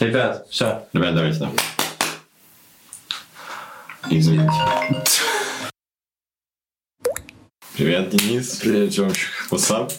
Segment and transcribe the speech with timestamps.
[0.00, 0.86] Ребят, все.
[0.94, 1.50] Ребят, давайте, да.
[4.08, 4.50] Извините.
[7.80, 8.56] Привет, Денис.
[8.56, 9.30] Привет, Тёмчик.
[9.50, 9.90] What's up?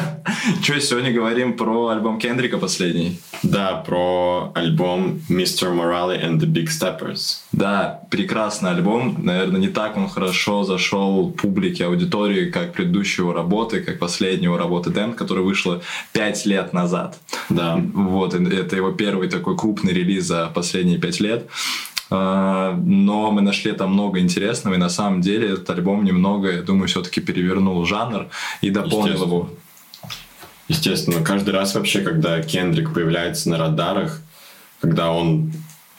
[0.62, 3.20] Че, сегодня говорим про альбом Кендрика последний?
[3.42, 5.70] Да, про альбом Mr.
[5.70, 7.40] Morale and the Big Steppers.
[7.52, 9.18] Да, прекрасный альбом.
[9.22, 14.56] Наверное, не так он хорошо зашел публике, аудитории, как предыдущие его работы, как последняя его
[14.56, 15.82] работа Дэн, которая вышла
[16.14, 17.18] пять лет назад.
[17.50, 17.78] Да.
[17.92, 21.46] Вот, это его первый такой крупный релиз за последние пять лет.
[22.08, 26.62] А, но мы нашли там много интересного, и на самом деле этот альбом немного, я
[26.62, 28.28] думаю, все-таки перевернул жанр
[28.60, 29.50] и дополнил его.
[30.68, 34.20] Естественно, каждый раз вообще, когда Кендрик появляется на радарах,
[34.80, 35.52] когда он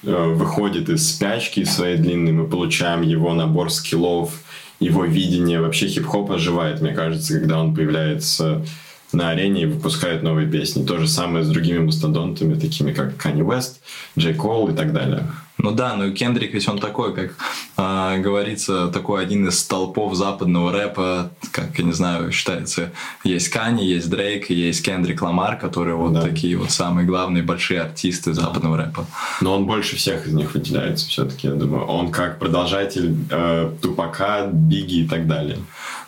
[0.04, 4.34] э, выходит из спячки своей длинной, мы получаем его набор скиллов,
[4.80, 8.66] его видение вообще хип-хоп оживает, мне кажется, когда он появляется
[9.12, 10.86] на арене и выпускает новые песни.
[10.86, 13.78] То же самое с другими мастодонтами, такими как Kanye West,
[14.18, 15.24] Джей Кол и так далее.
[15.58, 17.32] Ну да, ну Кендрик ведь он такой, как
[17.78, 22.92] э, говорится, такой один из столпов западного рэпа, как, я не знаю, считается,
[23.24, 26.22] есть Кани, есть Дрейк, есть Кендрик Ламар, которые вот да.
[26.22, 28.42] такие вот самые главные большие артисты да.
[28.42, 29.08] западного рэпа.
[29.42, 31.86] Но он больше всех из них выделяется все-таки, я думаю.
[31.86, 35.58] Он как продолжатель э, Тупака, Биги и так далее.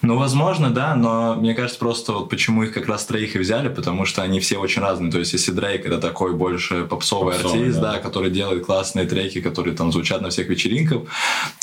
[0.02, 3.68] Ну, возможно, да, но мне кажется, просто вот почему их как раз троих и взяли,
[3.68, 5.12] потому что они все очень разные.
[5.12, 7.94] То есть, если Дрейк это такой больше попсовый, попсовый артист, да.
[7.94, 11.02] да, который делает классные треки, которые там звучат на всех вечеринках,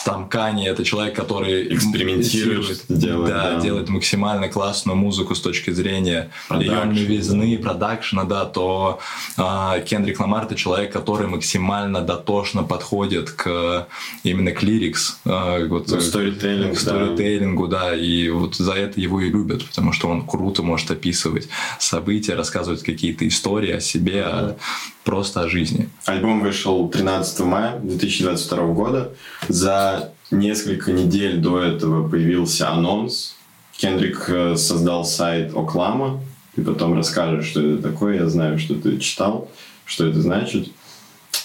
[0.04, 5.70] там Кани это человек, который экспериментирует, делает, да, да, делает максимально классную музыку с точки
[5.70, 9.00] зрения ее новизны, продакшена, да, то
[9.38, 13.86] э, Кендрик Ламар это человек, который максимально дотошно подходит к
[14.24, 17.90] именно к лирикс, э, вот, ну, сторителлинг, сторителлингу, да.
[17.90, 22.34] да, и вот за это его и любят, потому что он круто может описывать события,
[22.34, 24.30] рассказывать какие-то истории о себе, да.
[24.30, 24.56] о,
[25.04, 25.88] просто о жизни.
[26.04, 29.12] Альбом вышел 13 мая 2022 года.
[29.48, 33.36] За несколько недель до этого появился анонс.
[33.76, 36.20] Кендрик э, создал сайт Оклама.
[36.54, 38.16] Ты потом расскажешь, что это такое.
[38.16, 39.50] Я знаю, что ты читал,
[39.84, 40.70] что это значит.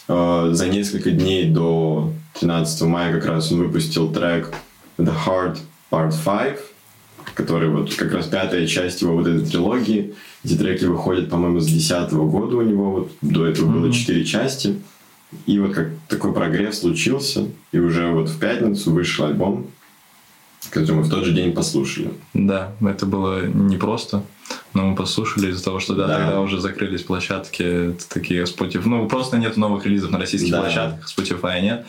[0.08, 4.54] Э, за несколько дней до 13 мая как раз он выпустил трек
[4.98, 5.58] The Heart
[5.92, 6.60] Part 5,
[7.36, 10.14] который вот как раз пятая часть его вот этой трилогии.
[10.44, 12.92] Эти треки выходят, по-моему, с 2010 года у него.
[12.92, 13.74] Вот до этого mm-hmm.
[13.74, 14.80] было четыре части.
[15.46, 19.68] И вот как такой прогресс случился, и уже вот в пятницу вышел альбом,
[20.70, 22.12] который мы в тот же день послушали.
[22.34, 24.24] Да, это было непросто.
[24.74, 26.18] Но мы послушали из-за того, что да, да.
[26.18, 28.82] тогда уже закрылись площадки такие Spotify.
[28.86, 30.62] Ну, просто нет новых релизов на российских да.
[30.62, 31.86] площадках, Spotify нет.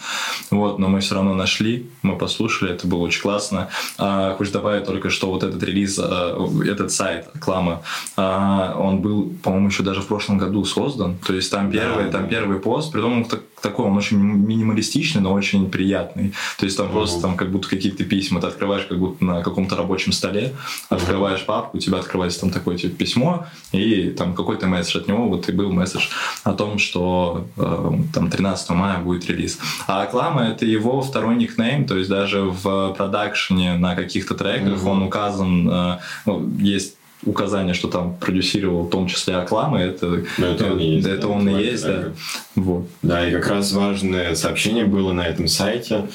[0.51, 3.69] Вот, но мы все равно нашли, мы послушали, это было очень классно.
[3.99, 7.83] А, хочешь добавить только, что вот этот релиз, а, этот сайт Клама,
[8.17, 11.19] а, он был, по-моему, еще даже в прошлом году создан.
[11.27, 15.33] То есть там первый, да, там первый пост, придумал так, такой, он очень минималистичный, но
[15.33, 16.35] очень приятный.
[16.59, 16.95] То есть там угу.
[16.95, 20.53] просто там как будто какие-то письма ты открываешь как будто на каком-то рабочем столе,
[20.89, 25.29] открываешь папку, у тебя открывается там такое типа, письмо, и там какой-то месседж от него,
[25.29, 26.09] вот и был месседж
[26.45, 29.59] о том, что э, там 13 мая будет релиз.
[29.87, 34.91] А Аклама— это его второй никнейм, то есть даже в продакшене на каких-то треках mm-hmm.
[34.91, 40.47] он указан, э, ну, есть указание, что там продюсировал в том числе Акламы, это, Но
[40.47, 41.07] это он и есть.
[41.07, 42.13] Это да, он и есть, да.
[42.57, 42.89] Вот.
[43.03, 46.09] Да, и как раз важное сообщение было на этом сайте.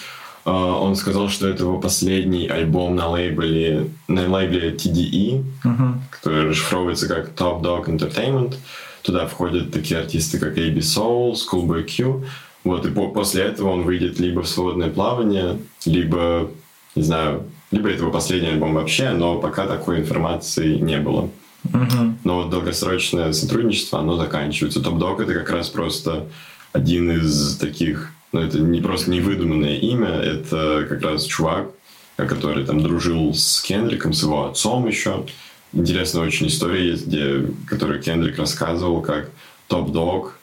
[0.47, 5.93] А, он сказал, что это его последний альбом на лейбле, на лейбле TDE, uh-huh.
[6.09, 8.55] который расшифровывается как Top Dog Entertainment.
[9.01, 12.23] Туда входят такие артисты, как AB Soul, Schoolboy Q.
[12.63, 16.49] Вот, и по- после этого он выйдет либо в свободное плавание, либо,
[16.95, 21.29] не знаю, либо это его последний альбом вообще, но пока такой информации не было.
[21.65, 22.13] Uh-huh.
[22.23, 24.79] Но вот долгосрочное сотрудничество, оно заканчивается.
[24.79, 26.27] Top Dog это как раз просто
[26.71, 31.71] один из таких но это не просто невыдуманное имя, это как раз чувак,
[32.15, 35.25] который там дружил с Кендриком, с его отцом еще.
[35.73, 39.29] Интересная очень история есть, где, которую Кендрик рассказывал, как
[39.67, 40.39] Топ Дог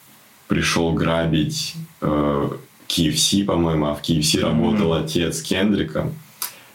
[0.48, 2.50] пришел грабить э,
[2.88, 5.04] KFC, по-моему, а в KFC работал mm-hmm.
[5.04, 6.12] отец Кендрика.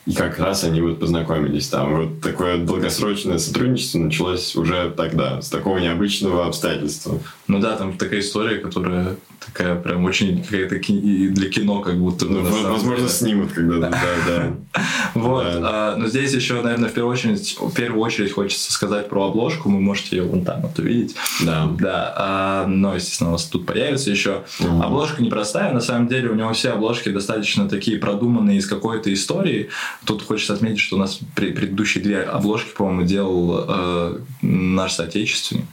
[0.06, 1.96] И как раз они вот познакомились там.
[1.96, 7.20] Вот такое долгосрочное сотрудничество началось уже тогда, с такого необычного обстоятельства.
[7.50, 12.26] Ну да, там такая история, которая такая прям очень какая-то для кино как будто.
[12.26, 13.10] Ну, возможно, деле.
[13.10, 14.82] снимут когда-то, да, да.
[15.16, 15.48] Вот.
[15.48, 19.68] А, но здесь еще, наверное, в первую очередь, в первую очередь хочется сказать про обложку.
[19.68, 21.16] Вы можете ее вон там вот увидеть.
[21.44, 21.68] Да.
[21.80, 22.14] Да.
[22.16, 24.44] А, но, естественно, у нас тут появится еще.
[24.60, 25.74] Обложка непростая.
[25.74, 29.70] На самом деле у него все обложки достаточно такие продуманные из какой-то истории.
[30.06, 35.66] Тут хочется отметить, что у нас предыдущие две обложки, по-моему, делал э, наш соотечественник.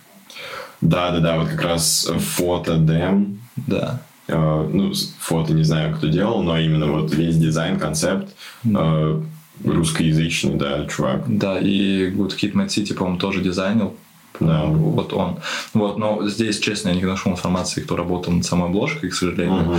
[0.81, 3.38] Да-да-да, вот как раз фото Дэм.
[3.56, 4.00] Да.
[4.28, 8.34] Э, ну, фото не знаю, кто делал, но именно вот весь дизайн, концепт
[8.64, 9.23] э,
[9.64, 11.25] русскоязычный, да, чувак.
[11.26, 13.94] Да, и Good Kid Mad City, по-моему, тоже дизайнил.
[14.40, 14.64] Да.
[14.64, 15.38] Вот он.
[15.73, 19.62] Вот, но здесь, честно, я не нашел информации, кто работал над самой обложкой, к сожалению.
[19.62, 19.78] Мгм.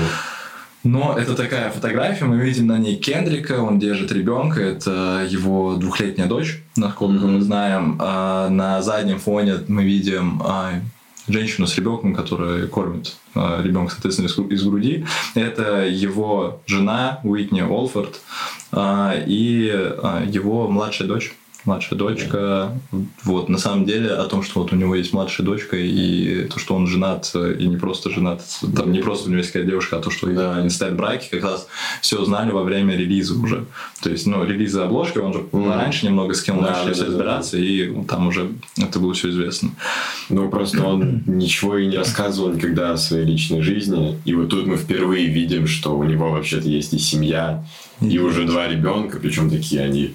[0.83, 6.27] Но это такая фотография, мы видим на ней Кендрика, он держит ребенка, это его двухлетняя
[6.27, 7.97] дочь, насколько мы знаем.
[7.99, 10.79] А на заднем фоне мы видим а,
[11.27, 15.05] женщину с ребенком, которая кормит а, ребенка, соответственно, из, из груди.
[15.35, 18.21] Это его жена Уитни Олфорд
[18.71, 21.33] а, и а, его младшая дочь.
[21.65, 22.71] Младшая дочка.
[23.23, 26.59] Вот, на самом деле, о том, что вот у него есть младшая дочка, и то,
[26.59, 28.41] что он женат, и не просто женат,
[28.75, 30.55] там не просто у него есть какая девушка, а то, что Да.
[30.55, 31.67] они стоят в браке, как раз
[32.01, 33.65] все узнали во время релиза уже.
[34.01, 35.69] То есть, ну, релиза обложки, он же Мгм.
[35.71, 37.11] раньше немного с кем Да, начали да, все да, да.
[37.17, 39.71] разбираться, и там уже это было все известно.
[40.29, 44.17] Ну, просто он ничего и не рассказывал никогда о своей личной жизни.
[44.23, 47.65] И вот тут мы впервые видим, что у него вообще-то есть и семья,
[47.99, 50.13] и уже два ребенка, причем такие они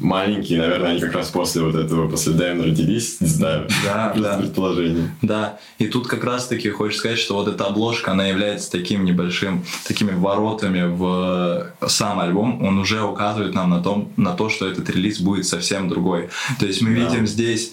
[0.00, 4.38] маленькие, наверное, они как раз после вот этого, после Дэм родились, не знаю, Да, да.
[4.40, 5.14] предположение.
[5.22, 9.64] Да, и тут как раз-таки хочешь сказать, что вот эта обложка, она является таким небольшим,
[9.86, 14.88] такими воротами в сам альбом, он уже указывает нам на, том, на то, что этот
[14.90, 16.28] релиз будет совсем другой.
[16.58, 17.00] То есть мы Да.
[17.08, 17.72] видим здесь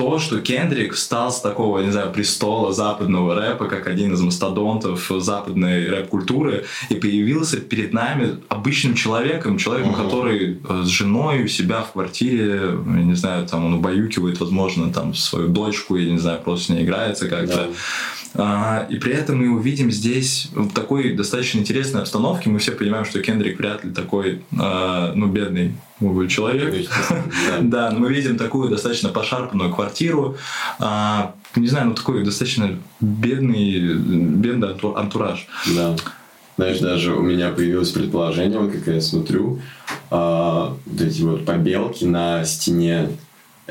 [0.00, 5.12] то, что Кендрик встал с такого, не знаю, престола западного рэпа, как один из мастодонтов
[5.18, 10.02] западной рэп-культуры, и появился перед нами обычным человеком, человеком, Мгм.
[10.04, 14.90] который э, с женой у себя в квартире, я не знаю, там он убаюкивает, возможно,
[14.90, 17.56] там свою дочку, я не знаю, просто с ней играется как-то.
[17.56, 17.66] Да.
[18.34, 22.48] А, и при этом мы увидим здесь в такой достаточно интересной обстановке.
[22.48, 26.74] Мы все понимаем, что Кендрик вряд ли такой, а, ну, бедный увы, человек.
[27.60, 27.90] Да.
[27.96, 30.36] Мы видим такую достаточно пошарпанную квартиру,
[30.78, 35.46] а, не знаю, ну такой достаточно бедный, бедный анту- антураж.
[35.74, 35.96] Да.
[36.56, 39.60] Знаешь, даже у меня появилось предположение, вот как я смотрю,
[40.10, 43.08] вот эти вот побелки на стене,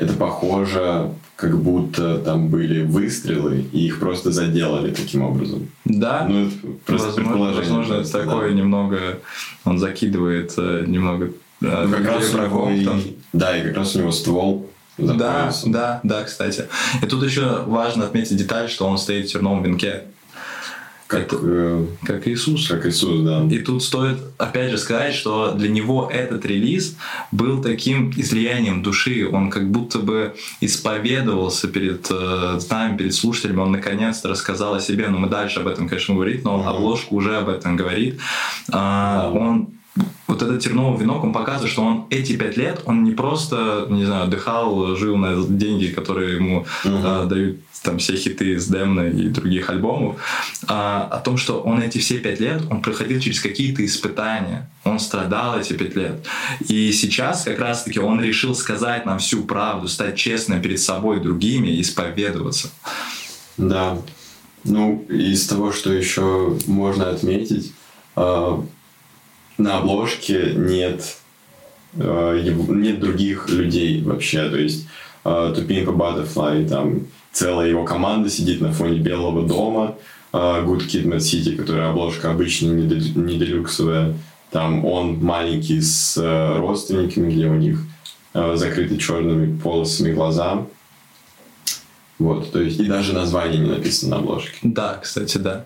[0.00, 5.68] это похоже, как будто там были выстрелы, и их просто заделали таким образом.
[5.84, 6.56] Да, Ну, это
[6.86, 7.60] просто возможно, предположение.
[7.60, 8.24] возможно, просто, да.
[8.24, 8.98] такое немного,
[9.64, 11.26] он закидывает э, немного
[11.62, 13.00] э, Ну, как раз врагов и- там.
[13.32, 16.64] Да, и как раз у него ствол Да, да, да, кстати.
[17.02, 20.02] И тут еще важно отметить деталь, что он стоит в терновом венке,
[21.10, 22.68] Как, э, как Иисус.
[22.68, 23.44] как Иисус, да.
[23.50, 26.96] И тут стоит опять же сказать, что для него этот релиз
[27.32, 29.28] был таким излиянием души.
[29.30, 33.58] Он как будто бы исповедовался перед э, нами, перед слушателями.
[33.58, 35.08] Он наконец-то рассказал о себе.
[35.08, 36.68] Но мы дальше об этом, конечно, говорить, но Мгм.
[36.68, 38.20] обложка уже об этом говорит.
[38.70, 39.38] А, Да.
[39.40, 39.68] Он
[40.26, 44.04] вот этот терновый венок, он показывает, что он эти пять лет, он не просто, не
[44.04, 47.02] знаю, отдыхал, жил на деньги, которые ему Мгм.
[47.04, 50.16] а, дают там все хиты из Демна и других альбомов,
[50.68, 55.00] а, о том, что он эти все пять лет, он проходил через какие-то испытания, он
[55.00, 56.24] страдал эти пять лет.
[56.68, 61.20] И сейчас как раз-таки он решил сказать нам всю правду, стать честным перед собой и
[61.20, 62.70] другими, и исповедоваться.
[63.56, 63.98] Да.
[64.64, 67.72] Ну, из того, что еще можно отметить,
[68.16, 68.58] э,
[69.60, 71.16] на обложке нет,
[71.94, 74.48] э, нет других людей вообще.
[74.48, 74.86] То есть
[75.24, 79.96] э, Тупинка Butterfly, там целая его команда сидит на фоне Белого дома,
[80.32, 84.14] э, Good Kid Mad City, которая обложка обычная, не не делюксовая.
[84.50, 86.16] Там он маленький с
[86.58, 87.78] родственниками, где у них
[88.34, 90.66] закрыты черными полосами глаза.
[92.18, 94.58] Вот, то есть и даже название не написано на обложке.
[94.62, 95.64] Да, кстати, да.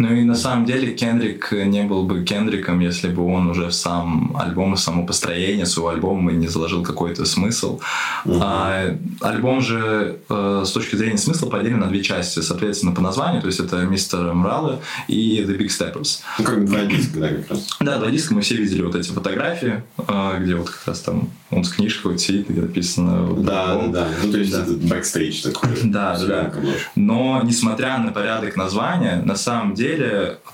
[0.00, 3.72] Ну и на самом деле Кендрик не был бы Кендриком, если бы он уже в
[3.72, 7.80] сам альбом, в само построение своего альбома не заложил какой-то смысл.
[8.24, 8.40] Мгм.
[8.42, 13.42] А, альбом же э, с точки зрения смысла поделен на две части, соответственно, по названию,
[13.42, 14.32] то есть это Mr.
[14.32, 16.20] Morale и The Big Steppers.
[16.38, 17.68] Ну, как два диска, да, как раз.
[17.80, 21.28] Да, два диска, мы все видели вот эти фотографии, э, где вот как раз там
[21.50, 23.22] он с книжкой вот сидит, где написано...
[23.24, 24.08] вот Да, да, да.
[24.24, 24.62] Ну, то есть Да.
[24.62, 25.70] это бэкстейдж такой.
[25.84, 26.46] Да, да.
[26.46, 26.90] обложка.
[26.94, 29.89] Но, несмотря на порядок названия, на самом деле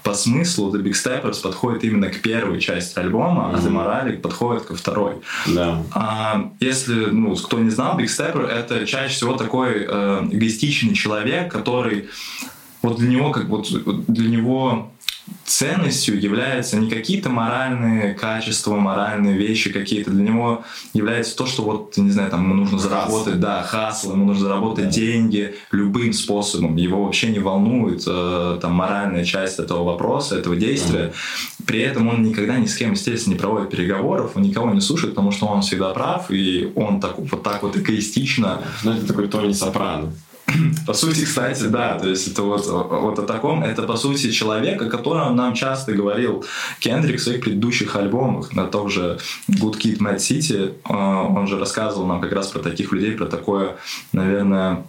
[0.02, 3.70] по смыслу The Big Steppers подходит именно к первой части альбома, а The.
[3.70, 5.14] Moralic подходит ко второй.
[5.46, 5.82] Да.
[5.92, 11.50] А если, ну, кто не знал, Big Stepper— это чаще всего такой э, эгоистичный человек,
[11.50, 12.08] который
[12.82, 13.68] вот для него, как вот
[14.06, 14.92] для него
[15.44, 20.10] ценностью являются не какие-то моральные качества, моральные вещи какие-то.
[20.10, 24.24] Для него является то, что вот, не знаю, там ему нужно заработать, да, хасл, ему
[24.24, 24.90] нужно заработать Да.
[24.90, 26.76] деньги любым способом.
[26.76, 31.12] Его вообще не волнует э, там моральная часть этого вопроса, этого действия.
[31.66, 35.14] При этом он никогда ни с кем, естественно, не проводит переговоров, он никого не слушает,
[35.14, 39.28] потому что он всегда прав, и он так, вот так вот эгоистично Ну, это такой
[39.28, 40.12] Тони Сопрано.
[40.86, 44.80] по сути, кстати, да, то есть это вот, вот о таком, это по сути человек,
[44.80, 46.44] о котором нам часто говорил
[46.78, 49.18] Кендрик в своих предыдущих альбомах, на том же
[49.50, 53.76] Good Kid, Mad City, он же рассказывал нам как раз про таких людей, про такое,
[54.12, 54.84] наверное,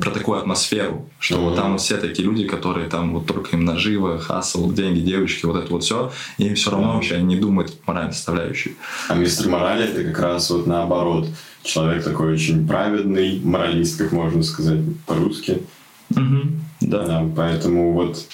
[0.00, 1.40] про такую атмосферу, что mm-hmm.
[1.40, 5.56] вот там все такие люди, которые там вот только им наживо, хасл, деньги, девочки, вот
[5.56, 6.94] это вот все, им все равно mm-hmm.
[6.94, 8.76] вообще не думают моральной составляющей.
[9.08, 11.28] А мистер Мораль это как раз вот наоборот.
[11.62, 15.62] Человек такой очень праведный, моралист, как можно сказать по-русски.
[16.10, 16.50] Mm-hmm.
[16.80, 17.06] Да.
[17.06, 17.30] да.
[17.36, 18.26] Поэтому вот,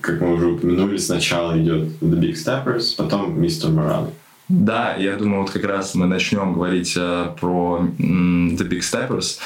[0.00, 4.10] как мы уже упомянули, сначала идет The Big Steppers, потом мистер Мораль.
[4.48, 9.38] Да, я думаю, вот как раз мы начнем говорить э, про The Big Steppers.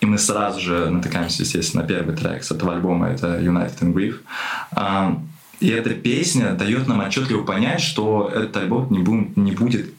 [0.00, 3.94] И мы сразу же натыкаемся, естественно, на первый трек с этого альбома, это United in
[3.94, 4.16] Grief.
[4.72, 5.18] А,
[5.60, 9.94] и эта песня дает нам отчетливо понять, что этот альбом не, будет, не будет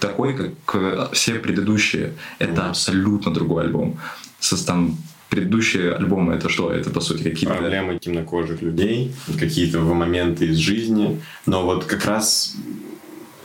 [0.00, 2.14] такой, как все предыдущие.
[2.38, 3.98] Это абсолютно другой альбом.
[4.38, 4.96] Со, там,
[5.28, 6.70] предыдущие альбомы это что?
[6.70, 7.54] Это по сути какие-то...
[7.54, 11.20] Проблемы темнокожих людей, какие-то моменты из жизни.
[11.46, 12.54] Но вот как раз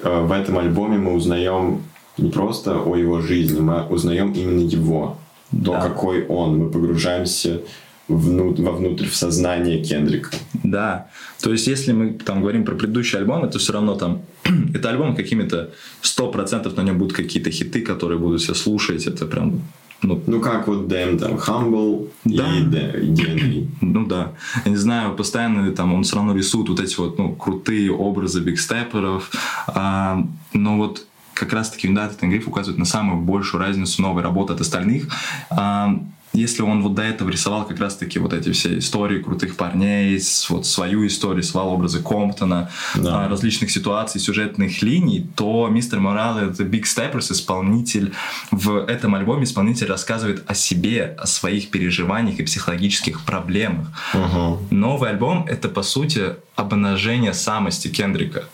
[0.03, 1.83] э, в этом альбоме мы узнаем
[2.17, 5.17] не просто о его жизни, мы узнаем именно его
[5.51, 5.81] то, да.
[5.81, 6.57] какой он.
[6.57, 7.61] Мы погружаемся
[8.07, 10.31] внутрь, вовнутрь в сознание Кендрика.
[10.63, 11.07] Да.
[11.41, 14.21] То есть, если мы там говорим про предыдущий альбом, это все равно там
[14.73, 15.71] это альбом какими-то
[16.01, 19.07] сто процентов на нем будут какие-то хиты, которые будут все слушать.
[19.07, 19.61] Это прям
[20.03, 22.45] ну, ну как вот Дэм там Humble да.
[22.55, 23.67] и, DNA.
[23.81, 24.33] Ну да.
[24.65, 28.41] Я не знаю, постоянно там он все равно рисует вот эти вот ну, крутые образы
[28.41, 29.31] бигстепперов.
[29.67, 30.23] А,
[30.53, 35.07] но вот как раз-таки United Griff указывает на самую большую разницу новой работы от остальных.
[35.49, 35.99] А,
[36.37, 40.65] если он вот до этого рисовал как раз-таки вот эти все истории крутых парней, вот
[40.65, 43.25] свою историю, рисовал образы Комптона, да.
[43.25, 48.13] А, различных ситуаций, сюжетных линий, то Мистер Морал это Big Steppers, исполнитель.
[48.51, 53.87] В этом альбоме исполнитель рассказывает о себе, о своих переживаниях и психологических проблемах.
[54.13, 54.67] Угу.
[54.71, 58.45] Новый альбом— это, по сути, обнажение самости Кендрика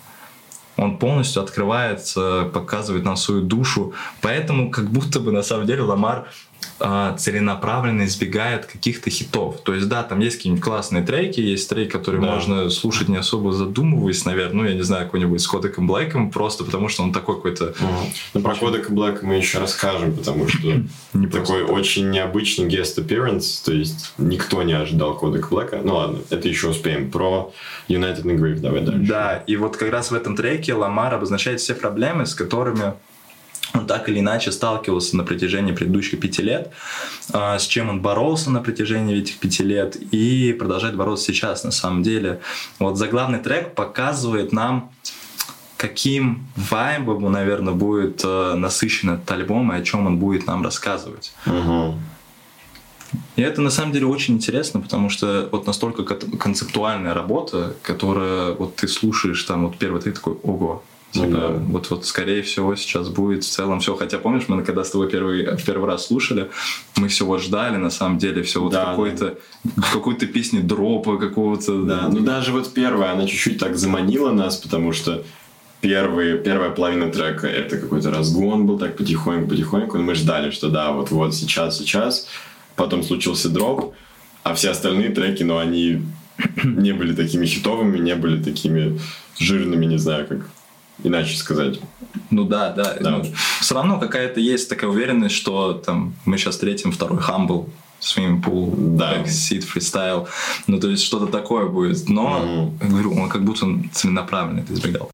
[0.78, 3.94] он полностью открывается, показывает нам свою душу.
[4.22, 6.26] Поэтому как будто бы на самом деле Ламар
[6.86, 9.62] а, целенаправленно избегает каких-то хитов.
[9.64, 12.30] То есть, да, там есть какие-нибудь классные треки, есть треки, которые да.
[12.30, 16.66] можно слушать не особо задумываясь, наверное, ну, я не знаю, какой-нибудь с Кодеком Блэком, просто
[16.66, 17.74] потому что он такой какой-то...
[18.34, 23.64] Ну, про Кодека Блэка мы еще расскажем, потому что не такой очень необычный guest appearance,
[23.64, 25.80] то есть никто не ожидал Кодека Блэка.
[25.82, 27.12] Ну ладно, это еще успеем.
[27.12, 27.54] Про
[27.88, 29.08] United and Grief давай дальше.
[29.08, 32.94] Да, и вот как раз в этом треке Ламар обозначает все проблемы, с которыми
[33.74, 36.72] он так или иначе сталкивался на протяжении предыдущих пяти лет,
[37.32, 41.72] а, с чем он боролся на протяжении этих пяти лет и продолжает бороться сейчас на
[41.72, 42.40] самом деле.
[42.80, 44.92] Вот заглавный трек показывает нам,
[45.78, 51.34] каким вайбом, наверное, будет э, насыщен этот альбом и о чем он будет нам рассказывать.
[51.46, 51.96] Угу.
[53.36, 58.78] И это на самом деле очень интересно, потому что вот настолько концептуальная работа, которая вот
[58.78, 60.84] ты слушаешь там вот первый трек такой, ого,
[61.16, 61.50] ну, да.
[61.50, 63.96] вот, вот, скорее всего, сейчас будет в целом все.
[63.96, 66.50] Хотя, помнишь, мы когда с тобой первый, в первый раз слушали,
[66.98, 69.84] мы все вот ждали, на самом деле, все вот да, какой-то, да.
[69.94, 71.84] какой-то песни дропа какого-то.
[71.84, 75.24] Да, ну даже вот первая, она чуть-чуть так заманила нас, потому что
[75.82, 79.98] первый, первая половина трека это какой-то разгон был так потихоньку, потихоньку.
[79.98, 82.28] И мы ждали, что да, вот-вот сейчас, сейчас.
[82.76, 83.94] Потом случился дроп,
[84.42, 86.02] а все остальные треки, ну, они
[86.64, 89.00] не были такими хитовыми, не были такими
[89.38, 90.40] жирными, не знаю, как
[91.04, 91.80] иначе сказать.
[92.30, 92.96] Ну да, да.
[93.00, 93.10] да.
[93.10, 93.26] Ну,
[93.60, 97.20] все равно какая-то есть такая уверенность, что там мы сейчас встретим второй
[98.04, 99.24] Swimming Pool, да.
[99.24, 100.28] Seed Freestyle.
[100.68, 102.10] Ну, то есть что-то такое будет.
[102.10, 102.90] Но, mm-hmm.
[102.90, 105.10] говорю, он как будто целенаправленно это избегал.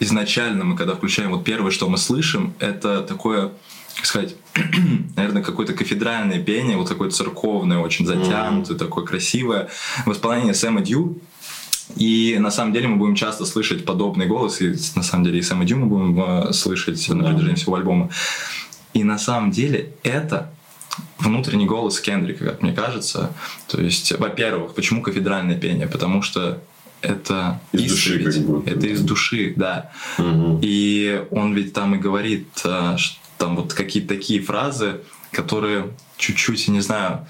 [0.00, 3.52] Изначально мы, когда включаем вот первое, что мы слышим, это такое,
[3.96, 4.34] как сказать,
[5.16, 8.78] наверное, какое-то кафедральное пение, вот такое церковное, очень затянутое, mm-hmm.
[8.78, 9.70] такое красивое.
[10.04, 11.18] В исполнении Сэма Дью,
[11.96, 15.42] и на самом деле мы будем часто слышать подобный голос, и на самом деле и
[15.42, 18.10] Сэм и Дю мы будем э, слышать на протяжении всего альбома.
[18.94, 20.50] И на самом деле это
[21.18, 23.32] внутренний голос Кендрика, как мне кажется.
[23.68, 25.86] То есть, во-первых, почему кафедральное пение?
[25.86, 26.60] Потому что
[27.00, 28.70] это из исповедь, души, как будто.
[28.70, 29.90] это из души, да.
[30.18, 30.60] Угу.
[30.62, 35.00] И он ведь там и говорит, э, что там вот какие-то такие фразы,
[35.32, 37.26] которые чуть-чуть, не знаю,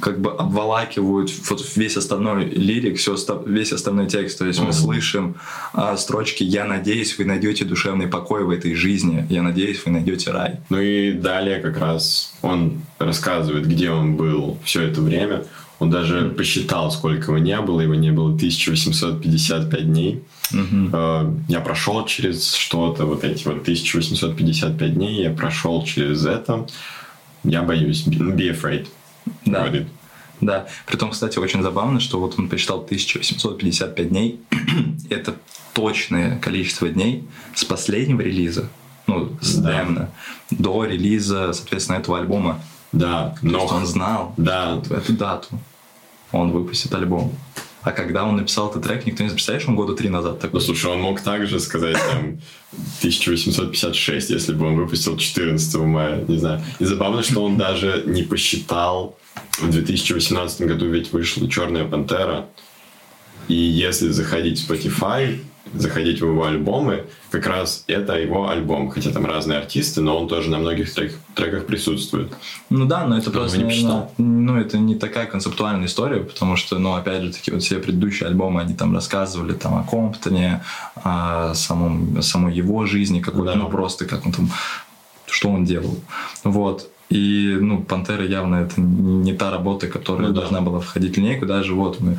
[0.00, 4.38] как бы обволакивают вот весь остальной лирик, все, весь остальной текст.
[4.38, 4.66] То есть mm-hmm.
[4.66, 5.36] мы слышим
[5.72, 9.26] а, строчки «Я надеюсь, вы найдете душевный покой в этой жизни.
[9.28, 10.60] Я надеюсь, вы найдете рай».
[10.70, 15.44] Ну и далее как раз он рассказывает, где он был все это время.
[15.78, 16.34] Он даже mm-hmm.
[16.34, 17.80] посчитал, сколько его не было.
[17.80, 20.22] Его не было 1855 дней.
[20.52, 21.44] Mm-hmm.
[21.48, 26.66] Я прошел через что-то, вот эти вот 1855 дней, я прошел через это.
[27.44, 28.86] я боюсь, be afraid.
[29.44, 29.60] Да.
[29.60, 29.88] Говорит.
[30.40, 30.66] Да.
[30.86, 34.40] Притом, кстати, очень забавно, что вот он посчитал 1855 дней.
[35.10, 35.36] Это
[35.72, 37.24] точное количество дней
[37.54, 38.68] с последнего релиза,
[39.06, 39.72] ну, с да.
[39.72, 40.10] демна,
[40.50, 42.60] до релиза, соответственно, этого альбома.
[42.92, 43.52] Да, но...
[43.52, 44.82] То есть он знал да.
[44.90, 45.48] эту дату.
[46.32, 47.32] Он выпустит альбом.
[47.82, 50.60] А когда он написал этот трек, никто не представляешь, он года три назад такой.
[50.60, 52.40] Ну, слушай, он мог также сказать там
[52.98, 56.62] 1856, если бы он выпустил 14 мая, не знаю.
[56.78, 59.18] И забавно, что он даже не посчитал,
[59.58, 62.46] в 2018 году ведь вышла «Черная пантера»,
[63.48, 65.40] и если заходить в Spotify,
[65.74, 68.90] заходить в его альбомы, как раз это его альбом.
[68.90, 72.32] Хотя там разные артисты, но он тоже на многих трек, треках присутствует.
[72.70, 76.56] Ну да, но это Кто просто, не наверное, ну это не такая концептуальная история, потому
[76.56, 80.62] что, ну опять же, такие вот все предыдущие альбомы, они там рассказывали там о Комптоне,
[80.96, 83.58] о самом, о самой его жизни, какой-то, да.
[83.58, 84.50] ну просто как он там,
[85.26, 85.98] что он делал.
[86.44, 86.91] Вот.
[87.12, 90.64] И, ну, Пантера явно это не та работа, которая ну, должна да.
[90.64, 91.44] была входить в линейку.
[91.44, 92.18] Даже вот мы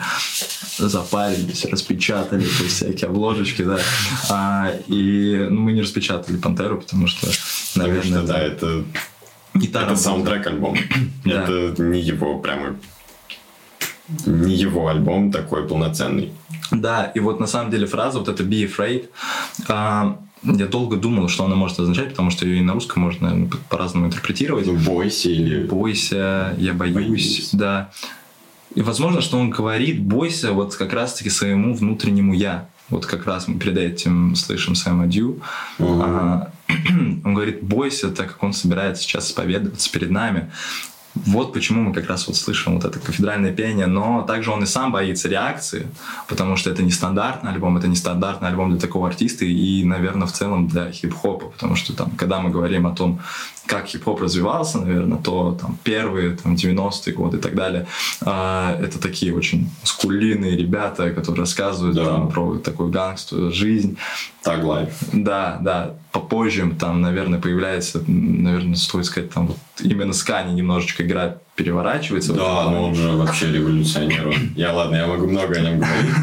[0.77, 3.79] запарились, распечатали всякие обложечки, да.
[4.29, 7.27] А, и ну, мы не распечатали Пантеру, потому что,
[7.75, 8.83] наверное, потому что, да, это
[9.55, 10.77] не та это саундтрек альбом.
[11.25, 12.75] Это не его прямо
[14.25, 16.33] не его альбом такой полноценный.
[16.71, 19.09] Да, и вот на самом деле фраза вот это be afraid,
[19.67, 23.29] а, я долго думал, что она может означать, потому что ее и на русском можно
[23.29, 24.65] наверное, по-разному интерпретировать.
[24.65, 25.63] Ну, бойся или...
[25.63, 27.49] Бойся, я боюсь, боюсь.
[27.53, 27.91] да.
[28.75, 32.67] И возможно, что он говорит, бойся вот как раз-таки своему внутреннему «я».
[32.89, 35.39] Вот как раз мы перед этим слышим Сэма Дью.
[35.79, 36.01] Uh-huh.
[36.03, 36.51] А,
[37.23, 40.51] он говорит, бойся, так как он собирается сейчас исповедоваться перед нами.
[41.15, 44.65] Вот почему мы как раз вот слышим вот это кафедральное пение, но также он и
[44.65, 45.87] сам боится реакции,
[46.27, 50.27] потому что это не стандартный альбом, это не стандартный альбом для такого артиста и, наверное,
[50.27, 53.19] в целом для хип-хопа, потому что там, когда мы говорим о том,
[53.65, 57.87] как хип-хоп развивался, наверное, то там первые там, 90-е годы и так далее,
[58.21, 62.05] э, это такие очень скулиные ребята, которые рассказывают да.
[62.05, 63.97] там, про такую гангстую жизнь.
[64.43, 64.89] Так лайф.
[65.13, 65.93] Да, да.
[66.11, 72.33] Попозже там, наверное, появляется, наверное, стоит сказать, там вот именно с Кани немножечко игра переворачивается.
[72.33, 74.35] Да, но он же вообще революционер.
[74.55, 76.15] Я, ладно, я могу много о нем говорить.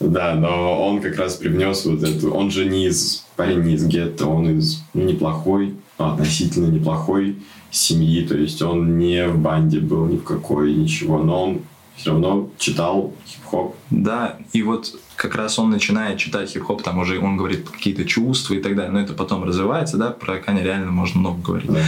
[0.00, 2.32] Да, но он как раз привнес вот эту...
[2.32, 3.24] Он же не из...
[3.36, 7.36] Парень не из гетто, он из ну, неплохой относительно неплохой
[7.70, 11.60] семьи, то есть он не в банде был ни в какой, ничего, но он
[11.96, 13.74] все равно читал хип-хоп.
[13.90, 18.54] Да, и вот как раз он начинает читать хип-хоп, там уже он говорит какие-то чувства
[18.54, 21.70] и так далее, но это потом развивается, да, про Кани реально можно много говорить.
[21.70, 21.80] Да.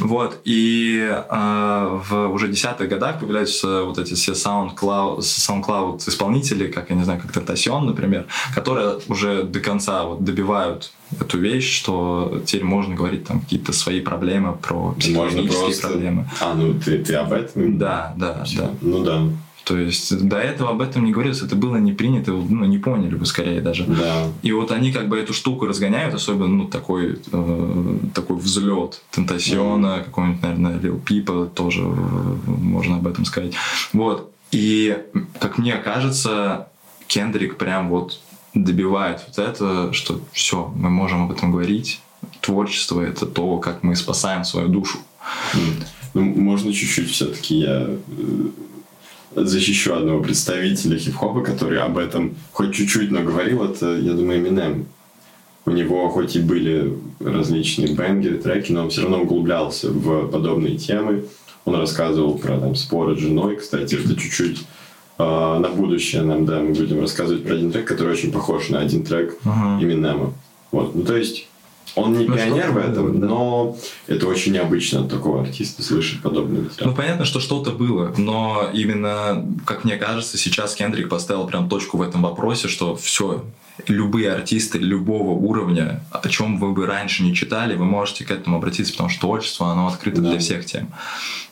[0.00, 6.90] Вот, и э, в уже десятых годах появляются вот эти все SoundCloud, SoundCloud исполнители, как,
[6.90, 12.42] я не знаю, как Тентасион, например, которые уже до конца вот добивают эту вещь, что
[12.44, 15.88] теперь можно говорить там какие-то свои проблемы про психологические просто...
[15.88, 16.30] проблемы.
[16.40, 17.78] А, ну ты, ты об этом?
[17.78, 18.70] Да, да, да.
[18.80, 19.22] Ну да.
[19.64, 23.14] То есть до этого об этом не говорилось, это было не принято, ну, не поняли
[23.14, 23.84] бы скорее даже.
[23.84, 24.28] Да.
[24.42, 29.86] И вот они как бы эту штуку разгоняют, особенно ну, такой, э, такой взлет Тентасиона,
[29.86, 30.04] mm.
[30.04, 31.86] какой-нибудь, наверное, Lil Peep тоже э,
[32.46, 33.54] можно об этом сказать.
[33.94, 34.30] Вот.
[34.52, 34.98] И,
[35.40, 36.68] как мне кажется,
[37.06, 38.20] Кендрик прям вот
[38.52, 42.00] добивает вот это, что все, мы можем об этом говорить.
[42.40, 44.98] Творчество— это то, как мы спасаем свою душу.
[46.12, 47.96] Ну, можно чуть-чуть все-таки я э,
[49.36, 54.84] защищу одного представителя хип-хопа, который об этом хоть чуть-чуть, но говорил, это, я думаю, Eminem.
[55.66, 60.76] У него хоть и были различные бенгеры, треки, но он все равно углублялся в подобные
[60.76, 61.24] темы.
[61.64, 64.64] Он рассказывал про там, споры с женой, кстати, это чуть-чуть
[65.18, 68.80] э, на будущее нам, да, мы будем рассказывать про один трек, который очень похож на
[68.80, 69.80] один трек uh-huh.
[69.80, 70.32] Eminem.
[70.70, 71.48] Вот, ну то есть
[71.94, 73.26] он не ну, пионер в этом, да.
[73.26, 73.76] но
[74.06, 76.90] это очень необычно от такого артиста слышать подобный материал.
[76.90, 81.98] Ну, понятно, что что-то было, но именно, как мне кажется, сейчас Кендрик поставил прям точку
[81.98, 83.44] в этом вопросе, что все,
[83.86, 88.56] любые артисты любого уровня, о чем вы бы раньше не читали, вы можете к этому
[88.56, 90.30] обратиться, потому что творчество, оно открыто да.
[90.30, 90.88] для всех тем.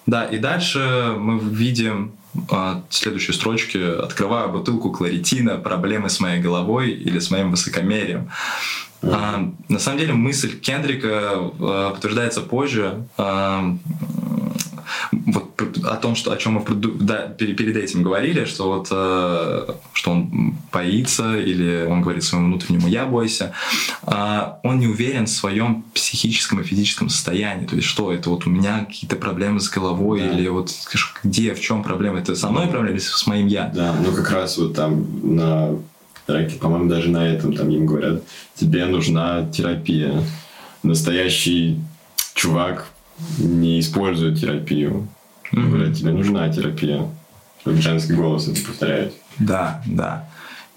[0.07, 2.13] Да, и дальше мы видим
[2.51, 8.31] а, следующей строчки «Открываю бутылку кларитина, проблемы с моей головой или с моим высокомерием».
[9.03, 13.05] А, на самом деле мысль Кендрика а, подтверждается позже.
[13.17, 13.77] А,
[15.11, 15.53] вот
[15.85, 16.65] о том, что, о чем мы
[17.01, 22.89] да, перед этим говорили, что вот э, что он боится или он говорит своему внутреннему
[22.89, 23.53] «я бойся»,
[24.07, 27.67] э, он не уверен в своем психическом и физическом состоянии.
[27.67, 30.31] То есть что это вот у меня какие-то проблемы с головой да.
[30.33, 30.71] или вот
[31.23, 32.19] где, в чем проблема?
[32.19, 33.71] Это со мной проблема или с моим «я»?
[33.75, 35.77] Да, ну как раз вот там на
[36.27, 38.23] треке, по-моему, даже на этом там им говорят,
[38.55, 40.23] тебе нужна терапия.
[40.83, 41.81] Настоящий
[42.35, 42.89] чувак
[43.39, 45.09] не используют терапию.
[45.53, 45.69] Mm-hmm.
[45.69, 47.09] Говорят, тебе нужна терапия.
[47.61, 49.15] Чтобы женский голос это повторяет.
[49.39, 50.29] Да, да.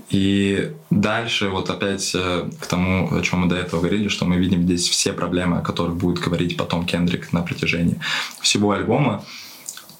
[0.10, 4.38] И дальше вот опять э, к тому, о чем мы до этого говорили, что мы
[4.38, 7.99] видим здесь все проблемы, о которых будет говорить потом Кендрик на протяжении
[8.39, 9.23] всего альбома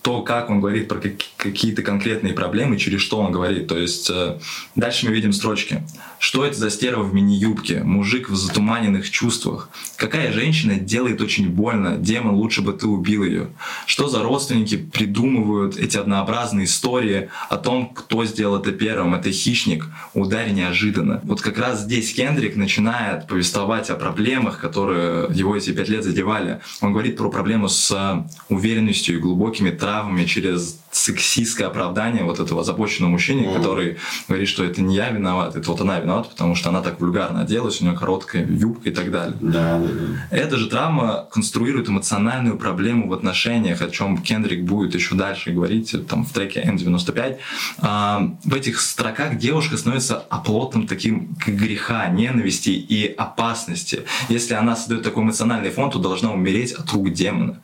[0.06, 1.02] то, как он говорит про
[1.36, 3.68] какие-то конкретные проблемы, через что он говорит.
[3.68, 4.38] То есть э,
[4.76, 5.82] дальше мы видим строчки.
[6.20, 7.82] Что это за стерва в мини-юбке?
[7.82, 9.68] Мужик в затуманенных чувствах.
[9.96, 11.98] Какая женщина делает очень больно?
[11.98, 13.48] Демон, лучше бы ты убил ее.
[13.88, 19.15] Что за родственники придумывают эти однообразные истории о том, кто сделал это первым?
[19.15, 19.88] Это хищник.
[20.13, 21.20] Ударь неожиданно.
[21.24, 26.62] Вот как раз здесь Кендрик начинает повествовать о проблемах, которые его эти пять лет задевали.
[26.82, 32.62] Он говорит про проблему с уверенностью и глубокими травмами травмами, через сексистское оправдание вот этого
[32.62, 33.58] озабоченного мужчины, mm-hmm.
[33.58, 37.01] который говорит, что это не я виноват, это вот она виновата, потому что она так
[37.01, 39.36] вульгарно оделась, у нее короткая юбка и так далее.
[39.41, 40.36] Да, да, да.
[40.36, 45.95] Эта же травма конструирует эмоциональную проблему в отношениях, о чем Кендрик будет еще дальше говорить
[46.08, 47.38] там в треке N95.
[47.79, 54.03] А, в этих строках девушка становится оплотом таким греха, ненависти и опасности.
[54.29, 57.60] Если она создает такой эмоциональный фон, то должна умереть от рук демона.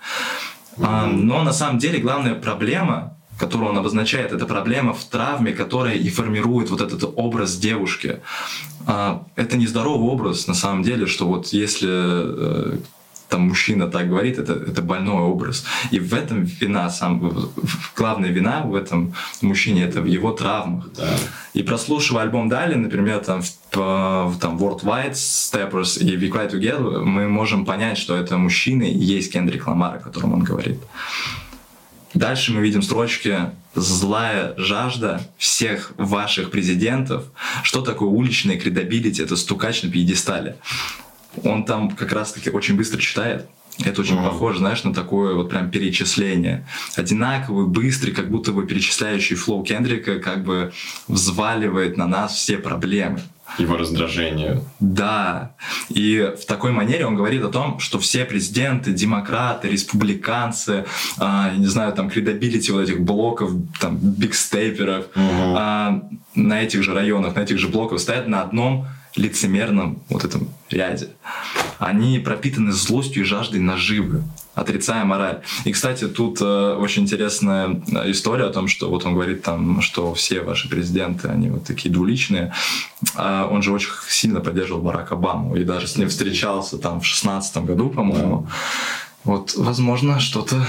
[0.81, 5.95] А, но на самом деле главная проблема, которую он обозначает, это проблема в травме, которая
[5.95, 8.19] и формирует вот этот образ девушки.
[8.87, 12.77] А, это нездоровый образ на самом деле, что вот если э,
[13.31, 15.63] там мужчина так говорит, это, это больной образ.
[15.89, 17.49] И в этом вина, сам,
[17.95, 20.89] главная вина в этом мужчине, это в его травмах.
[20.97, 21.07] Да.
[21.53, 27.03] И прослушивая альбом Дали, например, там, в, там World Wide Steppers и We Cry Together,
[27.03, 30.79] мы можем понять, что это мужчина и есть Кендрик Ламар, о котором он говорит.
[32.13, 33.37] Дальше мы видим строчки
[33.73, 37.23] «Злая жажда всех ваших президентов».
[37.63, 39.23] Что такое уличная credibility?
[39.23, 40.57] Это стукач на пьедестале
[41.43, 43.47] он там как раз-таки очень быстро читает.
[43.83, 44.29] Это очень mm-hmm.
[44.29, 46.67] похоже, знаешь, на такое вот прям перечисление.
[46.95, 50.73] Одинаковый, быстрый, как будто бы перечисляющий flow Кендрика как бы
[51.07, 53.21] взваливает на нас все проблемы.
[53.57, 54.61] Его раздражение.
[54.79, 55.55] Да.
[55.89, 60.85] И в такой манере он говорит о том, что все президенты, демократы, республиканцы,
[61.19, 65.57] э, не знаю, там, credibility вот этих блоков, там, big stepper ов, угу.
[65.57, 66.01] э,
[66.35, 71.09] на этих же районах, на этих же блоках стоят на одном лицемерном вот этом ряде.
[71.79, 75.41] Они пропитаны злостью и жаждой наживы, отрицая мораль.
[75.65, 79.81] И, кстати, тут э, очень интересная э, история о том, что вот он говорит там,
[79.81, 82.53] что все ваши президенты, они вот такие двуличные.
[83.15, 87.05] А он же очень сильно поддерживал Барака Обаму и даже с ним встречался там в
[87.05, 88.47] шестнадцатом году, по-моему.
[89.23, 90.65] Вот, возможно, что-то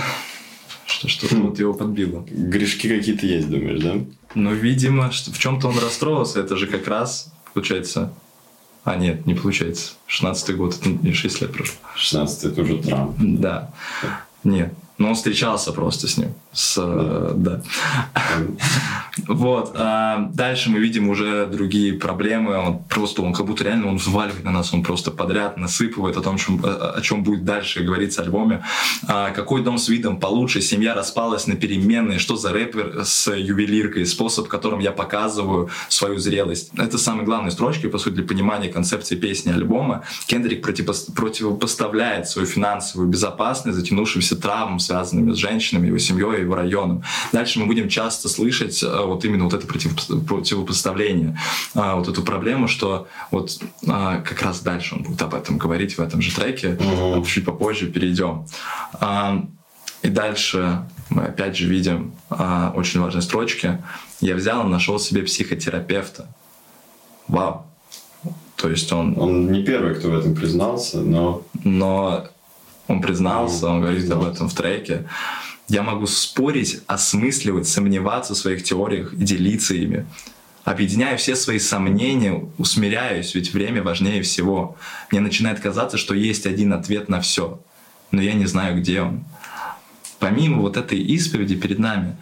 [0.86, 2.24] что что-то вот его подбило.
[2.28, 3.94] Грешки какие-то есть, думаешь, да?
[4.34, 6.40] Ну, видимо, что в чем-то он расстроился.
[6.40, 8.12] Это же как раз, получается,
[8.84, 9.92] а, нет, не получается.
[10.06, 11.76] 16 год, это не 6 лет прошло.
[11.96, 13.16] 16 это уже Трамп.
[13.18, 13.70] Да.
[14.44, 14.74] Нет.
[15.02, 16.32] Но он встречался просто с ним.
[16.52, 17.32] С, да.
[17.34, 17.62] да.
[19.28, 19.72] Вот.
[19.74, 22.56] А дальше мы видим уже другие проблемы.
[22.56, 26.22] Он просто, он как будто реально он взваливает на нас, он просто подряд насыпывает о
[26.22, 28.64] том, чем, о чем будет дальше говориться в альбоме.
[29.06, 34.06] А, какой дом с видом получше, семья распалась на переменные, что за рэпер с ювелиркой,
[34.06, 36.70] способ, которым я показываю свою зрелость.
[36.78, 40.04] Это самые главные строчки, по сути, для понимания концепции песни альбома.
[40.26, 47.02] Кендрик противопоставляет свою финансовую безопасность затянувшимся травмам, связанными с женщинами, его семьей, его районом.
[47.32, 51.38] Дальше мы будем часто слышать э, вот именно вот это противопоставление,
[51.74, 55.96] э, вот эту проблему, что вот э, как раз дальше он будет об этом говорить
[55.96, 57.24] в этом же треке, mm-hmm.
[57.24, 58.46] чуть попозже перейдем.
[60.02, 62.12] И дальше мы опять же видим
[62.74, 63.78] очень важные строчки.
[64.20, 66.26] Я взял и нашел себе психотерапевта.
[67.28, 67.66] Вау.
[68.56, 69.14] То есть он...
[69.18, 71.42] Он не первый, кто в этом признался, но...
[71.64, 72.26] Но
[72.88, 75.06] он признался, он говорит об этом в треке.
[75.68, 80.06] Я могу спорить, осмысливать, сомневаться в своих теориях и делиться ими.
[80.64, 84.76] Объединяя все свои сомнения, усмиряюсь, ведь время важнее всего.
[85.10, 87.60] Мне начинает казаться, что есть один ответ на все,
[88.10, 89.24] но я не знаю, где он.
[90.18, 92.16] Помимо вот этой исповеди перед нами,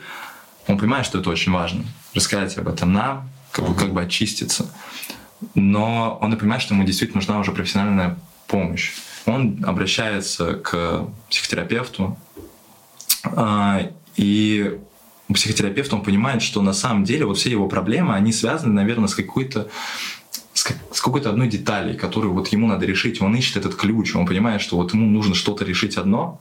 [0.67, 1.85] он понимает, что это очень важно.
[2.15, 4.71] Рассказать об этом нам, как бы, как бы очиститься.
[5.55, 8.93] Но он и понимает, что ему действительно нужна уже профессиональная помощь
[9.27, 12.17] он обращается к психотерапевту,
[13.25, 14.79] а, и
[15.33, 19.15] психотерапевт он понимает, что на самом деле вот все его проблемы, они связаны, наверное, с
[19.15, 19.69] какой-то
[20.53, 23.23] с какой-то одной деталью, которую вот ему надо решить.
[23.23, 26.39] Он ищет этот ключ, он понимает, что вот ему нужно что-то решить одно,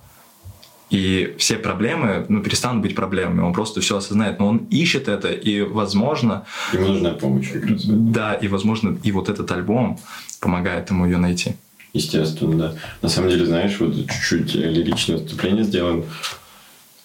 [0.89, 3.41] и все проблемы ну, перестанут быть проблемами.
[3.41, 4.39] Он просто все осознает.
[4.39, 6.45] Но он ищет это, и, возможно...
[6.73, 7.49] Ему нужна помощь.
[7.53, 9.99] Да, и, возможно, и вот этот альбом
[10.41, 11.55] помогает ему ее найти.
[11.93, 12.75] Естественно, да.
[13.01, 16.05] На самом деле, знаешь, вот чуть-чуть лиричное отступление сделаем.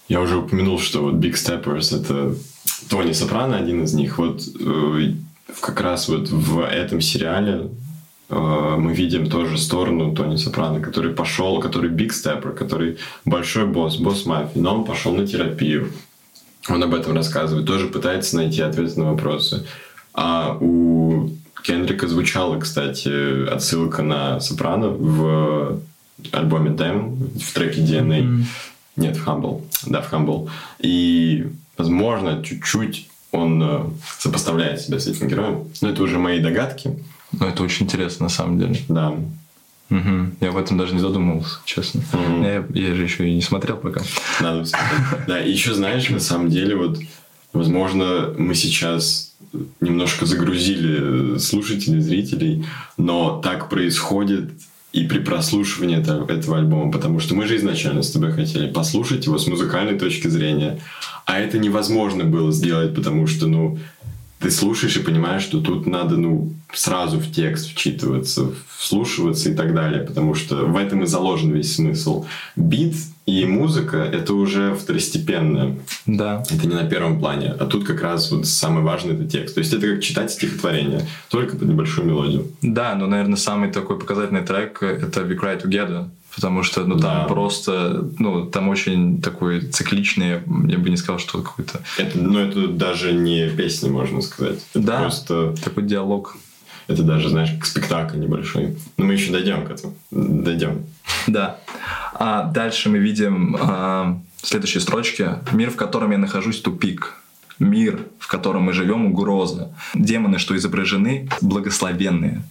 [0.08, 2.34] Я уже упомянул, что вот Big Steppers— это
[2.90, 4.18] Тони Сопрано, один из них.
[4.18, 5.12] Вот э,
[5.60, 7.70] как раз вот в этом сериале
[8.28, 13.96] э, мы видим тоже сторону Тони Сопрано, который пошел, который Big Stepper, который большой босс,
[13.96, 15.90] босс мафии, но он пошел на терапию.
[16.68, 19.66] Он об этом рассказывает, тоже пытается найти ответы на вопросы.
[20.12, 21.30] А у
[21.64, 25.80] Кендрика звучала, кстати, отсылка на Сопрано в
[26.30, 28.20] альбоме Damn, в треке DNA.
[28.20, 28.44] Mm-hmm.
[28.96, 29.62] Нет, в Humble.
[29.86, 30.50] Да, в Humble.
[30.80, 31.46] И,
[31.78, 33.80] возможно, чуть-чуть он э,
[34.18, 35.64] сопоставляет себя с этим героем.
[35.80, 36.98] Но это уже мои догадки.
[37.32, 38.78] Но это очень интересно, на самом деле.
[38.88, 39.14] Да.
[39.90, 40.30] Угу.
[40.42, 42.02] Я об этом даже не задумывался, честно.
[42.12, 42.44] Угу.
[42.44, 44.02] Я, я же еще и не смотрел пока.
[44.40, 45.26] Надо посмотреть.
[45.26, 46.98] Да, и еще, знаешь, на самом деле, вот,
[47.54, 49.33] возможно, мы сейчас
[49.80, 52.64] немножко загрузили слушателей, зрителей,
[52.96, 54.50] но так происходит
[54.92, 59.26] и при прослушивании этого, этого альбома, потому что мы же изначально с тобой хотели послушать
[59.26, 60.78] его с музыкальной точки зрения,
[61.26, 63.78] а это невозможно было сделать, потому что, ну,
[64.38, 69.74] ты слушаешь и понимаешь, что тут надо, ну, сразу в текст вчитываться, вслушиваться и так
[69.74, 72.26] далее, потому что в этом и заложен весь смысл.
[72.54, 72.94] Бит
[73.26, 75.76] и музыка— это уже второстепенно.
[76.04, 76.44] Да.
[76.50, 77.54] Это не на первом плане.
[77.58, 79.54] А тут как раз вот самый важный— это текст.
[79.54, 82.48] То есть это как читать стихотворение, только под небольшую мелодию.
[82.60, 87.22] Да, но, наверное, самый такой показательный трек— это «We Cry Together», потому что ну там
[87.22, 87.24] да.
[87.24, 92.66] просто ну там очень такой цикличный я бы не сказал что какой-то это ну это
[92.66, 96.36] даже не песня можно сказать это да просто такой диалог
[96.88, 100.86] это даже знаешь спектакль небольшой но мы еще дойдем к этому дойдем
[101.28, 101.60] да
[102.14, 107.14] а дальше мы видим а, следующие строчки мир в котором я нахожусь тупик
[107.58, 109.72] мир, в котором мы живем, угроза.
[109.94, 112.42] Демоны, что изображены, благословенные.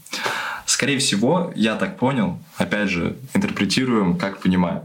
[0.65, 4.82] Скорее всего, я так понял, опять же, интерпретируем, как понимаем,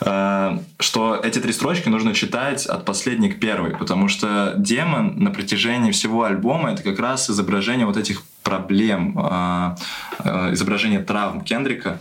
[0.00, 5.92] что эти три строчки нужно читать от последней к первой, потому что демон на протяжении
[5.92, 9.76] всего альбома это как раз изображение вот этих проблем, э,
[10.24, 11.98] э, изображение травм Кендрика.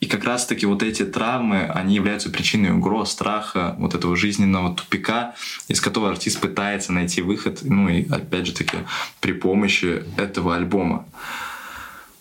[0.00, 5.34] И как раз-таки вот эти травмы, они являются причиной угроз, страха, вот этого жизненного тупика,
[5.68, 8.78] из которого артист пытается найти выход, ну и опять же таки
[9.20, 11.06] при помощи этого альбома.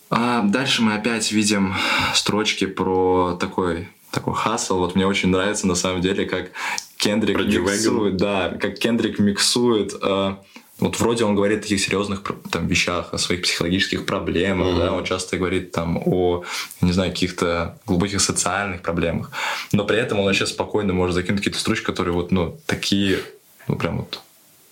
[0.10, 1.74] Дальше мы опять видим
[2.14, 4.78] строчки про такой такой хасл.
[4.78, 6.52] Вот мне очень нравится на самом деле, как
[6.98, 9.94] Кендрик миксует, да, как Кендрик миксует.
[10.02, 10.36] Э,
[10.80, 14.78] вот вроде он говорит о таких серьезных там, вещах, о своих психологических проблемах, mm-hmm.
[14.78, 16.44] да, он часто говорит там о,
[16.82, 19.32] не знаю, каких-то глубоких социальных проблемах,
[19.72, 23.20] но при этом он вообще спокойно может закинуть какие-то строчки, которые вот, ну, такие,
[23.68, 24.22] ну, прям вот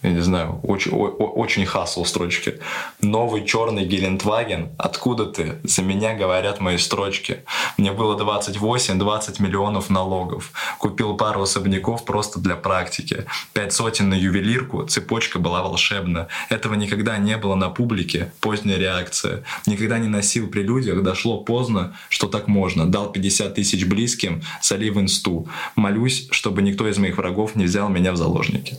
[0.01, 2.59] я не знаю, очень, очень хасл строчки.
[3.01, 5.59] Новый черный Гелендваген, откуда ты?
[5.63, 7.43] За меня говорят мои строчки.
[7.77, 10.53] Мне было 28-20 миллионов налогов.
[10.77, 13.25] Купил пару особняков просто для практики.
[13.51, 16.29] Пять сотен на ювелирку, цепочка была волшебна.
[16.49, 19.43] Этого никогда не было на публике, поздняя реакция.
[19.65, 22.85] Никогда не носил при людях, дошло поздно, что так можно.
[22.85, 25.49] Дал 50 тысяч близким, солив инсту.
[25.75, 28.77] Молюсь, чтобы никто из моих врагов не взял меня в заложники.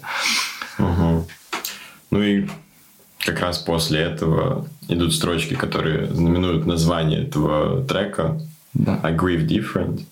[0.84, 1.26] Угу.
[2.10, 2.46] Ну и
[3.18, 8.40] как раз после этого идут строчки, которые знаменуют название этого трека.
[8.74, 9.00] Да.
[9.02, 10.04] I grieve different.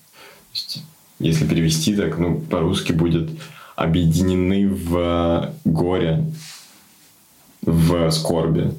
[0.53, 0.83] Есть,
[1.19, 3.29] если перевести так, ну, по-русски будет
[3.75, 6.25] объединены в горе,
[7.61, 8.73] в скорби.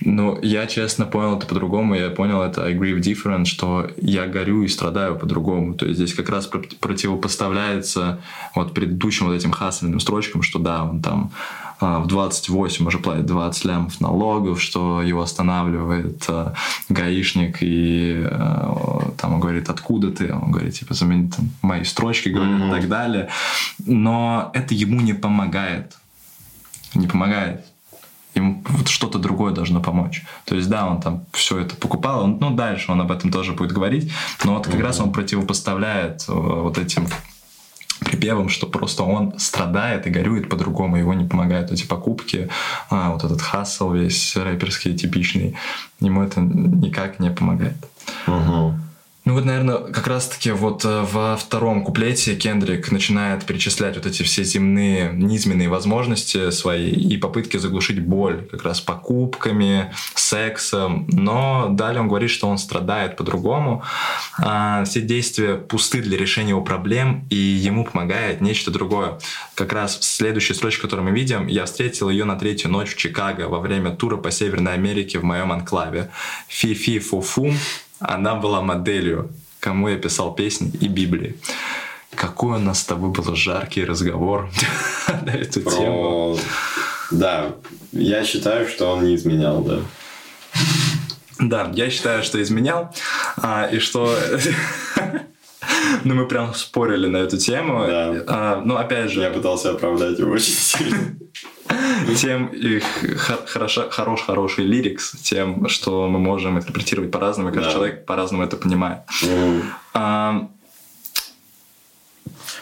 [0.00, 1.94] Ну, я честно понял это по-другому.
[1.94, 5.74] Я понял это I grieve different, что я горю и страдаю по-другому.
[5.74, 8.20] То есть здесь как раз противопоставляется
[8.54, 11.30] вот предыдущим вот этим хасленным строчкам, что да, он там
[11.80, 16.54] а, в 28 уже платит 20 лямов налогов, что его останавливает а,
[16.88, 20.32] гаишник и а, там он говорит, откуда ты?
[20.32, 22.68] Он говорит, типа, замени там мои строчки, говорит, mm-hmm.
[22.68, 23.28] и так далее.
[23.86, 25.96] Но это ему не помогает.
[26.94, 27.64] Не помогает
[28.34, 30.24] ему вот что-то другое должно помочь.
[30.44, 33.52] То есть, да, он там все это покупал, он, ну, дальше он об этом тоже
[33.52, 34.12] будет говорить,
[34.44, 34.82] но вот как mm-hmm.
[34.82, 37.06] раз он противопоставляет э, вот этим
[38.00, 42.48] припевом, что просто он страдает и горюет по-другому, его не помогают эти покупки,
[42.90, 45.56] а, вот этот хасл весь рэперский типичный,
[46.00, 47.76] ему это никак не помогает.
[48.26, 48.74] Угу.
[49.24, 54.22] Ну вот, наверное, как раз-таки вот э, во втором куплете Кендрик начинает перечислять вот эти
[54.22, 61.06] все земные, низменные возможности свои и попытки заглушить боль как раз покупками, сексом.
[61.10, 63.82] Но далее он говорит, что он страдает по-другому.
[64.36, 69.18] А все действия пусты для решения его проблем, и ему помогает нечто другое.
[69.54, 73.48] Как раз следующая строчка, которую мы видим, я встретил ее на третью ночь в Чикаго
[73.48, 76.10] во время тура по Северной Америке в моем анклаве.
[76.48, 77.56] Фи-фи-фу-фум,
[78.06, 81.36] Она была моделью, кому я писал песни и Библии.
[82.14, 84.50] Какой у нас с тобой был жаркий разговор
[85.22, 85.70] на эту Про...
[85.70, 86.38] тему.
[87.10, 87.54] Да,
[87.92, 89.78] я считаю, что он не изменял, да.
[91.38, 92.94] Да, я считаю, что изменял,
[93.36, 94.16] а, и что...
[96.04, 97.86] Ну, мы прям спорили на эту тему.
[97.86, 98.24] Да.
[98.26, 99.22] А, ну, опять же...
[99.22, 100.98] Я пытался оправдать его очень сильно.
[102.16, 102.84] Тем их
[103.46, 107.72] хорошо, хорош, хороший лирикс, тем, что мы можем интерпретировать по-разному, и каждый да.
[107.72, 109.00] человек по-разному это понимает.
[109.22, 109.62] Mm.
[109.94, 110.48] А,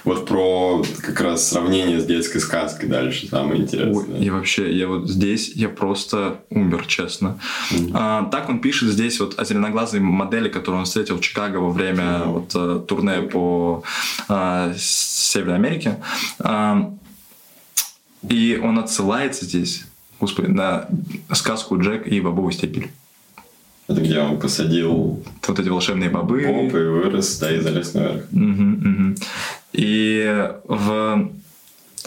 [0.05, 4.17] вот про как раз сравнение с детской сказкой дальше самое интересное.
[4.17, 7.39] Ой, и вообще, я вот здесь, я просто умер, честно.
[7.71, 7.91] Mm-hmm.
[7.95, 11.71] А, так он пишет здесь вот о зеленоглазой модели, которую он встретил в Чикаго во
[11.71, 12.33] время mm-hmm.
[12.33, 13.85] вот, э, турне по
[14.29, 15.99] а, Северной Америке.
[16.41, 16.93] А,
[18.29, 19.85] и он отсылается здесь,
[20.21, 20.89] господи, на
[21.33, 22.91] сказку Джек и бобовый стебель.
[23.89, 26.45] Это где он посадил вот эти волшебные бобы.
[26.47, 28.27] Боб и вырос, да, и залез наверх.
[28.33, 29.15] Угу, угу.
[29.73, 31.31] И в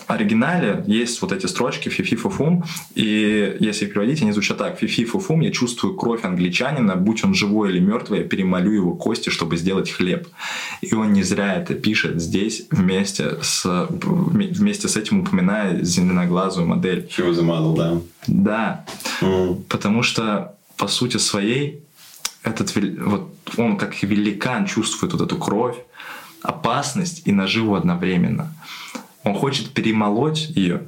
[0.07, 2.63] оригинале есть вот эти строчки «фифи фуфум»,
[2.93, 7.33] и если их переводить, они звучат так «фифи фуфум, я чувствую кровь англичанина, будь он
[7.33, 10.27] живой или мертвый, я перемолю его кости, чтобы сделать хлеб».
[10.81, 17.07] И он не зря это пишет здесь вместе с, вместе с этим упоминая зеленоглазую модель.
[17.07, 18.01] Чего замазал, да?
[18.27, 18.85] Да,
[19.21, 19.63] mm.
[19.69, 21.81] потому что по сути своей
[22.43, 25.77] этот вот он как великан чувствует вот эту кровь,
[26.41, 28.53] опасность и наживу одновременно.
[29.25, 30.83] Он хочет перемолоть ее,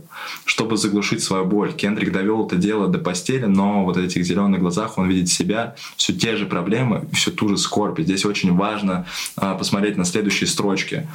[0.45, 1.73] чтобы заглушить свою боль.
[1.73, 5.76] Кендрик довел это дело до постели, но вот в этих зеленых глазах он видит себя,
[5.95, 8.00] все те же проблемы, все ту же скорбь.
[8.00, 11.08] Здесь очень важно а, посмотреть на следующие строчки.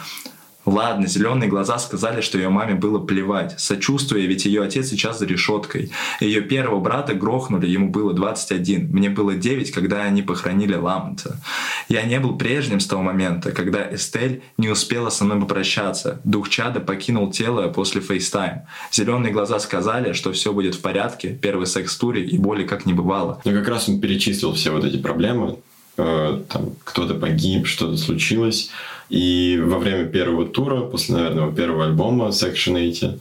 [0.65, 3.59] Ладно, зеленые глаза сказали, что ее маме было плевать.
[3.59, 5.91] Сочувствуя, ведь ее отец сейчас за решеткой.
[6.21, 8.89] Ее первого брата грохнули, ему было 21.
[8.93, 11.41] Мне было 9, когда они похоронили Ламонта.
[11.89, 16.21] Я не был прежним с того момента, когда Эстель не успела со мной попрощаться.
[16.25, 18.63] Дух чада покинул тело после FaceTime.
[18.93, 22.93] Зеленые глаза сказали, что все будет в порядке, первый секс туре и боли как не
[22.93, 23.41] бывало.
[23.45, 25.59] Ну как раз он перечислил все вот эти проблемы.
[25.97, 28.71] Э, там кто-то погиб, что-то случилось.
[29.09, 33.21] И во время первого тура, после, наверное, первого альбома Section 80,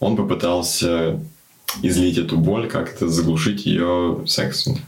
[0.00, 1.20] он попытался
[1.82, 4.78] излить эту боль, как-то заглушить ее сексом.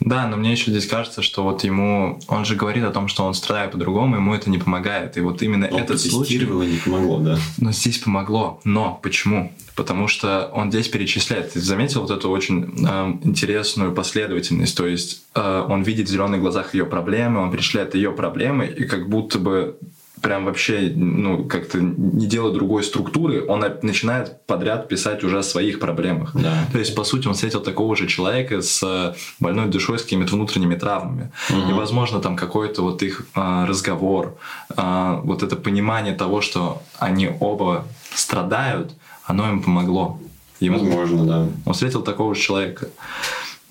[0.00, 3.24] Да, но мне еще здесь кажется, что вот ему, он же говорит о том, что
[3.24, 5.16] он страдает по-другому, ему это не помогает.
[5.16, 6.36] И вот именно он этот случай...
[6.36, 7.38] и не помогло, да.
[7.58, 8.60] Но здесь помогло.
[8.64, 9.52] Но почему?
[9.74, 11.52] Потому что он здесь перечисляет.
[11.52, 14.76] Ты заметил вот эту очень э, интересную последовательность.
[14.76, 18.84] То есть э, он видит в зеленых глазах ее проблемы, он перечисляет ее проблемы, и
[18.84, 19.78] как будто бы
[20.20, 25.78] прям вообще, ну, как-то не делая другой структуры, он начинает подряд писать уже о своих
[25.78, 26.30] проблемах.
[26.34, 26.66] Да.
[26.72, 30.74] То есть, по сути, он встретил такого же человека с больной душой, с какими-то внутренними
[30.74, 31.30] травмами.
[31.50, 31.70] Угу.
[31.70, 34.36] И, возможно, там какой-то вот их а, разговор,
[34.76, 38.92] а, вот это понимание того, что они оба страдают,
[39.24, 40.20] оно им помогло.
[40.60, 41.48] Ему, Возможно, да.
[41.66, 42.88] Он встретил такого же человека.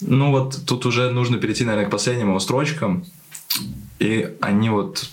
[0.01, 3.05] Ну вот тут уже нужно перейти, наверное, к последним строчкам.
[3.97, 5.09] И они вот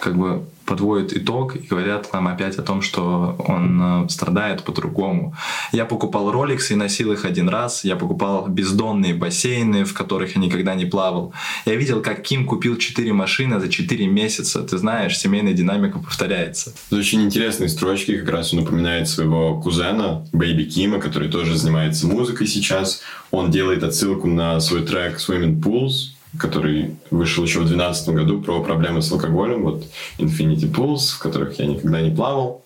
[0.00, 5.34] как бы подводят итог и говорят нам опять о том, что он э, страдает по-другому.
[5.72, 7.84] Я покупал роликсы и носил их один раз.
[7.84, 11.32] Я покупал бездонные бассейны, в которых я никогда не плавал.
[11.66, 14.62] Я видел, как Ким купил 4 машины за 4 месяца.
[14.62, 16.72] Ты знаешь, семейная динамика повторяется.
[16.90, 18.18] Это очень интересные строчки.
[18.18, 23.02] Как раз он напоминает своего кузена, Бэйби Кима, который тоже занимается музыкой сейчас.
[23.30, 28.62] Он делает отсылку на свой трек Swimming Pools, который вышел еще в 2012 году про
[28.62, 29.84] проблемы с алкоголем, вот
[30.18, 32.64] Infinity Pools, в которых я никогда не плавал.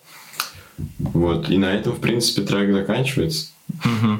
[0.99, 3.47] Вот, и на этом, в принципе, трек заканчивается.
[3.83, 4.19] Угу.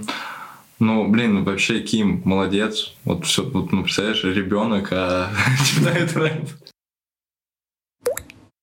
[0.79, 2.93] Ну, блин, вообще Ким молодец.
[3.03, 5.29] Вот все, вот, ну, представляешь, ребенок, а
[5.65, 6.49] читает рэп.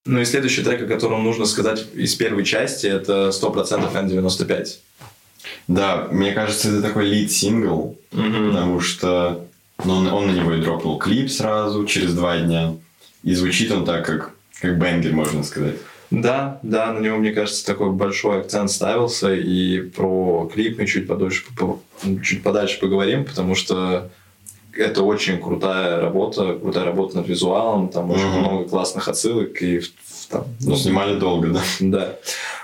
[0.05, 4.67] Ну и следующий трек, о котором нужно сказать из первой части, это 100% N95.
[5.67, 9.45] Да, мне кажется, это такой лид-сингл, потому что
[9.83, 12.75] но он, он на него и дропнул клип сразу, через два дня.
[13.23, 15.75] И звучит он так, как, как бенгер, можно сказать.
[16.09, 21.07] Да, да, на него, мне кажется, такой большой акцент ставился, и про клип мы чуть,
[21.07, 21.43] подольше,
[22.23, 24.09] чуть подальше поговорим, потому что
[24.73, 28.39] это очень крутая работа, крутая работа над визуалом, там очень mm-hmm.
[28.39, 29.81] много классных отсылок, и
[30.29, 31.61] там, ну, снимали долго, да?
[31.79, 32.15] Да.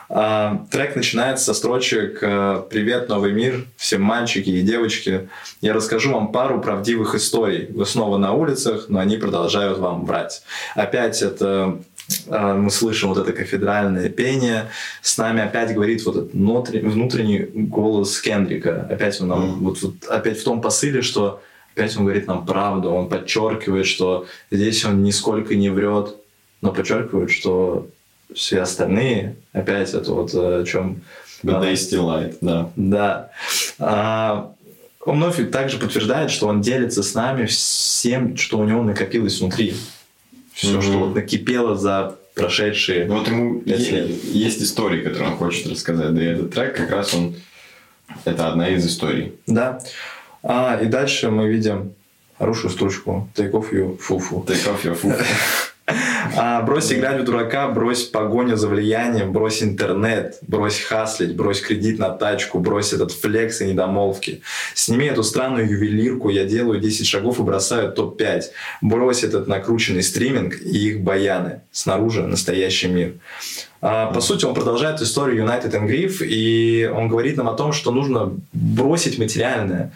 [0.10, 5.30] А, трек начинается со строчек э, «Привет, новый мир, всем мальчики и девочки.
[5.62, 7.68] Я расскажу вам пару правдивых историй.
[7.72, 10.44] Вы снова на улицах, но они продолжают вам врать».
[10.76, 11.80] Опять это
[12.28, 14.70] э, мы слышим вот это кафедральное пение,
[15.02, 18.88] с нами опять говорит вот этот внутренний, внутренний голос Кендрика.
[18.90, 19.56] Опять он нам, mm.
[19.60, 21.42] вот, вот, опять в том посыле, что
[21.74, 26.16] опять он говорит нам правду, он подчеркивает, что здесь он нисколько не врет,
[26.64, 27.90] но подчеркивает, что
[28.34, 31.02] все остальные, опять это вот о чем...
[31.44, 32.70] They still lied, да.
[32.78, 33.32] Да.
[33.78, 34.54] А,
[35.02, 39.76] он вновь также подтверждает, что он делится с нами всем, что у него накопилось внутри.
[40.54, 40.82] Все, mm-hmm.
[40.82, 43.92] что вот накипело за прошедшие ну, вот ему есть,
[44.24, 46.16] есть истории, которые он хочет рассказать.
[46.16, 47.36] Да и этот трек как раз он...
[48.24, 49.34] Это одна из историй.
[49.48, 49.80] Да.
[50.44, 51.94] А, и дальше мы видим
[52.38, 53.28] хорошую строчку.
[53.36, 54.46] Take off your fufu.
[54.46, 55.22] Take off your fufu.
[56.36, 62.00] А, брось играть в дурака, брось погоню за влиянием, брось интернет, брось хаслить, брось кредит
[62.00, 64.42] на тачку, брось этот флекс и недомолвки.
[64.74, 68.44] Сними эту странную ювелирку, я делаю 10 шагов и бросаю топ-5.
[68.82, 71.62] Брось этот накрученный стриминг и их баяны.
[71.72, 73.14] Снаружи настоящий мир.
[73.82, 77.74] А, по сути, он продолжает историю United and Grief, и он говорит нам о том,
[77.74, 79.92] что нужно бросить материальное,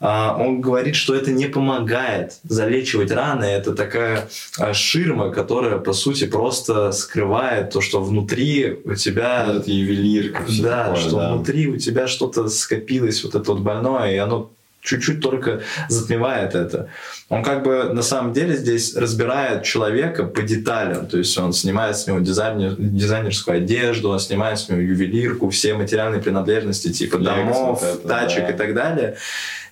[0.00, 3.44] он говорит, что это не помогает залечивать раны.
[3.44, 4.28] Это такая
[4.58, 9.46] а, ширма, которая, по сути, просто скрывает то, что внутри у тебя...
[9.46, 10.44] Это ювелирка.
[10.60, 11.34] Да, такое, что да.
[11.34, 14.50] внутри у тебя что-то скопилось, вот это вот больное, и оно
[14.82, 16.88] чуть-чуть только затмевает это.
[17.28, 21.06] Он как бы на самом деле здесь разбирает человека по деталям.
[21.06, 25.74] То есть он снимает с него дизайнер, дизайнерскую одежду, он снимает с него ювелирку, все
[25.74, 28.50] материальные принадлежности типа Лекс, домов, это, тачек да.
[28.50, 29.16] и так далее.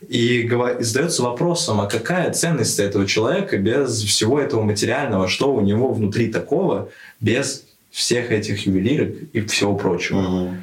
[0.08, 5.60] И, и задается вопросом, а какая ценность этого человека без всего этого материального, что у
[5.60, 6.90] него внутри такого,
[7.20, 10.20] без всех этих ювелирок и всего прочего.
[10.20, 10.54] Угу.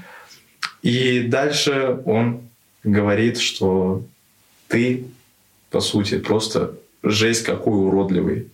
[0.84, 2.44] И дальше он
[2.84, 4.04] говорит, что
[4.68, 5.06] ты,
[5.70, 8.48] по сути, просто жесть какой уродливый.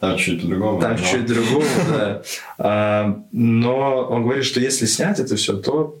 [0.00, 0.80] Там чуть по-другому.
[0.80, 1.06] Там но...
[1.06, 2.22] чуть другому, да.
[2.58, 5.98] А, но он говорит, что если снять это все, то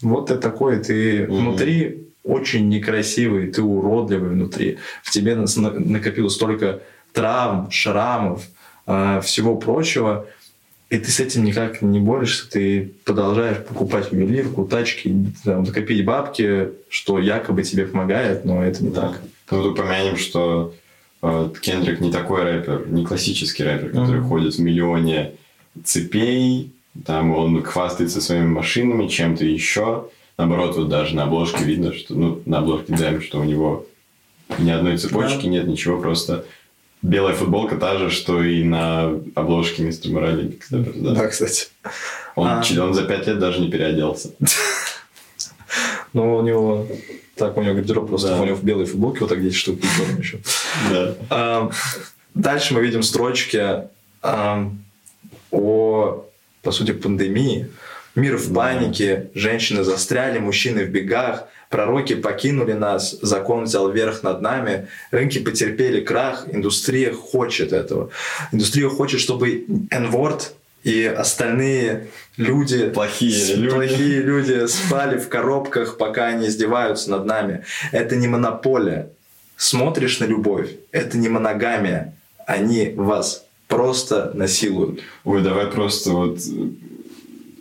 [0.00, 4.78] вот ты такой, ты внутри очень некрасивый, ты уродливый внутри.
[5.02, 6.80] В тебе накопилось столько
[7.12, 8.42] травм, шрамов,
[8.86, 10.26] а, всего прочего,
[10.88, 16.70] и ты с этим никак не борешься, ты продолжаешь покупать ювелирку, тачки, там, накопить бабки,
[16.88, 19.08] что якобы тебе помогает, но это не да.
[19.08, 19.20] так.
[19.48, 20.74] Тут упомянем, что
[21.22, 24.28] э, Кендрик не такой рэпер, не классический рэпер, который mm-hmm.
[24.28, 25.32] ходит в миллионе
[25.84, 26.72] цепей,
[27.04, 30.08] там он хвастается своими машинами, чем-то еще.
[30.38, 33.86] Наоборот, вот даже на обложке видно, что, ну, на обложке Дэм, что у него
[34.58, 35.48] ни одной цепочки да.
[35.48, 36.44] нет, ничего, просто
[37.02, 40.58] белая футболка та же, что и на обложке Мистер Морали.
[40.70, 41.12] Да.
[41.14, 41.68] да, кстати.
[42.34, 42.62] Он, а...
[42.80, 44.30] он за пять лет даже не переоделся.
[46.12, 46.86] Ну, у него...
[47.34, 48.28] Так, у него гардероб просто...
[48.28, 48.40] Да.
[48.40, 49.78] У него в белой футболке вот так 10 штук
[50.18, 50.38] еще.
[50.90, 51.14] Да.
[51.28, 51.70] А,
[52.32, 53.82] дальше мы видим строчки
[54.22, 54.72] а,
[55.50, 56.24] о,
[56.62, 57.68] по сути, пандемии.
[58.14, 64.40] Мир в панике, женщины застряли, мужчины в бегах, пророки покинули нас, закон взял верх над
[64.40, 68.10] нами, рынки потерпели крах, индустрия хочет этого.
[68.52, 70.10] Индустрия хочет, чтобы n
[70.86, 72.06] и остальные
[72.36, 73.74] люди, плохие, люди.
[73.74, 77.64] плохие люди спали в коробках, пока они издеваются над нами.
[77.90, 79.10] Это не монополия.
[79.56, 82.14] Смотришь на любовь, это не моногамия.
[82.46, 85.00] Они вас просто насилуют.
[85.24, 86.38] Ой, давай просто вот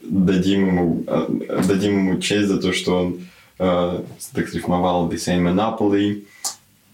[0.03, 1.27] дадим ему, а,
[1.67, 6.25] дадим ему честь за то, что он э, так рифмовал «This ain't monopoly»,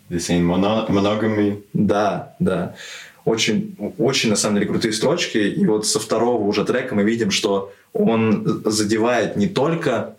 [0.09, 0.45] «This ain't
[0.89, 1.63] monogamy».
[1.73, 2.75] Да, да.
[3.23, 5.37] Очень, очень, на самом деле, крутые строчки.
[5.37, 10.15] И вот со второго уже трека мы видим, что он задевает не только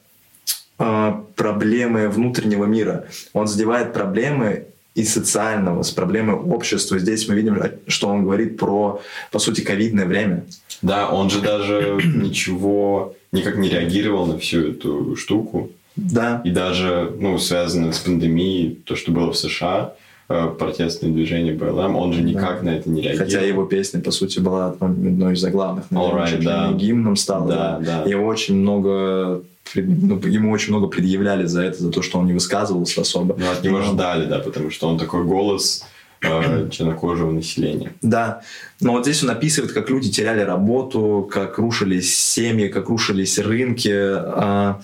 [0.78, 6.98] э, проблемы внутреннего мира, он задевает проблемы и социального, с проблемой общества.
[6.98, 10.44] Здесь мы видим, что он говорит про, по сути, ковидное время.
[10.82, 15.70] Да, он же даже ничего, никак не реагировал на всю эту штуку.
[15.96, 16.40] Да.
[16.44, 19.94] И даже, ну, связано с пандемией, то, что было в США,
[20.28, 22.70] э, протестное движение БЛМ, он же никак да.
[22.70, 23.26] на это не реагировал.
[23.26, 25.84] Хотя его песня, по сути, была одной из заглавных.
[25.90, 26.72] All right, да.
[26.72, 27.48] гимном стала.
[27.48, 28.02] Да, да.
[28.10, 29.42] Его очень много
[29.74, 33.34] ну, ему очень много предъявляли за это, за то, что он не высказывался особо.
[33.38, 33.84] Ну, от него Но...
[33.84, 35.84] ждали, да, потому что он такой голос
[36.20, 37.92] э, чернокожего населения.
[38.02, 38.42] Да,
[38.80, 43.92] но вот здесь он описывает, как люди теряли работу, как рушились семьи, как рушились рынки,
[43.92, 44.74] э,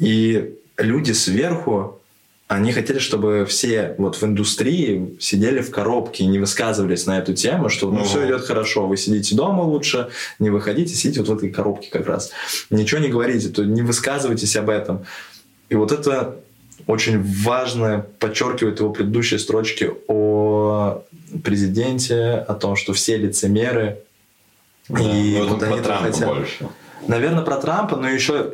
[0.00, 2.00] и люди сверху
[2.48, 7.32] они хотели, чтобы все вот в индустрии сидели в коробке и не высказывались на эту
[7.32, 10.08] тему, что ну, все идет хорошо, вы сидите дома лучше,
[10.40, 12.32] не выходите, сидите вот в этой коробке как раз.
[12.70, 15.04] Ничего не говорите, то не высказывайтесь об этом.
[15.68, 16.40] И вот это
[16.88, 21.04] очень важно подчеркивает его предыдущие строчки о
[21.44, 24.00] президенте, о том, что все лицемеры.
[24.88, 26.26] Да, и ну, вот они хотят.
[26.26, 26.68] Больше.
[27.06, 28.52] Наверное, про Трампа, но еще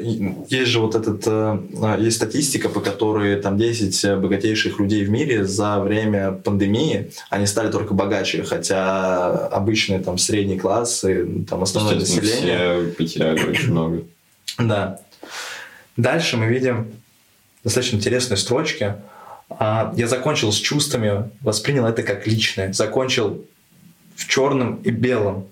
[0.49, 5.44] есть же вот этот, э, есть статистика, по которой там 10 богатейших людей в мире
[5.44, 11.97] за время пандемии, они стали только богаче, хотя обычные там средний класс и там основное
[11.97, 12.84] население...
[12.84, 14.03] все потеряли очень много.
[14.59, 15.01] Да.
[15.97, 16.86] Дальше мы видим
[17.64, 18.94] достаточно интересные строчки.
[19.51, 22.72] А, я закончил с чувствами, воспринял это как личное.
[22.72, 23.44] Закончил
[24.14, 25.49] в черном и белом,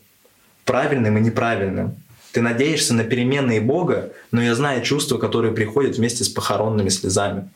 [0.65, 1.97] правильным и неправильным.
[2.35, 7.49] Ты надеешься на переменные Бога, но я знаю чувства, которые приходят вместе с похоронными слезами.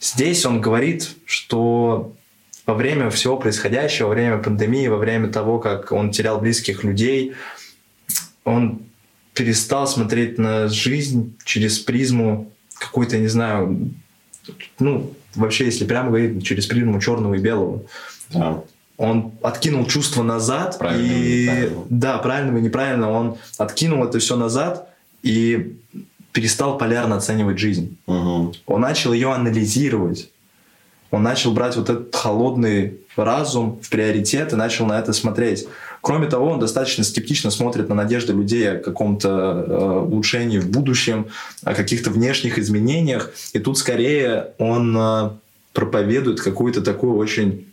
[0.00, 2.12] Здесь он говорит, что
[2.66, 7.34] во время всего происходящего, во время пандемии, во время того, как он терял близких людей,
[8.42, 8.82] он
[9.32, 13.92] перестал смотреть на жизнь через призму какой-то, не знаю,
[14.80, 17.84] ну, вообще, если прямо говорить, через призму черного и белого.
[18.30, 18.64] Да
[18.98, 21.84] он откинул чувство назад правильно и неправильно.
[21.88, 24.90] да правильно и неправильно он откинул это все назад
[25.22, 25.78] и
[26.32, 28.52] перестал полярно оценивать жизнь угу.
[28.66, 30.30] он начал ее анализировать
[31.10, 35.66] он начал брать вот этот холодный разум в приоритет и начал на это смотреть.
[36.00, 41.26] Кроме того, он достаточно скептично смотрит на надежды людей о каком-то э, улучшении в будущем,
[41.64, 43.32] о каких-то внешних изменениях.
[43.52, 45.30] И тут скорее он э,
[45.72, 47.66] проповедует какую-то такую очень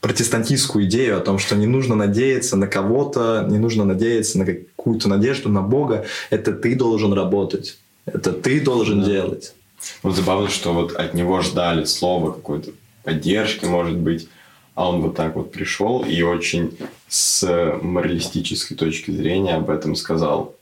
[0.00, 5.08] протестантистскую идею о том, что не нужно надеяться на кого-то, не нужно надеяться на какую-то
[5.08, 6.04] надежду на Бога.
[6.30, 9.06] Это ты должен работать, это ты должен да.
[9.06, 9.54] делать.
[10.02, 12.72] Вот забавно, что вот от него ждали слова какой-то
[13.04, 14.28] поддержки, может быть,
[14.74, 16.76] а он вот так вот пришел и очень
[17.08, 17.46] с
[17.82, 20.56] моралистической точки зрения об этом сказал.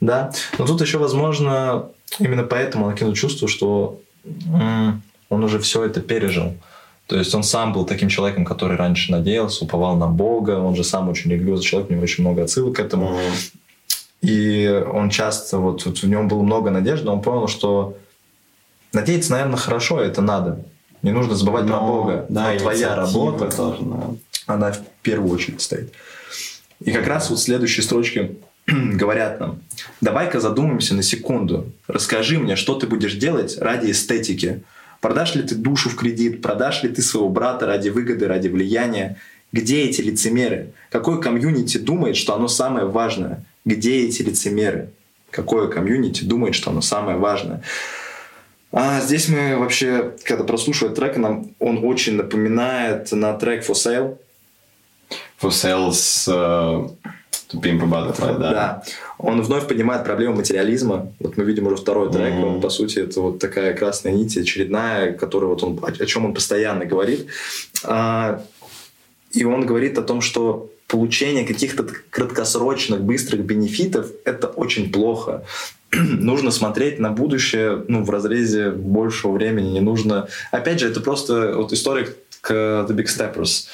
[0.00, 1.86] Да, но тут еще, возможно,
[2.18, 4.00] именно поэтому накинул чувство, что
[5.28, 6.54] он уже все это пережил.
[7.06, 10.84] То есть он сам был таким человеком, который раньше надеялся, уповал на Бога, он же
[10.84, 13.16] сам очень религиозный человек, у него очень много отсылок к этому.
[13.16, 13.62] Mm-hmm.
[14.22, 17.96] И он часто, вот, вот в нем было много надежды, он понял, что
[18.92, 20.64] надеяться, наверное, хорошо, это надо.
[21.02, 22.26] Не нужно забывать Но, про Бога.
[22.28, 24.16] Да, твоя работа, должна.
[24.46, 25.92] она в первую очередь стоит.
[26.84, 28.36] И как раз вот следующие строчки
[28.66, 29.60] говорят нам,
[30.00, 34.62] давай-ка задумаемся на секунду, расскажи мне, что ты будешь делать ради эстетики,
[35.02, 36.42] Продашь ли ты душу в кредит?
[36.42, 39.16] Продашь ли ты своего брата ради выгоды, ради влияния?
[39.50, 40.74] Где эти лицемеры?
[40.90, 43.44] Какой комьюнити думает, что оно самое важное?
[43.64, 44.90] Где эти лицемеры?
[45.30, 47.62] Какое комьюнити думает, что оно самое важное?
[48.70, 54.18] А здесь мы вообще, когда прослушиваем трек, нам он очень напоминает на трек For Sale.
[55.42, 56.88] For Sale с uh,
[57.48, 58.50] Tupim Butterfly, да.
[58.50, 58.82] Да
[59.22, 61.12] он вновь поднимает проблему материализма.
[61.20, 62.54] Вот мы видим уже второй трек, mm-hmm.
[62.56, 66.24] он, по сути, это вот такая красная нить очередная, которая вот он, о, о чем
[66.24, 67.26] он постоянно говорит.
[67.84, 68.42] А,
[69.30, 75.44] и он говорит о том, что получение каких-то краткосрочных, быстрых бенефитов– это очень плохо.
[75.92, 79.70] нужно смотреть на будущее ну, в разрезе большего времени.
[79.70, 80.28] Не нужно...
[80.50, 82.08] Опять же, это просто вот история
[82.40, 83.66] к The Big Steppers.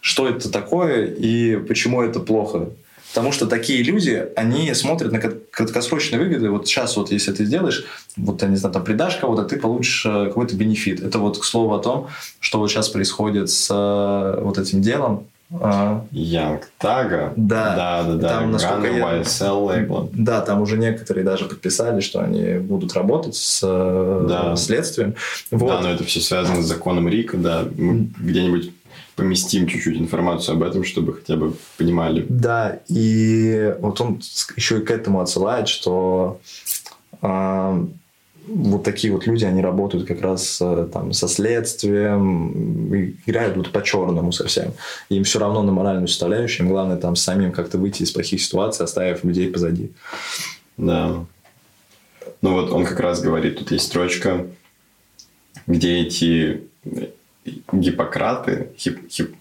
[0.00, 2.70] Что это такое и почему это плохо?
[3.12, 6.50] Потому что такие люди, они смотрят на краткосрочные выгоды.
[6.50, 7.84] Вот сейчас вот если ты сделаешь,
[8.16, 11.02] вот, я не знаю, там придашь кого-то, ты получишь э, какой-то бенефит.
[11.02, 12.08] Это вот к слову о том,
[12.40, 15.26] что вот сейчас происходит с э, вот этим делом.
[15.60, 16.06] А.
[16.10, 17.34] Young Taga.
[17.36, 18.28] Да, да, да, да.
[18.28, 19.20] Там, насколько я...
[19.20, 20.08] YSL лейбл.
[20.14, 24.56] Да, там уже некоторые даже подписали, что они будут работать с э, да.
[24.56, 25.14] следствием.
[25.50, 25.68] Вот.
[25.68, 27.66] Да, но это все связано с законом Рика, да.
[27.76, 28.72] Мы где-нибудь
[29.16, 32.24] поместим чуть-чуть информацию об этом, чтобы хотя бы понимали.
[32.28, 34.20] Да, и вот он
[34.56, 36.40] еще и к этому отсылает, что
[37.20, 37.86] э,
[38.46, 44.32] вот такие вот люди, они работают как раз э, там со следствием, играют вот по-черному
[44.32, 44.72] совсем.
[45.10, 48.84] Им все равно на моральную составляющую, им главное там самим как-то выйти из плохих ситуаций,
[48.84, 49.92] оставив людей позади.
[50.76, 51.24] Да.
[52.40, 54.46] Ну вот он как раз говорит, тут есть строчка,
[55.66, 56.62] где эти
[57.44, 59.34] Гиппократы, хип, хип,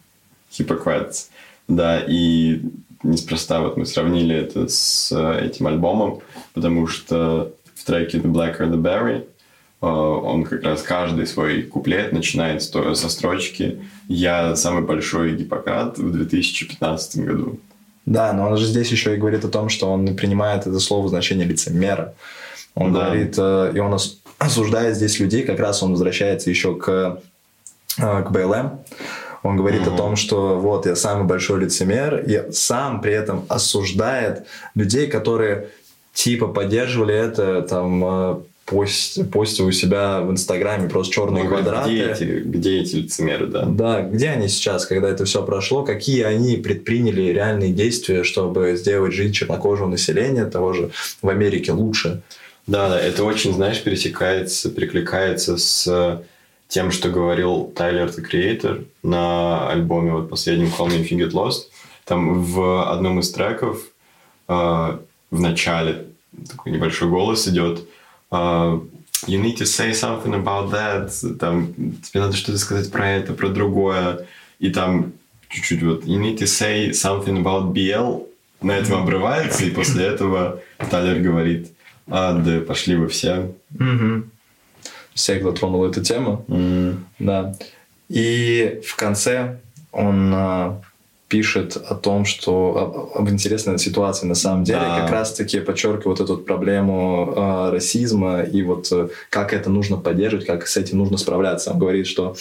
[0.52, 1.28] Hippocrates,
[1.68, 2.62] да, и
[3.04, 6.20] неспроста вот мы сравнили это с э, этим альбомом,
[6.54, 9.26] потому что в треке The Blacker the Berry
[9.82, 16.12] э, он как раз каждый свой куплет начинает со строчки «Я самый большой Гиппократ в
[16.12, 17.60] 2015 году».
[18.06, 21.08] Да, но он же здесь еще и говорит о том, что он принимает это слово
[21.08, 22.14] значение лицемера.
[22.76, 23.06] Он да.
[23.06, 23.98] говорит, э, и он
[24.38, 27.22] осуждает здесь людей, как раз он возвращается еще к
[27.98, 28.80] к БЛМ.
[29.44, 29.94] Он говорит mm-hmm.
[29.94, 35.70] о том, что вот я самый большой лицемер, и сам при этом осуждает людей, которые
[36.14, 38.36] типа поддерживали это, там, э,
[38.66, 41.90] пост, постил у себя в Инстаграме просто черные ну, квадраты.
[41.90, 43.66] Где эти, где эти лицемеры, да?
[43.66, 49.14] Да, где они сейчас, когда это все прошло, какие они предприняли реальные действия, чтобы сделать
[49.14, 52.22] жизнь чернокожего населения, того же в Америке, лучше?
[52.68, 56.22] Да, да, это очень, знаешь, пересекается, перекликается с
[56.72, 61.32] тем, что говорил Тайлер The Creator на альбоме вот последнем Call Me If You Get
[61.32, 61.64] Lost.
[62.06, 63.82] Там в одном из треков
[64.48, 66.06] э, в начале
[66.50, 67.86] такой небольшой голос идет,
[68.32, 68.82] uh,
[69.28, 73.50] you need to say something about that, там, тебе надо что-то сказать про это, про
[73.50, 74.26] другое,
[74.60, 75.12] и там
[75.50, 78.26] чуть-чуть вот, you need to say something about BL,
[78.62, 81.74] на этом обрывается, и после этого Талер говорит,
[82.08, 83.52] а, да пошли вы все.
[83.74, 84.24] Mm-hmm.
[85.14, 86.46] Всех затронула эту тему.
[86.48, 86.96] Mm-hmm.
[87.20, 87.56] Да.
[88.10, 89.58] И в конце
[89.92, 90.82] он а,
[91.32, 95.00] пишет о том, что об, интересной ситуации на самом деле, да.
[95.00, 100.46] как раз-таки подчеркивает вот эту проблему э, расизма и вот э, как это нужно поддерживать,
[100.46, 101.72] как с этим нужно справляться.
[101.72, 102.36] Он говорит, что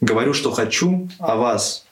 [0.00, 1.84] говорю, что хочу, а вас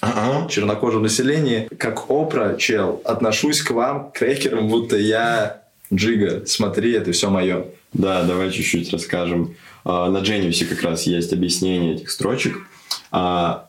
[0.00, 0.48] ага.
[0.48, 5.62] чернокожем населении, как Опра, чел, отношусь к вам, крекерам, будто я
[5.94, 6.44] Джига.
[6.46, 7.66] Смотри, это все мое.
[7.98, 9.56] Да, давай чуть-чуть расскажем.
[9.84, 12.66] А, на Genius как раз есть объяснение этих строчек.
[13.10, 13.68] А,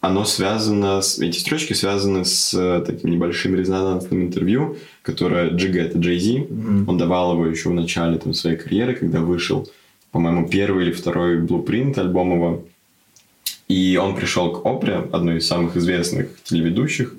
[0.00, 1.18] оно связано с...
[1.18, 6.84] Эти строчки связаны с э, таким небольшим резонансным интервью, которое Джига, это Джей Зи, mm-hmm.
[6.88, 9.70] он давал его еще в начале там, своей карьеры, когда вышел,
[10.10, 12.64] по-моему, первый или второй блупринт альбом его.
[13.68, 17.14] И он пришел к Опре, одной из самых известных телеведущих,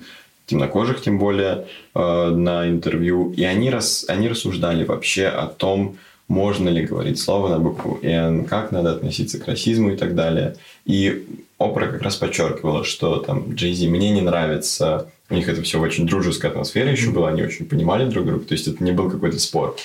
[0.45, 3.32] темнокожих тем более, э, на интервью.
[3.32, 5.95] И они, рас, они рассуждали вообще о том,
[6.28, 10.55] можно ли говорить слово на букву «Н», как надо относиться к расизму и так далее.
[10.86, 11.26] И
[11.57, 15.80] Опра как раз подчеркивала, что там Джей Зи мне не нравится, у них это все
[15.80, 18.91] в очень дружеской атмосфере еще было, они очень понимали друг друга, то есть это не
[18.91, 19.76] был какой-то спор.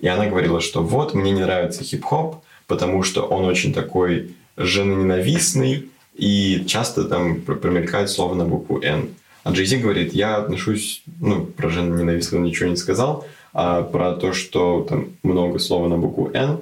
[0.00, 5.88] И она говорила, что вот, мне не нравится хип-хоп, потому что он очень такой женоненавистный,
[6.14, 9.08] и часто там промелькает слово на букву «Н».
[9.44, 14.12] А Джей Зи говорит, я отношусь, ну, про женоненавистный он ничего не сказал, а про
[14.12, 16.60] то, что там много слова на букву «Н»,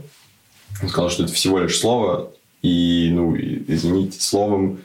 [0.82, 2.30] он сказал, что это всего лишь слово,
[2.62, 4.78] и, ну, извините, словом,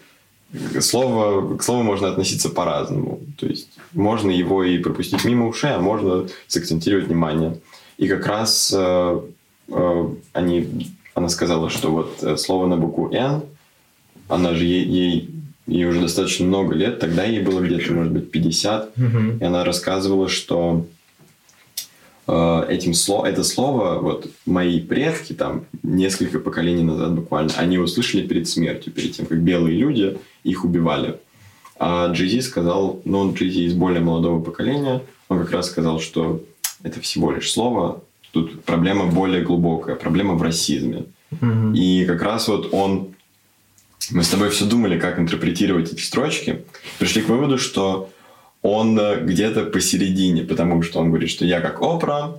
[0.80, 3.20] слово, к слову можно относиться по-разному.
[3.38, 7.60] То есть можно его и пропустить мимо ушей, а можно сакцентировать внимание.
[7.98, 9.22] И как раз э,
[9.70, 13.44] э, они, она сказала, что вот э, слово на букву «Н»,
[14.28, 15.30] она же ей, ей,
[15.68, 19.40] ей уже достаточно много лет, тогда ей было где-то, может быть, 50, mm-hmm.
[19.40, 20.86] и она рассказывала, что
[22.28, 28.48] этим слово, это слово вот мои предки там несколько поколений назад буквально, они услышали перед
[28.48, 31.18] смертью, перед тем, как белые люди их убивали.
[31.80, 36.44] А Джизи сказал, ну, он Джизи из более молодого поколения, он как раз сказал, что
[36.84, 38.02] это всего лишь слово,
[38.32, 41.06] тут проблема более глубокая, проблема в расизме.
[41.32, 41.76] Mm-hmm.
[41.76, 43.16] И как раз вот он,
[44.12, 46.64] мы с тобой все думали, как интерпретировать эти строчки,
[47.00, 48.10] пришли к выводу, что
[48.62, 52.36] он э, где-то посередине, потому что он говорит, что я как Опра,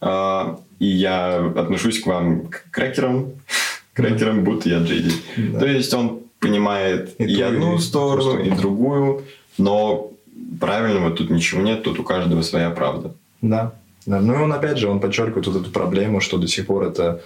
[0.00, 3.32] э, и я отношусь к вам к крекерам,
[3.94, 5.12] крекерам, будто я Джейди.
[5.36, 5.60] Да.
[5.60, 9.24] То есть он понимает и, и одну и сторону, и другую,
[9.56, 10.10] но
[10.60, 13.14] правильного тут ничего нет, тут у каждого своя правда.
[13.40, 13.72] Да.
[14.06, 14.20] да.
[14.20, 17.22] Ну и он опять же, он подчеркивает вот эту проблему, что до сих пор это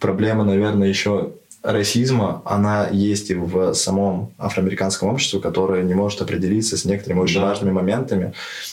[0.00, 1.30] проблема, наверное, еще
[1.62, 7.40] расизма, она есть и в самом афроамериканском обществе, которое не может определиться с некоторыми очень
[7.40, 7.48] да.
[7.48, 8.32] важными моментами,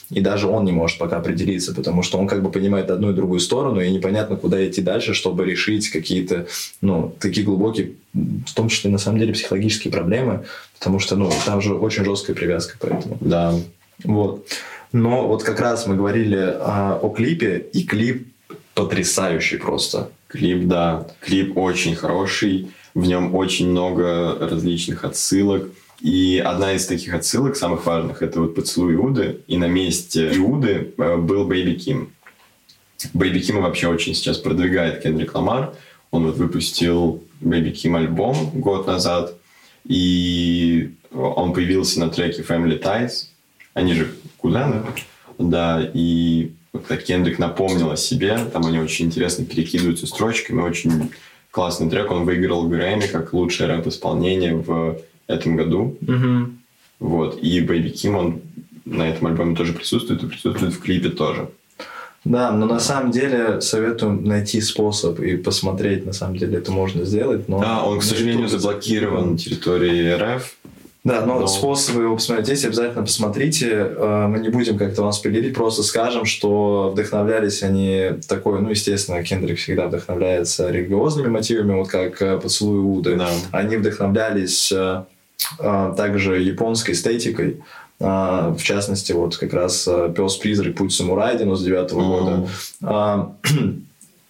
[0.09, 3.13] и даже он не может пока определиться, потому что он как бы понимает одну и
[3.13, 6.47] другую сторону, и непонятно, куда идти дальше, чтобы решить какие-то,
[6.81, 10.45] ну, такие глубокие, в том числе, на самом деле, психологические проблемы,
[10.79, 13.17] потому что, ну, там же очень жесткая привязка, поэтому.
[13.19, 13.53] Да.
[14.03, 14.47] Вот.
[14.93, 18.27] Но вот как раз мы говорили а, о клипе, и клип
[18.73, 20.09] потрясающий просто.
[20.27, 21.07] Клип, да.
[21.19, 22.71] Клип очень хороший.
[22.97, 25.69] В нем очень много различных отсылок.
[26.01, 29.41] И одна из таких отсылок, самых важных, это вот поцелуй Иуды.
[29.45, 32.11] И на месте Иуды э, был Baby Keem.
[33.13, 35.75] Baby Keem а вообще очень сейчас продвигает Кендрик Ламар.
[36.09, 39.35] Он вот выпустил Бэйби Ким альбом год назад.
[39.85, 43.27] И он появился на треке Family Ties.
[43.75, 44.81] Они же кузены.
[45.37, 48.39] Да, и вот Кендрик напомнил о себе.
[48.51, 50.61] Там они очень интересно перекидываются строчками.
[50.61, 51.11] Очень
[51.58, 52.12] классный трек.
[52.12, 55.97] Он выиграл Грэмми как лучшее рэп-исполнение в этом году.
[56.01, 56.45] Mm-hmm.
[56.99, 57.39] Вот.
[57.41, 58.41] И Baby Kim, он
[58.86, 61.49] на этом альбоме тоже присутствует и присутствует в клипе тоже.
[62.24, 67.05] Да, но на самом деле советую найти способ и посмотреть, на самом деле это можно
[67.05, 67.49] сделать.
[67.49, 70.57] Но да, он, к сожалению, заблокирован на территории РФ.
[71.08, 71.47] Да, но, но...
[71.47, 73.70] способы его посмотреть есть, обязательно посмотрите.
[73.72, 79.24] Э, мы не будем как-то вам спойлерить, просто скажем, что вдохновлялись они такой, ну, естественно,
[79.24, 83.16] Кендрик всегда вдохновляется религиозными мотивами, вот как э, «Поцелуй Уды».
[83.16, 83.30] Да.
[83.51, 85.03] Они вдохновлялись э,
[85.95, 87.62] также японской эстетикой,
[87.99, 90.76] в частности, вот как раз «Пес-призрак.
[90.76, 92.47] Путь самурая» 99 -го
[92.82, 93.32] года.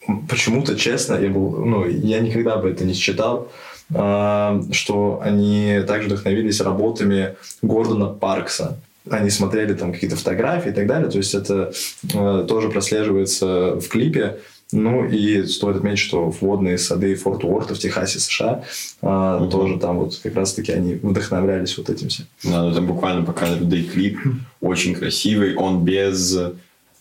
[0.29, 3.49] Почему-то, честно, я был, ну, я никогда бы это не считал,
[3.89, 8.77] что они также вдохновились работами Гордона Паркса.
[9.09, 11.09] Они смотрели там какие-то фотографии и так далее.
[11.09, 11.71] То есть это
[12.13, 14.39] э, тоже прослеживается в клипе.
[14.73, 18.65] Ну и стоит отметить, что водные сады Форт Уорта в Техасе, США,
[19.01, 19.47] угу.
[19.49, 22.25] тоже там вот как раз-таки они вдохновлялись вот этим всем.
[22.43, 24.19] Да, ну там буквально показывают, да и клип
[24.59, 26.37] очень красивый, он без,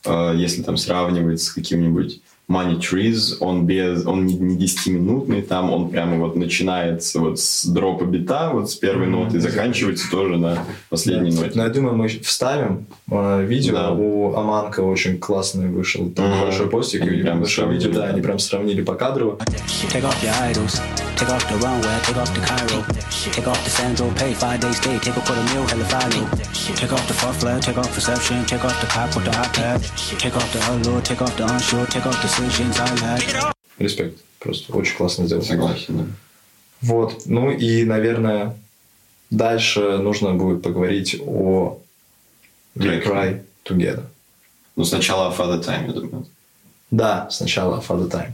[0.04, 5.72] э, если там сравнивать с каким-нибудь Money Trees, он без, он не, не 10-минутный, там
[5.72, 9.24] он прямо вот начинается вот с дропа бита, вот с первой mm-hmm.
[9.24, 11.42] ноты, и заканчивается тоже на последней да.
[11.42, 11.52] ноте.
[11.56, 13.90] Ну, я думаю, мы вставим э, видео, да.
[13.90, 16.42] у Аманка очень классный вышел, там mm-hmm.
[16.42, 19.38] большой постик, они и прям видео, да, они прям сравнили по кадрово.
[21.16, 22.84] Take off the runway, take off the Cairo.
[23.32, 26.28] Take off the Sandro, pay five days stay, take a quarter meal, hella follow.
[26.76, 29.80] Take off the far flag, take off perception, take off the cop with the iPad.
[30.18, 32.35] Take off the allure, take off the unsure, take off decisions I had.
[33.78, 34.20] Респект.
[34.38, 35.42] Просто очень классно сделал.
[35.42, 36.04] Согласен, да.
[36.82, 37.22] Вот.
[37.26, 38.56] Ну и, наверное,
[39.30, 41.80] дальше нужно будет поговорить о
[42.76, 44.04] We Cry Together.
[44.76, 46.26] Ну, сначала Father Time, я думаю.
[46.90, 48.32] Да, сначала Father Time.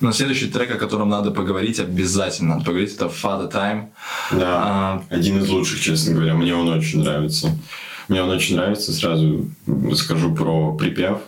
[0.00, 3.88] Но следующий трек, о котором надо поговорить, обязательно надо поговорить, это Father Time.
[4.30, 6.34] Да, а, один из лучших, честно говоря.
[6.34, 7.50] Мне он очень нравится.
[8.06, 8.92] Мне он очень нравится.
[8.92, 9.48] Сразу
[9.96, 11.18] скажу про припев.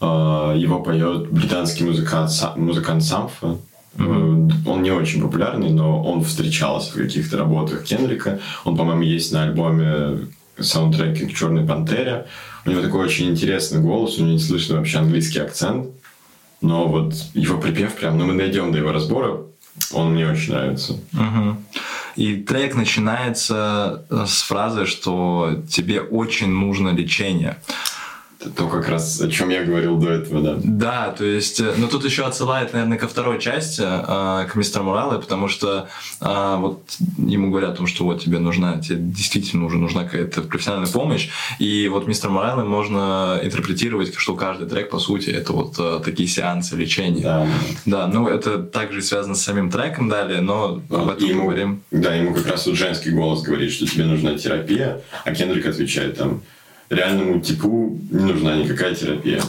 [0.00, 3.58] А, его поет британский музыкант, музыкант Самфа.
[3.96, 4.52] Mm-hmm.
[4.66, 8.38] Он не очень популярный, но он встречался в каких-то работах Кенрика.
[8.64, 10.28] Он, по-моему, есть на альбоме
[10.60, 12.26] саундтреке к «Черной пантере».
[12.64, 15.88] У него такой очень интересный голос, у него не слышно вообще английский акцент.
[16.60, 19.42] Но вот его припев прям, ну мы найдем до его разбора,
[19.92, 20.94] он мне очень нравится.
[21.12, 21.56] Угу.
[22.16, 27.58] И трек начинается с фразы, что тебе очень нужно лечение.
[28.38, 30.56] То, как раз о чем я говорил до этого, да.
[30.62, 34.84] Да, то есть, э, ну тут еще отсылает, наверное, ко второй части, э, к мистеру
[34.84, 35.88] Мурале, потому что
[36.20, 36.84] э, вот
[37.16, 41.30] ему говорят о том, что вот тебе нужна, тебе действительно уже нужна какая-то профессиональная помощь,
[41.58, 46.76] и вот мистер Морале можно интерпретировать, что каждый трек, по сути, это вот такие сеансы
[46.76, 47.22] лечения.
[47.22, 47.46] Да.
[47.86, 51.82] Да, ну это также связано с самим треком далее, но вот, об этом ему, говорим.
[51.90, 56.16] Да, ему как раз вот женский голос говорит, что тебе нужна терапия, а Кендрик отвечает
[56.16, 56.42] там,
[56.90, 59.42] реальному типу не нужна никакая терапия.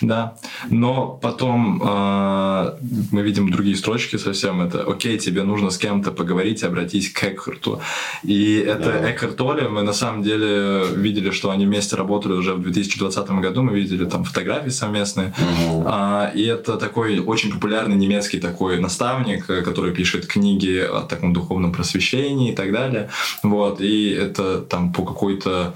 [0.00, 0.34] Да,
[0.70, 2.72] но потом э,
[3.12, 4.60] мы видим другие строчки совсем.
[4.60, 7.80] Это «Окей, тебе нужно с кем-то поговорить, обратись к Экхарту».
[8.22, 9.10] И это да.
[9.10, 9.68] Экхарт Оли.
[9.68, 13.62] Мы на самом деле видели, что они вместе работали уже в 2020 году.
[13.62, 15.28] Мы видели там фотографии совместные.
[15.28, 15.84] Угу.
[15.86, 21.72] А, и это такой очень популярный немецкий такой наставник, который пишет книги о таком духовном
[21.72, 23.10] просвещении и так далее.
[23.42, 23.80] Вот.
[23.80, 25.74] И это там по какой-то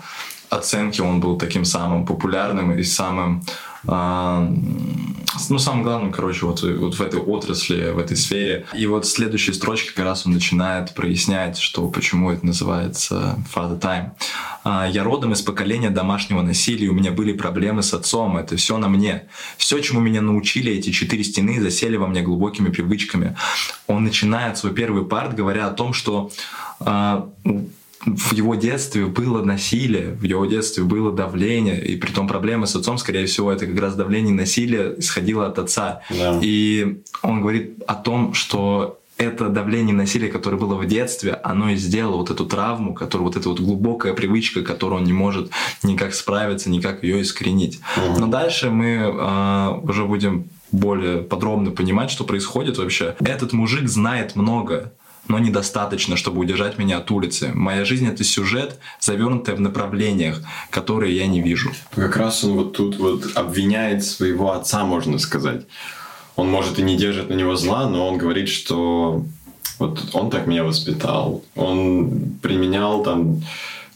[0.50, 3.42] оценке он был таким самым популярным и самым
[3.86, 4.50] а,
[5.48, 8.66] ну, самым главным, короче, вот, вот в этой отрасли, в этой сфере.
[8.74, 14.10] И вот следующие строчки как раз он начинает прояснять, что почему это называется Father Time.
[14.64, 18.78] А, «Я родом из поколения домашнего насилия, у меня были проблемы с отцом, это все
[18.78, 19.28] на мне.
[19.56, 23.36] Все, чему меня научили эти четыре стены, засели во мне глубокими привычками».
[23.86, 26.30] Он начинает свой первый парт, говоря о том, что
[26.80, 27.30] а,
[28.16, 32.76] в его детстве было насилие, в его детстве было давление, и при том проблемы с
[32.76, 36.02] отцом, скорее всего, это как раз давление и насилие исходило от отца.
[36.10, 36.38] Да.
[36.42, 41.70] И он говорит о том, что это давление и насилие, которое было в детстве, оно
[41.70, 45.50] и сделало вот эту травму, которую вот эта вот глубокая привычка, которую он не может
[45.82, 47.80] никак справиться, никак ее искоренить.
[47.96, 48.20] Угу.
[48.20, 53.16] Но дальше мы э, уже будем более подробно понимать, что происходит вообще.
[53.20, 54.92] Этот мужик знает много
[55.28, 57.52] но недостаточно, чтобы удержать меня от улицы.
[57.54, 61.70] Моя жизнь— это сюжет, завернутый в направлениях, которые я не вижу.
[61.94, 65.66] Как раз он вот тут вот обвиняет своего отца, можно сказать.
[66.36, 69.24] Он, может, и не держит на него зла, но он говорит, что
[69.78, 71.44] вот он так меня воспитал.
[71.56, 73.42] Он применял там,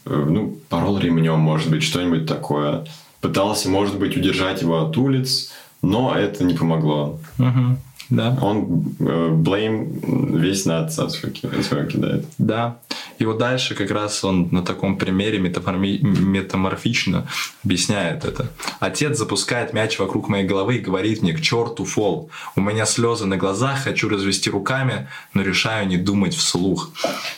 [0.05, 2.85] э, ну, порол ремнем, может быть, что-нибудь такое.
[3.21, 7.19] Пытался, может быть, удержать его от улиц, но это не помогло.
[7.39, 7.77] Угу.
[8.09, 8.37] Да.
[8.41, 12.25] Он э, blame весь на отца свой кидает.
[12.37, 12.77] Да.
[13.19, 15.99] И вот дальше как раз он на таком примере метаформи...
[16.01, 17.27] метаморфично
[17.63, 18.47] объясняет это.
[18.79, 22.29] Отец запускает мяч вокруг моей головы и говорит мне, к черту фол.
[22.55, 26.91] У меня слезы на глазах, хочу развести руками, но решаю не думать вслух.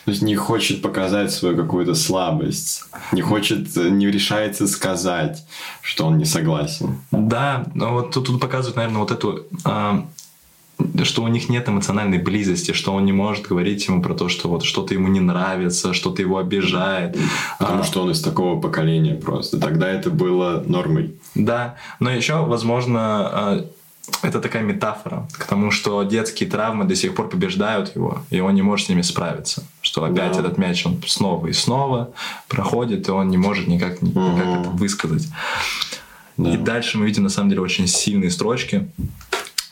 [0.05, 5.45] То есть не хочет показать свою какую-то слабость, не хочет, не решается сказать,
[5.81, 6.99] что он не согласен.
[7.11, 10.07] Да, но вот тут, тут показывает, наверное, вот эту а,
[11.03, 14.49] что у них нет эмоциональной близости, что он не может говорить ему про то, что
[14.49, 17.17] вот что-то ему не нравится, что-то его обижает.
[17.59, 19.59] Потому а, что он из такого поколения просто.
[19.59, 21.15] Тогда это было нормой.
[21.33, 23.65] Да, но еще, возможно, а,
[24.21, 28.53] это такая метафора к тому, что детские травмы до сих пор побеждают его, и он
[28.53, 29.63] не может с ними справиться.
[29.81, 30.39] Что опять да.
[30.39, 32.11] этот мяч он снова и снова
[32.47, 34.61] проходит, и он не может никак, никак угу.
[34.61, 35.27] это высказать.
[36.37, 36.53] Да.
[36.53, 38.89] И дальше мы видим на самом деле очень сильные строчки.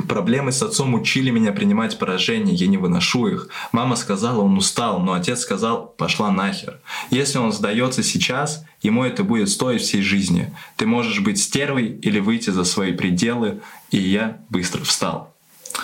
[0.08, 3.50] Проблемы с отцом учили меня принимать поражения, я не выношу их.
[3.72, 6.80] Мама сказала, он устал, но отец сказал, пошла нахер.
[7.10, 10.54] Если он сдается сейчас, ему это будет стоить всей жизни.
[10.76, 15.34] Ты можешь быть стервой или выйти за свои пределы, и я быстро встал.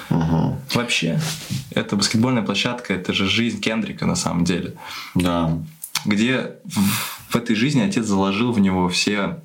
[0.10, 0.58] Угу.
[0.74, 1.20] Вообще,
[1.72, 4.74] это баскетбольная площадка, это же жизнь Кендрика на самом деле.
[5.16, 5.58] Да.
[6.06, 6.56] Где
[7.30, 9.40] в этой жизни отец заложил в него все,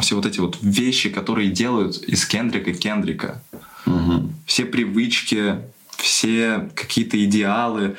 [0.00, 3.42] все вот эти вот вещи, которые делают из Кендрика Кендрика.
[3.86, 4.30] Угу.
[4.46, 5.58] Все привычки,
[5.96, 7.96] все какие-то идеалы.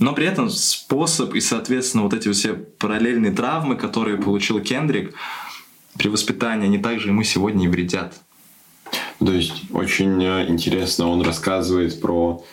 [0.00, 5.14] Но при этом способ и, соответственно, вот эти все параллельные травмы, которые получил Кендрик
[5.96, 8.14] при воспитании, они также ему сегодня и вредят.
[9.18, 12.44] То есть очень э, интересно, он рассказывает про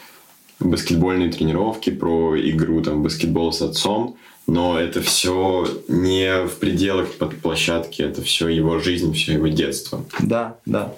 [0.60, 7.39] баскетбольные тренировки, про игру там, баскетбол с отцом, но это все не в пределах под
[7.39, 10.06] площадки, это все его жизнь, все его детство.
[10.20, 10.93] Да, да.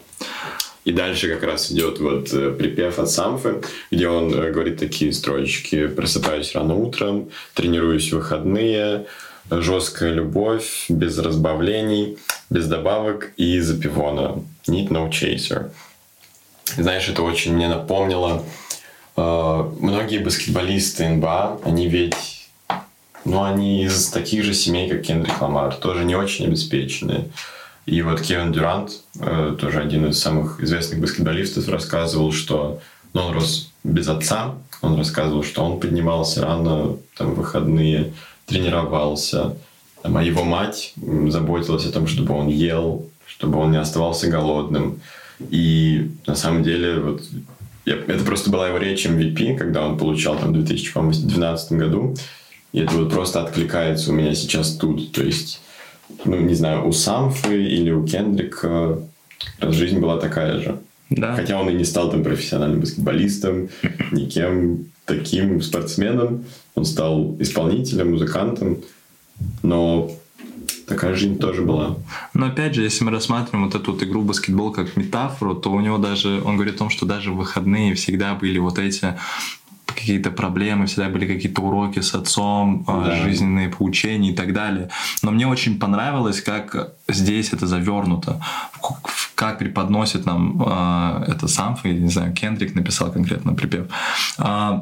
[0.88, 3.62] И дальше как раз идет вот э, припев от Самфы,
[3.92, 5.88] где он э, говорит такие строчки.
[5.88, 9.06] «Просыпаюсь рано утром, тренируюсь в выходные,
[9.52, 12.18] жесткая любовь, без разбавлений,
[12.50, 14.42] без добавок и запивона.
[14.66, 15.72] Need no chaser».
[16.78, 18.46] Знаешь, это очень мне напомнило
[19.18, 22.48] э, многие баскетболисты НБА, они ведь
[23.26, 27.26] ну, они из таких же семей, как Кендрик Ламар, тоже не очень обеспеченные.
[27.88, 32.82] И вот Кевин Дюрант, э, тоже один из самых известных баскетболистов, рассказывал, что
[33.14, 34.56] ну, он рос без отца.
[34.82, 38.14] Он рассказывал, что он поднимался рано, там, выходные,
[38.46, 39.56] тренировался.
[40.04, 40.94] Там, а его мать
[41.30, 45.00] заботилась о том, чтобы он ел, чтобы он не оставался голодным.
[45.50, 47.22] И на самом деле вот
[47.86, 52.18] я, это просто была его речь MVP, когда он получал там в 2012 году.
[52.74, 55.14] И это вот просто откликается у меня сейчас тут.
[55.14, 55.62] То есть
[56.26, 59.00] ну, не знаю, у Самфы или у Кендрика
[59.62, 60.80] жизнь была такая же.
[61.10, 61.36] Да.
[61.36, 63.70] Хотя он и не стал там профессиональным баскетболистом,
[64.12, 66.46] никем таким спортсменом.
[66.76, 68.80] Он стал исполнителем, музыкантом.
[69.64, 70.12] Но
[70.86, 71.98] такая жизнь тоже была.
[72.34, 75.80] Но опять же, если мы рассматриваем вот эту вот игру баскетбол как метафору, то у
[75.80, 79.16] него даже, он говорит о том, что даже в выходные всегда были вот эти
[79.98, 83.16] какие-то проблемы, всегда были какие-то уроки с отцом, а, да.
[83.24, 84.90] жизненные поучения и так далее.
[85.24, 88.40] Но мне очень понравилось, как здесь это завернуто,
[89.36, 93.88] как преподносит нам э, это сам, я не знаю, Кендрик написал конкретно припев.
[94.38, 94.82] Э,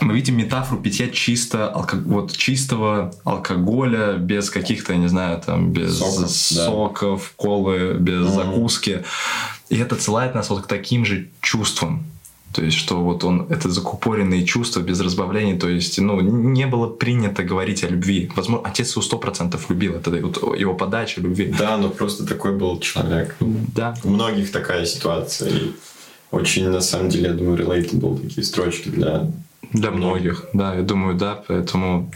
[0.00, 1.96] мы видим метафору питья чисто, алко...
[1.96, 7.44] вот, чистого алкоголя, без каких-то, я не знаю, там, без соков, соков да.
[7.44, 8.34] колы, без mm-hmm.
[8.34, 9.04] закуски.
[9.68, 12.04] И это отсылает нас вот к таким же чувствам.
[12.54, 16.86] То есть, что вот он, это закупоренные чувства без разбавлений, то есть, ну, не было
[16.86, 18.30] принято говорить о любви.
[18.36, 21.52] Возможно, отец его сто процентов любил, это вот его подача любви.
[21.58, 23.34] Да, но просто такой был человек.
[23.40, 23.94] Да.
[24.04, 25.50] У многих такая ситуация.
[25.50, 25.72] И
[26.30, 29.30] очень, на самом деле, я думаю, relatable такие строчки для...
[29.72, 32.12] Для многих, да, я думаю, да, поэтому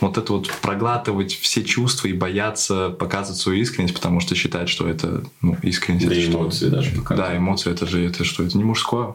[0.00, 4.88] вот это вот проглатывать все чувства и бояться показывать свою искренность, потому что считать, что
[4.88, 6.08] это ну, искренность.
[6.08, 6.76] Да это эмоции что?
[6.76, 7.30] даже показывать.
[7.30, 8.42] Да, эмоции это же это что?
[8.42, 9.14] Это не мужское.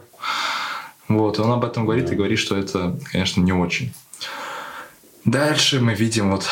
[1.08, 2.14] Вот, он об этом говорит да.
[2.14, 3.92] и говорит, что это, конечно, не очень.
[5.24, 6.46] Дальше мы видим вот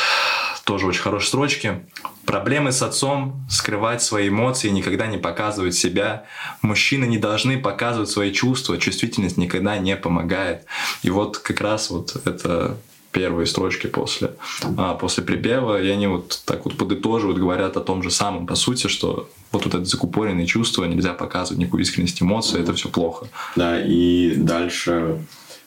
[0.64, 1.82] тоже очень хорошие строчки.
[2.24, 6.24] Проблемы с отцом, скрывать свои эмоции, никогда не показывать себя.
[6.62, 10.64] Мужчины не должны показывать свои чувства, чувствительность никогда не помогает.
[11.02, 12.76] И вот как раз вот это
[13.12, 14.32] первые строчки после,
[14.76, 18.54] а, после припева, и они вот так вот подытоживают, говорят о том же самом, по
[18.54, 23.28] сути, что вот, вот это закупоренные чувства, нельзя показывать никакую искренность эмоций, это все плохо.
[23.54, 25.24] Да, и дальше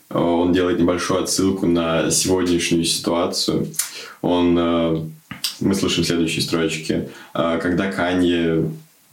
[0.10, 3.68] э, он делает небольшую отсылку на сегодняшнюю ситуацию.
[4.22, 5.06] Он, э,
[5.60, 7.10] мы слышим следующие строчки.
[7.36, 8.72] «Э, когда Канье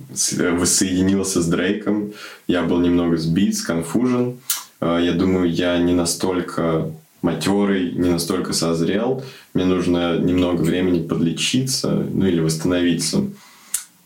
[0.08, 2.12] воссоединился с Дрейком,
[2.48, 4.38] я был немного сбит, сконфужен.
[4.80, 6.90] Я думаю, я не настолько
[7.22, 9.22] матерый, не настолько созрел,
[9.54, 13.24] мне нужно немного времени подлечиться, ну или восстановиться.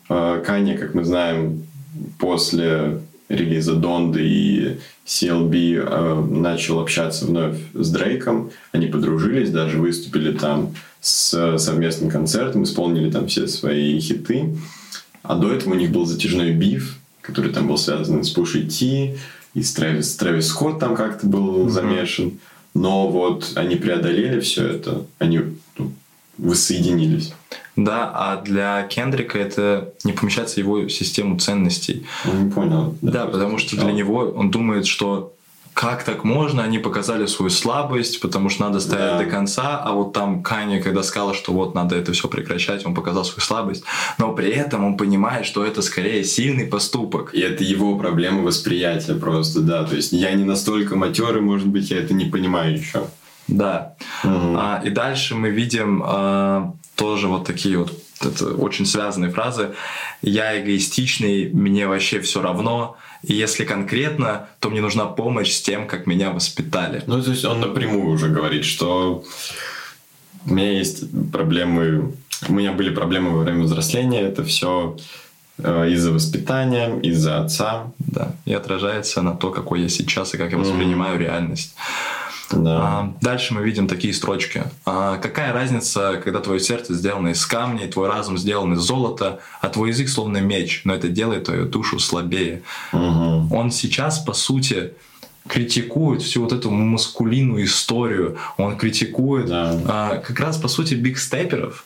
[0.09, 1.63] А, Каня, как мы знаем,
[2.19, 8.51] после релиза Донды и CLB э, начал общаться вновь с Дрейком.
[8.71, 14.55] Они подружились, даже выступили там с совместным концертом, исполнили там все свои хиты.
[15.23, 19.15] А до этого у них был затяжной биф, который там был связан с Пушей Ти,
[19.53, 21.69] и с Трэвис, Трэвис Скотт там как-то был mm-hmm.
[21.69, 22.33] замешан.
[22.77, 25.41] Но вот они преодолели все это, они
[25.77, 25.91] ну,
[26.37, 27.33] воссоединились.
[27.75, 32.05] Да, а для Кендрика это не помещается в его систему ценностей.
[32.25, 32.95] Ну, не понял.
[33.01, 35.33] Да, да потому что для него он думает, что
[35.77, 39.17] как так можно, они показали свою слабость, потому что надо стоять да.
[39.19, 42.95] до конца, а вот там Каня, когда сказал, что вот надо это все прекращать, он
[42.95, 43.83] показал свою слабость,
[44.17, 47.35] но при этом он понимает, что это скорее сильный поступок.
[47.35, 51.91] И это его проблема восприятия просто, да, то есть я не настолько матерый, может быть,
[51.91, 53.03] я это не понимаю еще.
[53.47, 53.93] Да.
[54.23, 54.55] Угу.
[54.57, 57.91] А, и дальше мы видим а, тоже вот такие вот
[58.21, 59.73] это очень связанные фразы.
[60.21, 62.97] Я эгоистичный, мне вообще все равно.
[63.23, 67.03] И если конкретно, то мне нужна помощь с тем, как меня воспитали.
[67.07, 69.23] Ну, то есть он напрямую уже говорит, что
[70.45, 72.13] у меня есть проблемы,
[72.47, 74.97] у меня были проблемы во время взросления, это все
[75.57, 77.91] э, из-за воспитания, из-за отца.
[77.99, 81.23] Да, и отражается на то, какой я сейчас и как я воспринимаю mm-hmm.
[81.23, 81.75] реальность.
[82.51, 82.79] Да.
[82.81, 84.63] А, дальше мы видим такие строчки.
[84.85, 89.39] А, какая разница, когда твое сердце сделано из камня, и твой разум сделан из золота,
[89.61, 92.63] а твой язык словно меч, но это делает твою душу слабее.
[92.93, 93.55] Угу.
[93.55, 94.93] Он сейчас, по сути,
[95.47, 98.37] критикует всю вот эту маскулинную историю.
[98.57, 99.79] Он критикует да.
[99.87, 101.85] а, как раз, по сути, бигстеперов.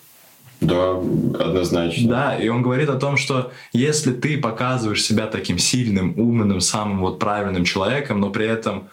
[0.60, 0.92] Да,
[1.40, 2.08] однозначно.
[2.08, 7.00] Да, и он говорит о том, что если ты показываешь себя таким сильным, умным, самым
[7.00, 8.88] вот правильным человеком, но при этом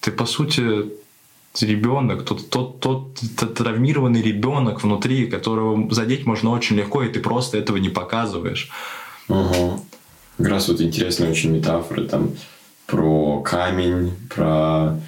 [0.00, 0.90] ты, по сути,
[1.62, 7.20] ребенок, тот, тот, тот, тот травмированный ребенок внутри, которого задеть можно очень легко, и ты
[7.20, 8.70] просто этого не показываешь.
[9.28, 9.80] Угу.
[10.38, 12.30] Как раз вот интересные очень метафоры там
[12.86, 15.00] про камень, про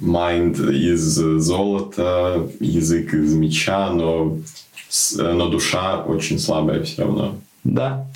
[0.00, 4.38] майнд из золота, язык из меча, но,
[5.18, 7.36] но душа очень слабая все равно.
[7.64, 8.06] Да.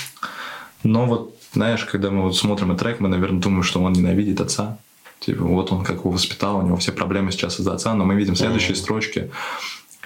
[0.83, 4.41] Но вот, знаешь, когда мы вот смотрим этот трек, мы, наверное, думаем, что он ненавидит
[4.41, 4.79] отца.
[5.25, 8.15] Типа, вот он как его воспитал, у него все проблемы сейчас из-за отца, но мы
[8.15, 8.77] видим следующие mm-hmm.
[8.77, 9.31] строчки.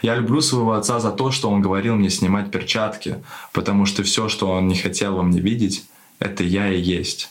[0.00, 3.16] Я люблю своего отца за то, что он говорил мне снимать перчатки,
[3.52, 5.84] потому что все, что он не хотел во мне видеть,
[6.20, 7.30] это я и есть.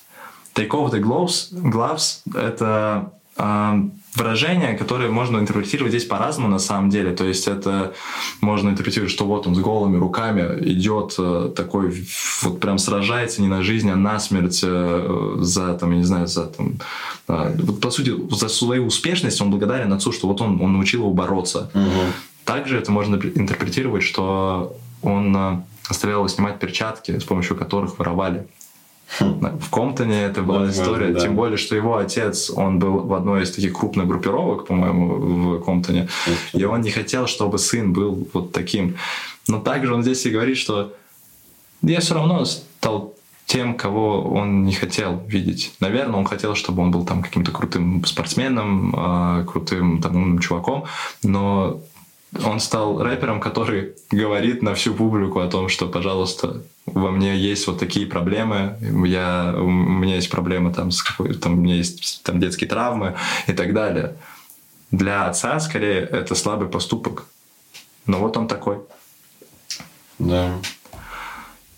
[0.53, 6.89] Take off the gloves, gloves это э, выражение, которое можно интерпретировать здесь по-разному на самом
[6.89, 7.11] деле.
[7.11, 7.93] То есть это
[8.41, 10.41] можно интерпретировать, что вот он с голыми руками
[10.71, 12.07] идет э, такой,
[12.41, 16.27] вот прям сражается не на жизнь, а на смерть э, за, там, я не знаю,
[16.27, 16.73] за там,
[17.27, 21.01] э, вот, по сути, за свою успешность он благодарен отцу, что вот он, он научил
[21.01, 21.69] его бороться.
[21.73, 22.13] Угу.
[22.45, 28.47] Также это можно интерпретировать, что он оставлял его снимать перчатки, с помощью которых воровали.
[29.19, 31.19] В Комптоне это была история, да.
[31.19, 35.63] тем более, что его отец, он был в одной из таких крупных группировок, по-моему, в
[35.63, 36.09] Комптоне,
[36.53, 38.97] и он не хотел, чтобы сын был вот таким.
[39.47, 40.93] Но также он здесь и говорит, что
[41.81, 43.13] я все равно стал
[43.45, 45.73] тем, кого он не хотел видеть.
[45.79, 50.83] Наверное, он хотел, чтобы он был там каким-то крутым спортсменом, а, крутым там умным чуваком,
[51.23, 51.79] но
[52.45, 57.67] он стал рэпером, который говорит на всю публику о том, что, пожалуйста, во мне есть
[57.67, 62.23] вот такие проблемы, я, у меня есть проблемы там с какой там, у меня есть
[62.23, 63.15] там детские травмы
[63.47, 64.15] и так далее.
[64.91, 67.25] Для отца, скорее, это слабый поступок.
[68.05, 68.77] Но вот он такой.
[70.17, 70.53] Да.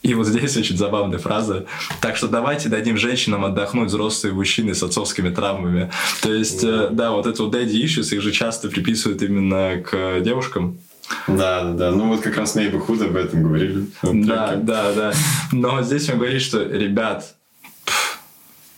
[0.01, 1.65] И вот здесь очень забавная фраза.
[2.01, 5.91] Так что давайте дадим женщинам отдохнуть взрослые мужчины с отцовскими травмами.
[6.21, 10.21] То есть, да, да вот это вот daddy issues, их же часто приписывают именно к
[10.21, 10.79] девушкам.
[11.27, 11.91] Да, да, да.
[11.91, 13.87] Ну вот как раз Нейба Худ об этом говорили.
[14.03, 15.13] Да, да, да.
[15.51, 17.35] Но здесь он говорит, что, ребят,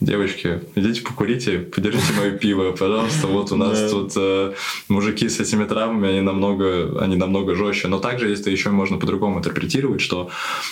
[0.01, 3.27] девочки, идите покурите, подержите мое пиво, пожалуйста.
[3.27, 4.53] Вот у нас тут э,
[4.89, 7.87] мужики с этими травмами, они намного, они намного жестче.
[7.87, 10.29] Но также, если еще можно по-другому интерпретировать, что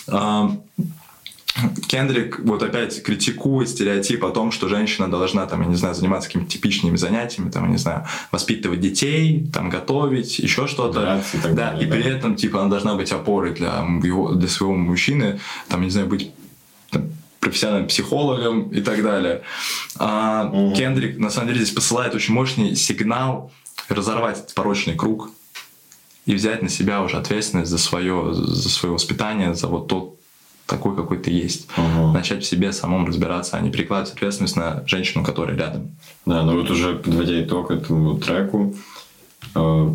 [0.08, 0.50] э,
[1.88, 6.30] Кендрик вот опять критикует стереотип о том, что женщина должна, там, я не знаю, заниматься
[6.30, 11.22] какими-то типичными занятиями, там, я не знаю, воспитывать детей, там, готовить, еще что-то.
[11.34, 15.40] И да, и при этом, типа, она должна быть опорой для, его, для своего мужчины,
[15.68, 16.32] там, не знаю, быть
[17.50, 19.42] профессиональным психологом и так далее.
[19.98, 20.76] А угу.
[20.76, 23.52] Кендрик, на самом деле, здесь посылает очень мощный сигнал
[23.88, 25.30] разорвать этот порочный круг
[26.26, 30.20] и взять на себя уже ответственность за свое, за свое воспитание, за вот тот
[30.66, 31.68] такой, какой ты есть.
[31.76, 32.12] Угу.
[32.12, 35.92] Начать в себе самому разбираться, а не перекладывать ответственность на женщину, которая рядом.
[36.26, 38.76] Да, ну вот уже подводя итог этому треку,
[39.56, 39.94] э,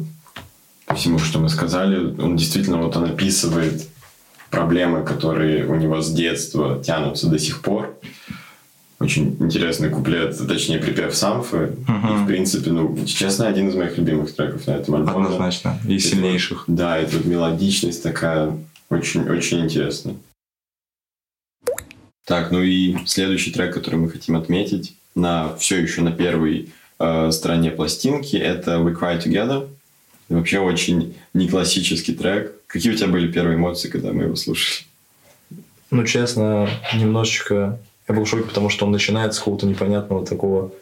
[0.96, 2.20] всему, что мы сказали.
[2.20, 3.88] Он действительно вот он описывает
[4.54, 7.96] проблемы, которые у него с детства тянутся до сих пор.
[9.00, 11.72] Очень интересный куплет, точнее припев Самфы.
[11.88, 12.14] Угу.
[12.14, 15.26] И, в принципе, ну, честно, один из моих любимых треков на этом альбоме.
[15.26, 15.78] Однозначно.
[15.86, 16.64] И это сильнейших.
[16.68, 18.56] Да, это вот мелодичность такая
[18.88, 20.16] очень-очень интересная.
[22.24, 27.30] Так, ну и следующий трек, который мы хотим отметить, на все еще на первой э,
[27.30, 29.68] стороне пластинки, это We Cry Together.
[30.34, 32.54] Вообще очень не классический трек.
[32.66, 34.86] Какие у тебя были первые эмоции, когда мы его слушали?
[35.90, 37.78] Ну, честно, немножечко...
[38.08, 40.72] Я был в шоке, потому что он начинает с какого-то непонятного такого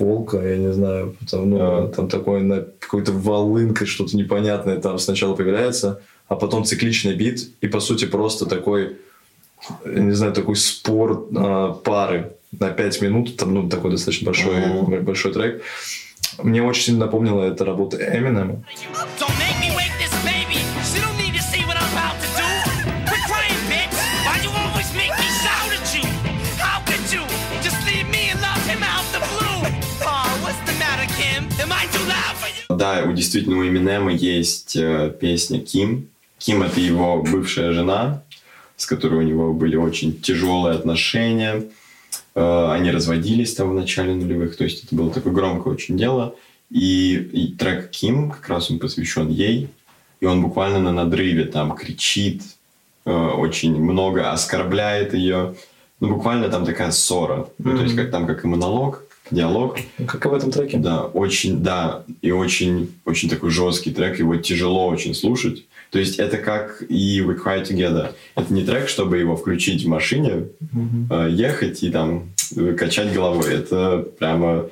[0.00, 1.88] фолка, я не знаю, там, ну, а.
[1.88, 7.66] там такой на какой-то волынкой что-то непонятное там сначала появляется, а потом цикличный бит, и
[7.66, 8.96] по сути просто такой,
[9.84, 14.54] я не знаю, такой спор а, пары на 5 минут, там, ну, такой достаточно большой,
[14.54, 15.02] mm-hmm.
[15.02, 15.62] большой трек.
[16.42, 18.64] Мне очень сильно напомнила эта работа Эминема.
[32.68, 36.08] Да, у действительно у Эминема есть э, песня Ким.
[36.38, 38.22] Ким это его бывшая жена,
[38.76, 41.64] с которой у него были очень тяжелые отношения
[42.34, 46.34] они разводились там в начале нулевых, то есть это было такое громкое очень дело.
[46.70, 49.68] И, и трек Ким, как раз он посвящен ей,
[50.20, 52.42] и он буквально на надрыве там кричит,
[53.04, 55.56] э, очень много оскорбляет ее.
[55.98, 57.34] Ну, буквально там такая ссора.
[57.34, 57.48] Mm-hmm.
[57.58, 59.78] Ну, то есть как там как и монолог, диалог.
[60.06, 60.78] Как и в этом треке.
[60.78, 65.64] Да, очень, да, и очень, очень такой жесткий трек, его тяжело очень слушать.
[65.90, 68.14] То есть это как и We Cry Together.
[68.36, 71.30] Это не трек, чтобы его включить в машине, mm-hmm.
[71.30, 72.30] ехать и там
[72.78, 73.54] качать головой.
[73.54, 74.66] Это прямо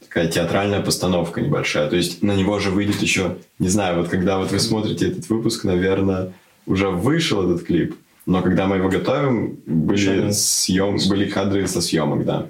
[0.00, 1.88] такая театральная постановка небольшая.
[1.88, 5.28] То есть на него же выйдет еще, не знаю, вот когда вот вы смотрите этот
[5.30, 6.32] выпуск, наверное,
[6.66, 7.96] уже вышел этот клип.
[8.26, 12.46] Но когда мы его готовим, были, съем, были кадры со съемок, да.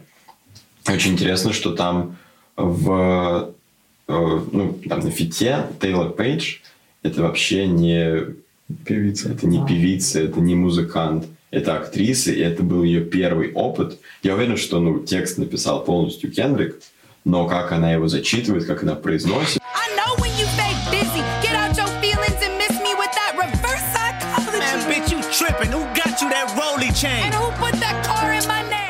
[0.89, 2.17] Очень интересно, что там
[2.57, 3.55] в
[4.09, 6.59] э, ну, там на фите Тейлор Пейдж
[7.05, 8.35] это вообще не
[8.85, 9.31] певица.
[9.31, 11.27] Это не певица, это не музыкант.
[11.51, 14.01] Это актриса, и это был ее первый опыт.
[14.25, 16.81] Я уверен, что ну, текст написал полностью Кендрик,
[17.25, 19.61] но как она его зачитывает, как она произносит.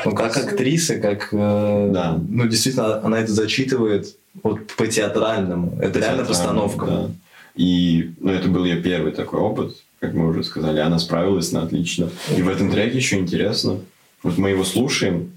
[0.05, 1.29] Ну, как актриса, как...
[1.33, 2.19] Э, да.
[2.29, 5.77] Ну, действительно, она это зачитывает вот по-театральному.
[5.81, 6.85] Это по реально постановка.
[6.85, 7.09] Да.
[7.55, 10.79] И ну, это был ее первый такой опыт, как мы уже сказали.
[10.79, 12.09] Она справилась на отлично.
[12.35, 13.79] И в этом треке еще интересно.
[14.23, 15.31] Вот мы его слушаем,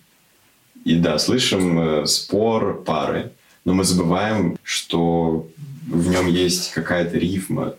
[0.85, 3.33] и да, слышим э, спор пары,
[3.65, 5.49] но мы забываем, что
[5.87, 7.75] в нем есть какая-то рифма,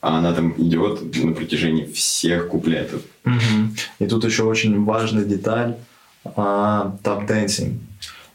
[0.00, 3.02] а она там идет на протяжении всех куплетов.
[3.24, 3.74] Угу.
[3.98, 5.76] И тут еще очень важная деталь
[6.24, 7.80] а, tap dancing.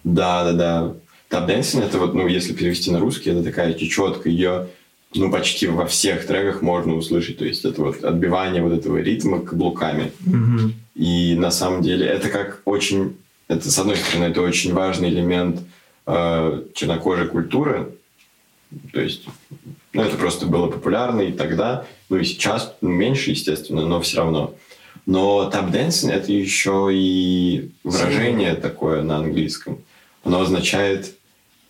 [0.03, 0.93] Да, да, да.
[1.29, 4.67] Tap dancing это вот, ну, если перевести на русский, это такая четко ее
[5.13, 7.37] ну, почти во всех треках можно услышать.
[7.37, 10.11] То есть это вот отбивание вот этого ритма каблуками.
[10.25, 10.71] Mm-hmm.
[10.95, 13.17] И на самом деле это как очень...
[13.47, 15.59] Это, с одной стороны, это очень важный элемент
[16.07, 17.91] э, чернокожей культуры.
[18.93, 19.25] То есть,
[19.91, 21.85] ну, это просто было популярно и тогда.
[22.09, 24.53] Ну, и сейчас ну, меньше, естественно, но все равно.
[25.05, 29.79] Но tap dancing— это еще и выражение такое на английском.
[30.23, 31.15] Оно означает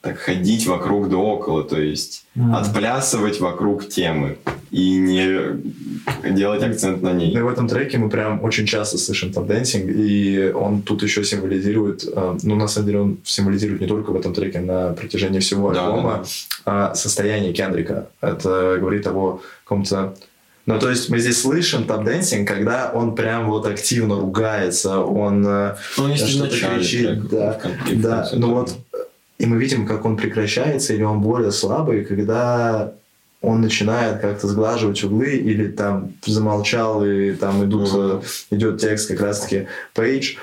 [0.01, 2.55] так ходить вокруг да около, то есть mm.
[2.55, 4.37] отплясывать вокруг темы
[4.71, 5.61] и не
[6.31, 7.31] делать акцент на ней.
[7.31, 11.23] И в этом треке мы прям очень часто слышим tap dancing, и он тут еще
[11.23, 15.39] символизирует, э, ну на самом деле он символизирует не только в этом треке на протяжении
[15.39, 16.23] всего альбома, да,
[16.65, 16.91] да.
[16.91, 18.07] а состояние Кендрика.
[18.21, 20.15] Это говорит о каком-то
[20.67, 25.45] ну, то есть мы здесь слышим tap dancing, когда он прям вот активно ругается, он
[25.45, 27.29] э, ну, что-то кричит.
[27.29, 27.59] Да,
[27.91, 28.29] да.
[28.33, 28.77] Ну вот
[29.41, 32.93] и мы видим, как он прекращается, или он более слабый, когда
[33.41, 38.23] он начинает как-то сглаживать углы, или там замолчал, и там идут, mm-hmm.
[38.51, 40.37] идет текст как раз-таки Paige.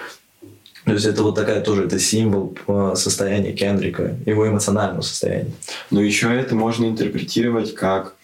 [0.84, 2.58] То есть это вот такая тоже это символ
[2.94, 5.52] состояния Кендрика, его эмоционального состояния.
[5.92, 8.16] Но еще это можно интерпретировать как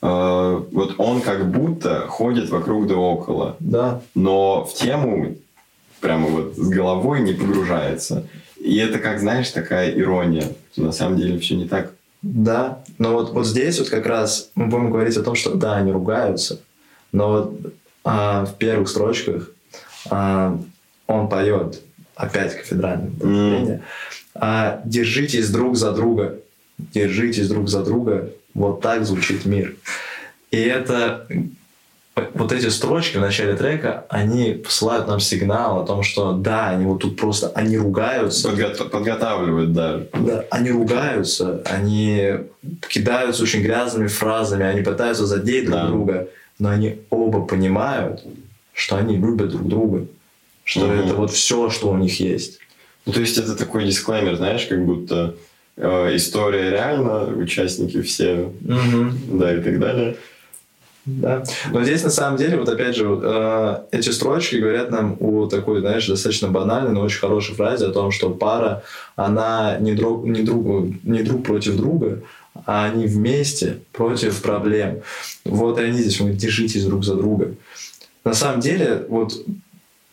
[0.00, 4.00] э, вот он как будто ходит вокруг да около, да.
[4.14, 5.36] но в тему
[6.00, 8.24] прямо вот с головой не погружается.
[8.60, 10.46] И это, как знаешь, такая ирония.
[10.76, 11.92] На самом деле все не так.
[12.22, 15.76] Да, но вот, вот здесь вот как раз мы будем говорить о том, что да,
[15.76, 16.60] они ругаются,
[17.12, 17.72] но вот
[18.04, 19.50] а, в первых строчках
[20.10, 20.60] а,
[21.06, 21.80] он поет
[22.14, 23.80] опять кафедральное mm.
[24.34, 26.36] а, «Держитесь друг за друга,
[26.76, 29.76] держитесь друг за друга, вот так звучит мир.
[30.50, 31.26] И это
[32.34, 36.86] вот эти строчки в начале трека, они посылают нам сигнал о том, что да, они
[36.86, 38.48] вот тут просто, они ругаются.
[38.48, 40.00] Подго- подготавливают, да.
[40.14, 42.34] Да, они ругаются, они
[42.88, 45.86] кидаются очень грязными фразами, они пытаются задеть друг да.
[45.86, 46.28] друга,
[46.58, 48.22] но они оба понимают,
[48.72, 50.06] что они любят друг друга,
[50.64, 50.92] что угу.
[50.92, 52.58] это вот все, что у них есть.
[53.06, 55.34] Ну, то есть это такой дисклеймер, знаешь, как будто
[55.76, 59.38] э, история реально, участники все, угу.
[59.38, 60.16] да, и так далее.
[61.18, 61.42] Да.
[61.70, 65.80] Но здесь на самом деле, вот опять же, э, эти строчки говорят нам о такой,
[65.80, 68.82] знаешь, достаточно банальной, но очень хорошей фразе о том, что пара,
[69.16, 70.64] она не друг, не друг,
[71.02, 72.22] не друг против друга,
[72.66, 75.02] а они вместе против проблем.
[75.44, 77.54] Вот они здесь, вы держитесь друг за друга.
[78.24, 79.32] На самом деле, вот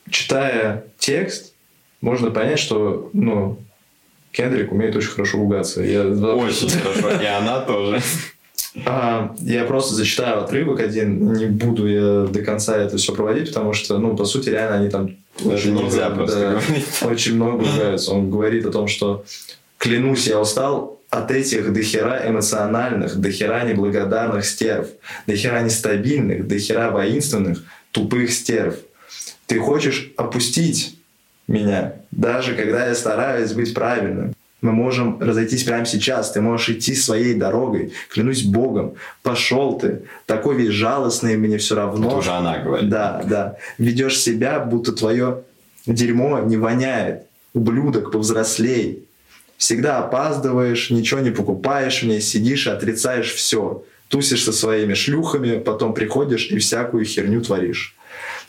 [0.10, 1.54] читая текст,
[2.02, 3.60] можно понять, что, ну,
[4.32, 5.82] Кендрик умеет очень хорошо ругаться.
[5.82, 6.04] Я...
[6.06, 7.22] Очень хорошо.
[7.22, 8.02] И она тоже.
[8.86, 13.74] А, я просто зачитаю отрывок один, не буду я до конца это все проводить, потому
[13.74, 16.62] что, ну, по сути, реально они там очень нельзя много, да,
[17.08, 18.12] очень много ругаются.
[18.12, 19.24] Он говорит о том, что
[19.78, 24.88] клянусь, я устал от этих дохера эмоциональных, дохера неблагодарных стерв,
[25.26, 28.76] дохера нестабильных, дохера воинственных, тупых стерв.
[29.46, 30.98] Ты хочешь опустить
[31.48, 34.34] меня, даже когда я стараюсь быть правильным.
[34.62, 36.32] Мы можем разойтись прямо сейчас.
[36.32, 37.94] Ты можешь идти своей дорогой.
[38.10, 38.96] Клянусь Богом.
[39.22, 40.04] Пошел ты.
[40.26, 42.08] Такой весь жалостный, мне все равно.
[42.08, 42.90] Это уже она говорит.
[42.90, 43.58] Да, да.
[43.78, 45.44] Ведешь себя, будто твое
[45.86, 47.24] дерьмо не воняет.
[47.54, 49.04] Ублюдок, повзрослей.
[49.58, 53.84] Всегда опаздываешь, ничего не покупаешь мне, сидишь и отрицаешь все.
[54.08, 57.97] Тусишь со своими шлюхами, потом приходишь и всякую херню творишь.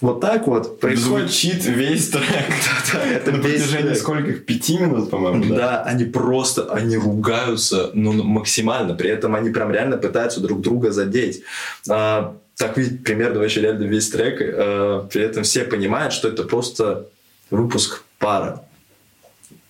[0.00, 1.28] Вот так вот происходит...
[1.30, 2.24] Звучит весь трек.
[2.92, 4.46] Да, да, это На протяжении скольких?
[4.46, 5.56] Пяти минут, по-моему, да?
[5.56, 8.94] Да, они просто, они ругаются, ну, максимально.
[8.94, 11.42] При этом они прям реально пытаются друг друга задеть.
[11.88, 14.40] А, так ведь примерно вообще реально весь трек.
[14.40, 17.08] А, при этом все понимают, что это просто
[17.50, 18.64] выпуск пара.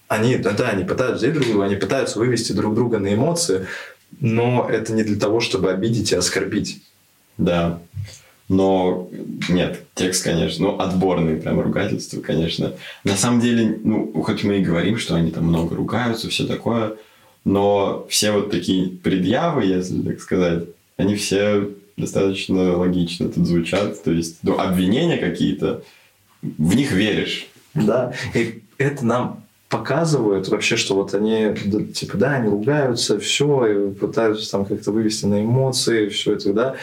[0.08, 3.66] Они, да, да, они пытаются задеть друг друга, они пытаются вывести друг друга на эмоции,
[4.20, 6.82] но это не для того, чтобы обидеть и оскорбить.
[7.36, 7.80] Да.
[8.48, 9.10] Но
[9.48, 12.72] нет, текст, конечно, ну, отборный прям ругательство, конечно.
[13.04, 16.94] На самом деле, ну, хоть мы и говорим, что они там много ругаются, все такое,
[17.44, 20.64] но все вот такие предъявы, если так сказать,
[20.96, 21.68] они все
[21.98, 24.02] достаточно логично тут звучат.
[24.02, 25.82] То есть, ну, обвинения какие-то,
[26.40, 27.48] в них веришь.
[27.74, 31.54] Да, и это нам показывают вообще, что вот они,
[31.92, 36.76] типа, да, они ругаются, все, и пытаются там как-то вывести на эмоции, все это, да,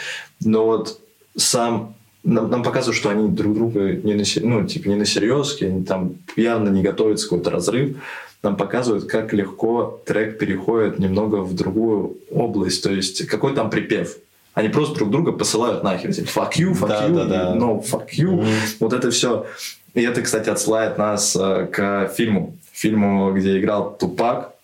[0.44, 1.02] но вот
[1.36, 1.96] сам
[2.26, 5.84] нам, нам показывают, что они друг друга не на, ну, типа не на серьезке, они
[5.84, 7.98] там явно не готовятся какой-то разрыв.
[8.42, 12.84] Нам показывают, как легко трек переходит немного в другую область.
[12.84, 14.18] То есть какой там припев.
[14.54, 16.14] Они просто друг друга посылают нахер.
[16.14, 17.56] Типа, fuck you, fuck да, you, да, да.
[17.56, 18.40] no, fuck you.
[18.40, 18.76] Mm-hmm.
[18.80, 19.46] Вот это все.
[19.94, 22.56] И это, кстати, отсылает нас э, к фильму.
[22.72, 24.55] Фильму, где играл Тупак.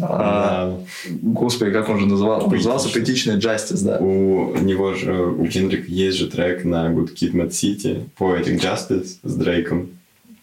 [0.00, 0.78] А,
[1.08, 2.48] господи, как он же назывался?
[2.48, 3.98] Назывался Poetic Justice, да.
[3.98, 9.16] У него же, у Кендрика есть же трек на Good Kid Mad City, Poetic Justice
[9.22, 9.90] с Дрейком.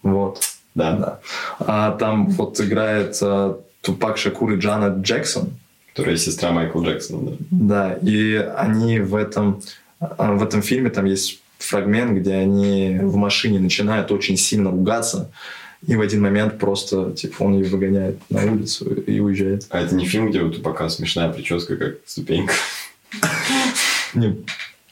[0.02, 0.40] Вот.
[0.74, 0.92] Да.
[0.96, 1.20] да.
[1.60, 5.50] А там вот играет а, Тупак Шакур и Джана Джексон.
[5.90, 7.36] Которая сестра Майкла Джексона, да.
[7.50, 9.62] Да, и они в этом,
[10.00, 15.30] а, в этом фильме, там есть фрагмент, где они в машине начинают очень сильно ругаться.
[15.86, 19.66] И в один момент просто, типа, он ее выгоняет на улицу и уезжает.
[19.70, 22.54] А это не фильм, где вот пока смешная прическа, как ступенька?
[24.14, 24.44] Не,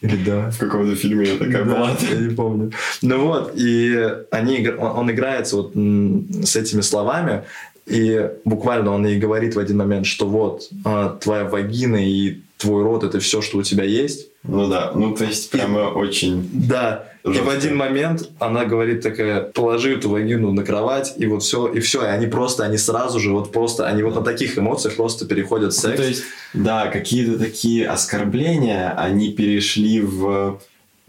[0.02, 0.50] или да.
[0.50, 1.96] В каком-то фильме я такая да, была.
[2.10, 2.72] Я не помню.
[3.02, 7.44] Ну вот, и они, он играется вот с этими словами,
[7.86, 12.82] и буквально он и говорит в один момент, что вот а, твоя вагина и твой
[12.82, 14.28] рот это все, что у тебя есть.
[14.42, 16.48] Ну да, ну то есть прямо и, очень.
[16.52, 17.11] Да.
[17.24, 21.68] И в один момент она говорит такая, положи эту вагину на кровать, и вот все,
[21.68, 24.96] и все, и они просто, они сразу же вот просто, они вот на таких эмоциях
[24.96, 25.98] просто переходят в секс.
[25.98, 26.22] Ну, то есть,
[26.52, 30.60] да, какие-то такие оскорбления, они перешли в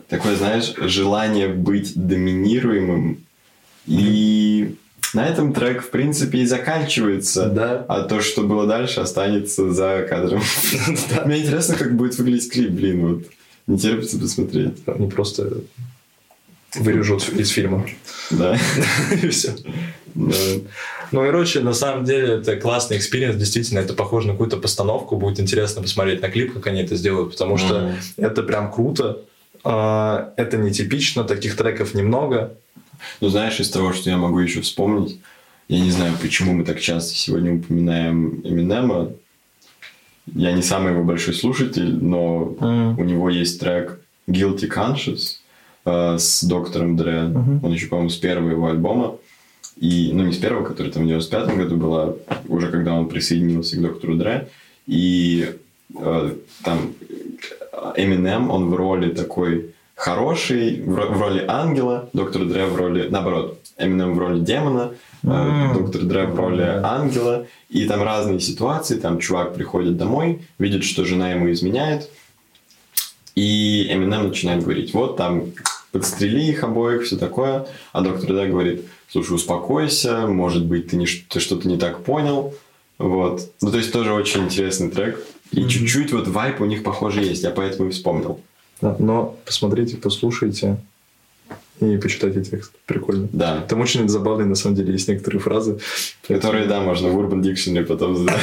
[0.07, 3.17] такое, знаешь, желание быть доминируемым.
[3.87, 4.75] И
[5.13, 7.49] на этом трек, в принципе, и заканчивается.
[7.49, 7.85] Да.
[7.87, 10.41] А то, что было дальше, останется за кадром.
[11.25, 13.23] Мне интересно, как будет выглядеть клип, блин, вот.
[13.65, 14.75] Не терпится посмотреть.
[14.85, 15.61] Они просто
[16.75, 17.85] вырежут из фильма.
[18.31, 18.57] Да.
[19.21, 19.55] И все.
[20.15, 20.35] Да.
[21.11, 25.39] Ну, короче, на самом деле это классный experience, действительно, это похоже на какую-то постановку, будет
[25.39, 29.21] интересно посмотреть на клип, как они это сделают, потому что это прям круто,
[29.63, 32.55] а, это нетипично, таких треков немного,
[33.21, 35.19] ну, знаешь, из того, что я могу еще вспомнить,
[35.67, 39.11] я не знаю, почему мы так часто сегодня упоминаем Эминема,
[40.33, 42.55] я не самый его большой слушатель, но
[42.97, 45.42] у него есть трек Guilty Conscience
[45.85, 47.31] э, с доктором Дре.
[47.33, 47.59] Mm-hmm.
[47.63, 49.15] Он еще, по-моему, с первого его альбома.
[49.77, 52.13] И, ну, не с первого, который там в 95 году была,
[52.47, 54.49] уже когда он присоединился к доктору Дре.
[54.87, 55.53] И
[55.97, 56.31] э,
[56.63, 56.79] там
[57.97, 63.59] Eminem, он в роли такой хороший, в, в роли ангела, доктор Дре в роли, наоборот,
[63.77, 64.91] Eminem в роли демона,
[65.23, 65.73] mm.
[65.73, 67.45] доктор Дре в роли ангела.
[67.69, 72.09] И там разные ситуации, там чувак приходит домой, видит, что жена ему изменяет,
[73.35, 75.45] и Eminem начинает говорить, вот там
[75.93, 77.67] подстрели их обоих, все такое.
[77.93, 82.53] А доктор Дре говорит, слушай, успокойся, может быть, ты, не, ты что-то не так понял.
[82.97, 83.49] Вот.
[83.61, 85.23] Ну, то есть тоже очень интересный трек.
[85.51, 85.67] И mm-hmm.
[85.69, 88.41] чуть-чуть вот вайп у них похоже есть, я поэтому и вспомнил.
[88.81, 90.77] Да, но посмотрите, послушайте
[91.79, 92.73] и почитайте текст.
[92.87, 93.29] Прикольно.
[93.31, 93.61] Да.
[93.61, 95.79] Там очень забавные, на самом деле, есть некоторые фразы.
[96.27, 98.27] Которые, да, можно в Urban Dictionary потом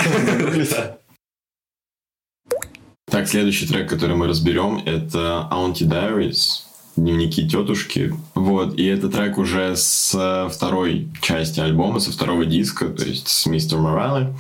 [3.11, 6.70] Так, следующий трек, который мы разберем, это Auntie Diaries
[7.01, 8.15] дневники тетушки.
[8.35, 13.47] Вот, и это трек уже с второй части альбома, со второго диска, то есть с
[13.47, 14.35] Мистер Морале.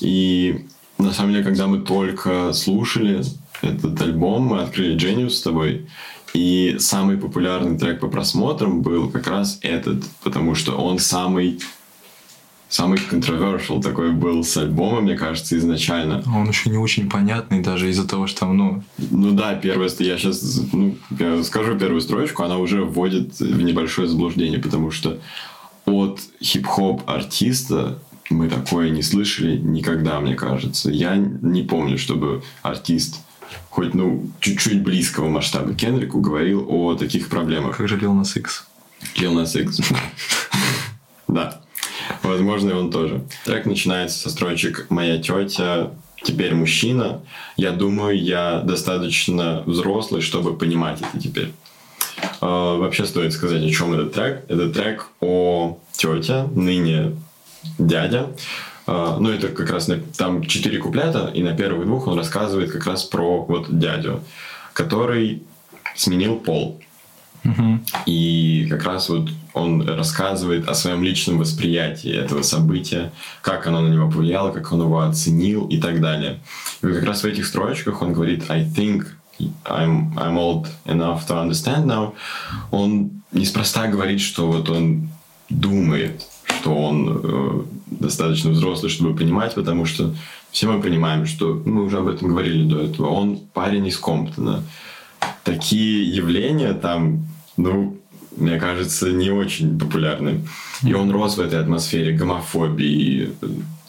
[0.00, 0.66] И
[0.98, 3.22] на самом деле, когда мы только слушали
[3.62, 5.86] этот альбом, мы открыли Genius с тобой,
[6.32, 11.60] и самый популярный трек по просмотрам был как раз этот, потому что он самый
[12.74, 16.24] самый controversial такой был с альбома, мне кажется, изначально.
[16.26, 18.82] А он еще не очень понятный даже из-за того, что там, ну...
[18.98, 24.08] Ну да, первая, я сейчас ну, я скажу первую строчку, она уже вводит в небольшое
[24.08, 25.20] заблуждение, потому что
[25.86, 30.90] от хип-хоп артиста мы такое не слышали никогда, мне кажется.
[30.90, 33.20] Я не помню, чтобы артист
[33.70, 37.76] хоть ну чуть-чуть близкого масштаба Кенрику говорил о таких проблемах.
[37.76, 38.66] Как же Lil Nas X?
[39.14, 39.80] Lil Nas X.
[41.28, 41.60] Да.
[42.22, 43.24] Возможно, и он тоже.
[43.44, 45.90] Трек начинается со строчек «Моя тетя
[46.22, 47.20] теперь мужчина».
[47.56, 51.52] Я думаю, я достаточно взрослый, чтобы понимать это теперь.
[52.40, 54.44] Uh, вообще стоит сказать, о чем этот трек.
[54.48, 57.16] Это трек о тете, ныне
[57.78, 58.30] дядя.
[58.86, 62.86] Uh, ну, это как раз там четыре куплета, и на первых двух он рассказывает как
[62.86, 64.20] раз про вот дядю,
[64.72, 65.42] который
[65.96, 66.80] сменил пол.
[67.44, 67.80] Угу.
[68.06, 73.88] И как раз вот он рассказывает о своем личном восприятии этого события, как оно на
[73.88, 76.40] него повлияло, как он его оценил и так далее.
[76.82, 79.06] И как раз в этих строчках он говорит «I think
[79.64, 82.14] I'm, I'm old enough to understand now».
[82.72, 85.08] Он неспроста говорит, что вот он
[85.48, 90.14] думает, что он э, достаточно взрослый, чтобы понимать, потому что
[90.50, 93.08] все мы понимаем, что мы уже об этом говорили до этого.
[93.08, 94.64] Он парень из Комптона.
[95.44, 97.26] Такие явления там
[97.56, 97.98] ну,
[98.36, 100.48] мне кажется, не очень популярным.
[100.82, 103.32] И он рос в этой атмосфере гомофобии,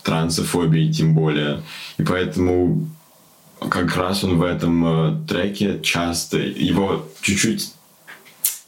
[0.04, 1.62] трансофобии тем более.
[1.98, 2.88] И поэтому
[3.70, 7.72] как раз он в этом э, треке часто его чуть-чуть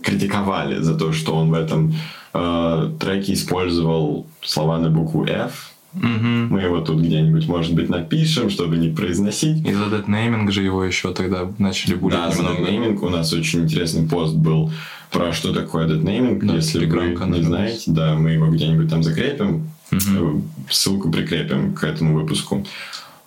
[0.01, 1.93] критиковали за то, что он в этом
[2.33, 6.53] э, треке использовал слова на букву F, Угу.
[6.53, 9.65] Мы его тут где-нибудь, может быть, напишем, чтобы не произносить.
[9.67, 13.61] И за деднейминг же его еще тогда начали булить Да, за деднейминг у нас очень
[13.63, 14.71] интересный пост был
[15.11, 16.43] про что такое деднейминг.
[16.43, 19.69] Да, Если вы не знаете, да, мы его где-нибудь там закрепим.
[19.91, 20.43] Угу.
[20.69, 22.65] Ссылку прикрепим к этому выпуску.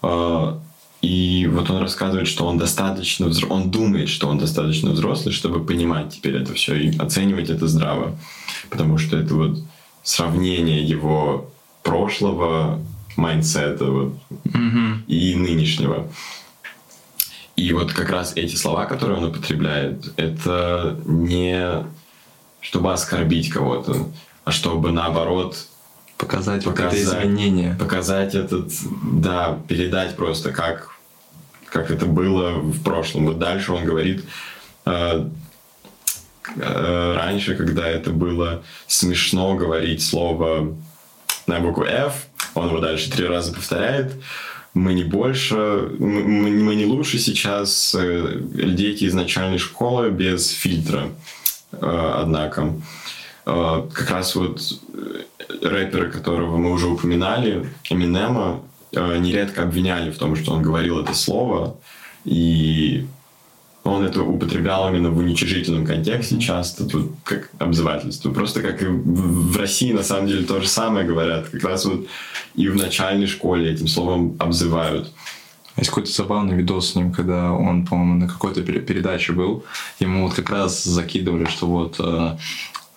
[0.02, 0.60] А,
[1.00, 5.64] и вот он рассказывает, что он достаточно взрослый, он думает, что он достаточно взрослый, чтобы
[5.64, 8.16] понимать теперь это все и оценивать это здраво.
[8.68, 9.58] Потому что это вот
[10.02, 11.50] сравнение его
[11.82, 12.80] прошлого
[13.16, 15.02] mindset а вот, угу.
[15.06, 16.08] и нынешнего.
[17.56, 21.84] И вот как раз эти слова, которые он употребляет, это не
[22.60, 24.08] чтобы оскорбить кого-то,
[24.44, 25.56] а чтобы наоборот
[26.18, 27.74] показать, показать вот это изменение.
[27.78, 28.70] Показать этот,
[29.02, 30.90] да, передать просто, как,
[31.66, 33.26] как это было в прошлом.
[33.26, 34.24] Вот дальше он говорит,
[34.84, 35.28] э,
[36.56, 40.76] э, раньше, когда это было смешно говорить слово
[41.50, 44.14] на букву F, он его дальше три раза повторяет.
[44.72, 45.56] Мы не больше,
[45.98, 51.08] мы, мы не лучше сейчас э, дети из начальной школы без фильтра,
[51.72, 52.74] э, однако.
[53.46, 54.60] Э, как раз вот
[55.60, 58.62] рэперы, которого мы уже упоминали, Эминема,
[58.92, 61.76] нередко обвиняли в том, что он говорил это слово,
[62.24, 63.06] и
[63.84, 68.30] он это употреблял именно в уничижительном контексте, часто тут как обзывательство.
[68.30, 71.48] Просто как и в России на самом деле то же самое говорят.
[71.48, 72.06] Как раз вот
[72.54, 75.10] и в начальной школе этим словом обзывают.
[75.76, 79.64] Есть какой-то забавный видос с ним, когда он, по-моему, на какой-то передаче был.
[79.98, 82.36] Ему вот как раз закидывали, что вот э,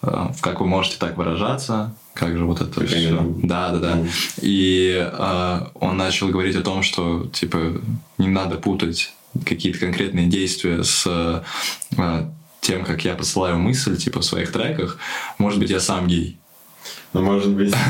[0.02, 3.20] э, как вы можете так выражаться, как же вот это все.
[3.44, 4.00] Да, да, да.
[4.42, 7.80] И э, он начал говорить о том, что типа
[8.18, 9.14] не надо путать
[9.46, 12.26] какие-то конкретные действия с э,
[12.62, 14.98] тем, как я посылаю мысль, типа в своих треках.
[15.38, 16.38] Может быть, я сам гей.
[17.14, 17.74] Ну, может быть.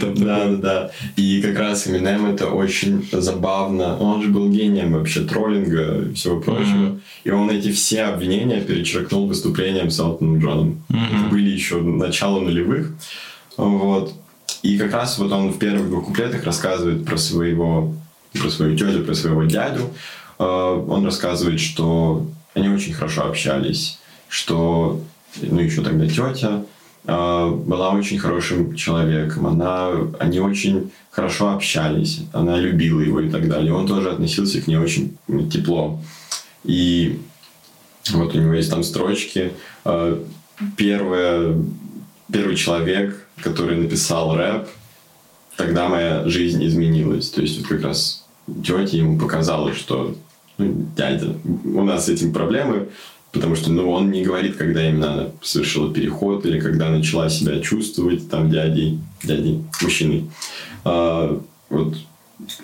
[0.00, 0.90] Да, да, да.
[1.16, 3.98] И как раз Eminem это очень забавно.
[3.98, 7.00] Он же был гением вообще троллинга и всего прочего.
[7.22, 10.82] И он эти все обвинения перечеркнул выступлением с Элтоном Джоном.
[10.88, 12.92] Это были еще начало нулевых.
[13.56, 14.14] Вот.
[14.62, 17.94] И как раз вот он в первых двух куплетах рассказывает про своего,
[18.32, 19.90] про свою тетю, про своего дядю.
[20.44, 23.98] Э, он рассказывает, что они очень хорошо общались,
[24.28, 25.00] что,
[25.40, 26.64] ну, еще тогда тетя
[27.06, 33.48] э, была очень хорошим человеком, она, они очень хорошо общались, она любила его и так
[33.48, 33.72] далее.
[33.72, 35.16] Он тоже относился к ней очень
[35.50, 36.00] тепло.
[36.64, 37.20] И
[38.12, 39.52] вот у него есть там строчки.
[39.84, 40.22] Э,
[40.76, 41.56] первое,
[42.30, 44.68] первый человек, который написал рэп,
[45.56, 47.30] тогда моя жизнь изменилась.
[47.30, 50.14] То есть вот как раз тетя ему показала, что
[50.58, 52.88] ну, дядя, у нас с этим проблемы,
[53.32, 57.60] потому что ну, он не говорит, когда именно она совершила переход или когда начала себя
[57.60, 60.30] чувствовать там дядей, дядей, мужчиной.
[60.84, 61.96] А, вот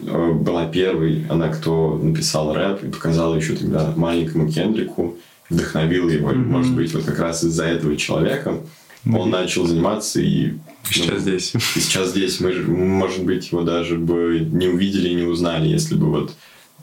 [0.07, 5.17] а, была первой, она кто написал рэп и показала еще тогда маленькому Кендрику,
[5.49, 6.45] вдохновила его, mm-hmm.
[6.45, 8.61] может быть, вот как раз из-за этого человека
[9.05, 9.19] mm-hmm.
[9.19, 10.53] он начал заниматься и
[10.91, 11.55] Сейчас ну, здесь.
[11.55, 15.95] И сейчас здесь мы, может быть, его даже бы не увидели и не узнали, если
[15.95, 16.35] бы вот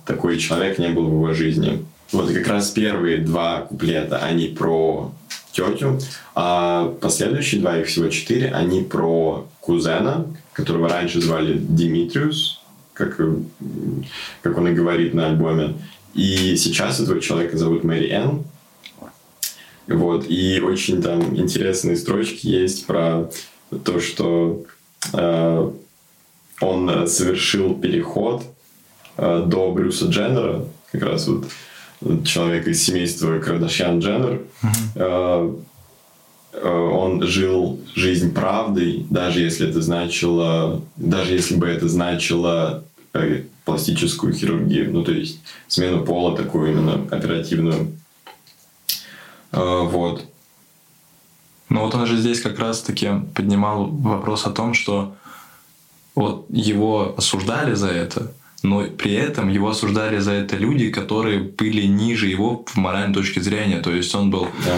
[0.08, 1.86] такой человек не был в его жизни.
[2.12, 5.12] Вот как раз первые два куплета, они про
[5.52, 6.00] тетю,
[6.34, 12.62] а последующие два, их всего четыре, они про кузена, которого раньше звали Димитриус,
[12.94, 13.20] как,
[14.42, 15.76] как он и говорит на альбоме.
[16.14, 18.44] И сейчас этого человека зовут Мэри Энн.
[19.88, 23.30] Вот, и очень там интересные строчки есть про
[23.86, 24.66] то, что
[25.14, 25.72] э,
[26.60, 28.57] он совершил переход Э,
[29.18, 31.46] до Брюса Дженнера, как раз вот
[32.26, 34.42] человек из семейства Кардашьян Дженнер,
[34.96, 35.64] mm-hmm.
[36.64, 42.84] он жил жизнь правдой, даже если это значило, даже если бы это значило
[43.66, 47.94] пластическую хирургию, ну то есть смену пола такую именно оперативную.
[49.52, 50.26] Вот.
[51.70, 55.16] Но вот он же здесь как раз-таки поднимал вопрос о том, что
[56.16, 58.32] вот его осуждали за это,
[58.64, 63.42] но при этом его осуждали за это люди, которые были ниже его в моральной точке
[63.42, 63.80] зрения.
[63.80, 64.78] То есть он был, да.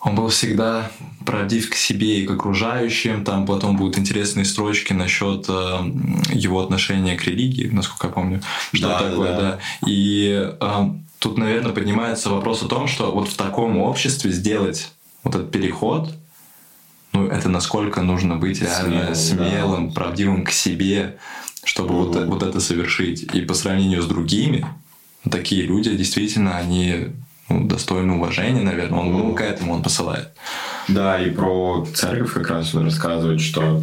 [0.00, 0.90] он был всегда
[1.26, 3.24] правдив к себе и к окружающим.
[3.24, 5.78] Там потом будут интересные строчки насчет э,
[6.32, 9.40] его отношения к религии, насколько я помню, что да, такое, да.
[9.40, 9.58] да.
[9.86, 14.90] И э, тут, наверное, поднимается вопрос о том, что вот в таком обществе сделать
[15.22, 16.12] вот этот переход,
[17.12, 19.94] ну, это насколько нужно быть реально смелым, смелым да.
[19.94, 21.18] правдивым к себе,
[21.64, 23.34] чтобы вот, вот это совершить.
[23.34, 24.66] И по сравнению с другими,
[25.30, 27.08] такие люди действительно, они
[27.48, 29.00] ну, достойны уважения, наверное.
[29.00, 30.28] Он ну, к этому он посылает.
[30.88, 33.82] Да, и про церковь как раз он рассказывает, что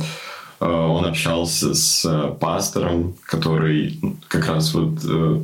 [0.60, 5.43] э, он общался с э, пастором, который как раз вот э,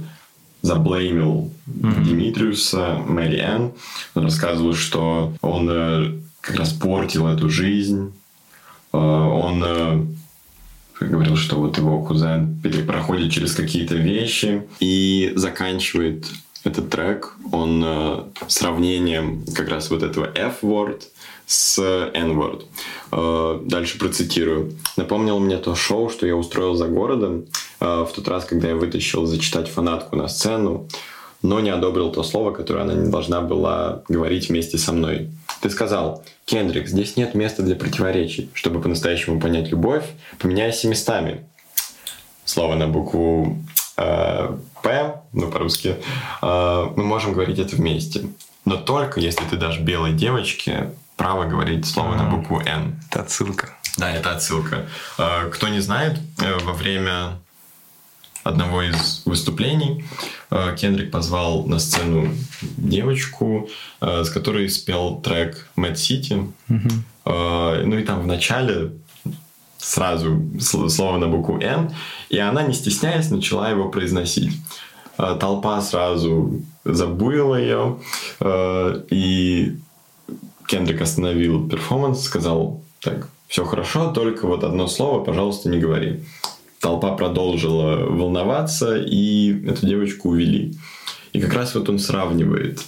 [0.61, 2.03] заблеймил mm-hmm.
[2.03, 3.71] Димитриуса, Мэри Энн.
[4.15, 8.13] Он рассказывал, что он э, как раз портил эту жизнь.
[8.91, 10.05] Э, он э,
[10.99, 16.25] говорил, что вот его кузен проходит через какие-то вещи и заканчивает
[16.65, 21.03] этот трек он э, сравнением как раз вот этого F-word
[21.45, 21.79] с
[22.13, 22.65] N-word.
[23.11, 24.73] Э, дальше процитирую.
[24.97, 27.45] Напомнил мне то шоу, что я устроил за городом
[27.79, 30.87] э, в тот раз, когда я вытащил зачитать фанатку на сцену,
[31.45, 35.29] но не одобрил то слово, которое она не должна была говорить вместе со мной.
[35.61, 38.49] Ты сказал, Кендрик, здесь нет места для противоречий.
[38.53, 40.05] Чтобы по-настоящему понять любовь,
[40.39, 41.45] поменяйся местами.
[42.45, 43.57] Слово на букву
[43.97, 45.97] э, П, ну по-русски,
[46.41, 48.21] э, мы можем говорить это вместе.
[48.65, 52.17] Но только если ты дашь белой девочке право говорить слово mm-hmm.
[52.17, 52.99] на букву Н.
[53.09, 53.69] Это отсылка.
[53.97, 54.87] Да, это отсылка.
[55.17, 57.39] Э, кто не знает, э, во время
[58.45, 60.05] одного из выступлений
[60.51, 62.29] э, Кендрик позвал на сцену
[62.61, 63.67] девочку,
[64.01, 66.51] э, с которой спел трек Mad City.
[66.69, 67.85] Mm-hmm.
[67.85, 68.91] Ну и там в начале
[69.79, 71.91] сразу слово на букву Н,
[72.29, 74.53] и она, не стесняясь, начала его произносить.
[75.17, 77.97] Толпа сразу забуила ее,
[79.09, 79.75] и
[80.67, 86.21] Кендрик остановил перформанс, сказал, так, все хорошо, только вот одно слово, пожалуйста, не говори
[86.85, 90.75] толпа продолжила волноваться, и эту девочку увели.
[91.33, 92.79] И как раз вот он сравнивает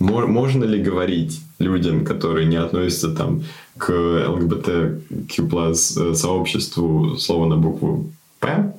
[0.00, 3.42] можно ли говорить людям, которые не относятся там
[3.76, 8.72] к ЛГБТQ+, э, сообществу слово на букву «П»,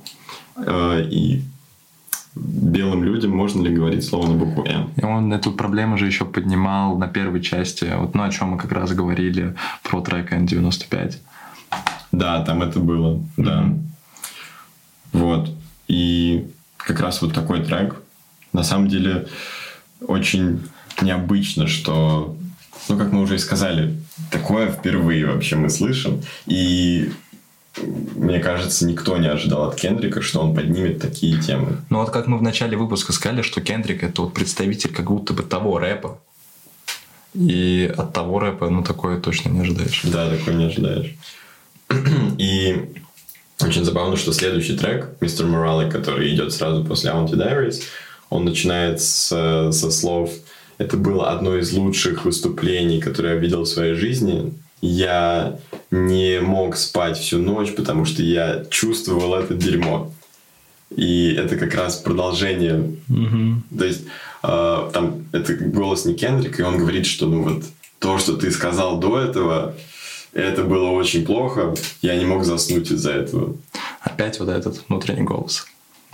[0.65, 1.41] э, и
[2.35, 4.89] белым людям можно ли говорить слово на букву «М».
[4.95, 8.57] И он эту проблему же еще поднимал на первой части, вот, ну, о чем мы
[8.57, 11.15] как раз говорили про трек N95.
[12.11, 13.88] Да, там это было, mm-hmm.
[15.11, 15.49] Вот.
[15.87, 17.95] И как раз вот такой трек.
[18.53, 19.27] На самом деле
[20.01, 20.61] очень
[21.01, 22.35] необычно, что,
[22.87, 23.95] ну, как мы уже и сказали,
[24.31, 26.21] такое впервые вообще мы слышим.
[26.45, 27.11] И
[28.15, 31.77] мне кажется, никто не ожидал от Кендрика, что он поднимет такие темы.
[31.89, 35.33] Ну вот как мы в начале выпуска сказали, что Кендрик это вот представитель как будто
[35.33, 36.19] бы того рэпа.
[37.35, 40.01] И от того рэпа, ну, такое точно не ожидаешь.
[40.03, 41.15] Да, такое не ожидаешь.
[42.37, 42.89] И
[43.61, 47.81] очень забавно, что следующий трек, Мистер Моралли, который идет сразу после Auntie Diaries,
[48.29, 49.27] он начинает с,
[49.71, 50.31] со слов
[50.77, 54.53] «Это было одно из лучших выступлений, которые я видел в своей жизни.
[54.81, 55.59] Я
[55.91, 60.11] не мог спать всю ночь, потому что я чувствовал это дерьмо».
[60.95, 62.97] И это как раз продолжение.
[63.09, 63.77] Mm-hmm.
[63.77, 64.01] То есть
[64.43, 67.63] э, там это голос не Кендрик, и он говорит, что ну вот
[67.99, 69.75] то, что ты сказал до этого,
[70.33, 71.73] это было очень плохо.
[72.01, 73.55] Я не мог заснуть из-за этого.
[74.01, 75.65] Опять вот этот внутренний голос.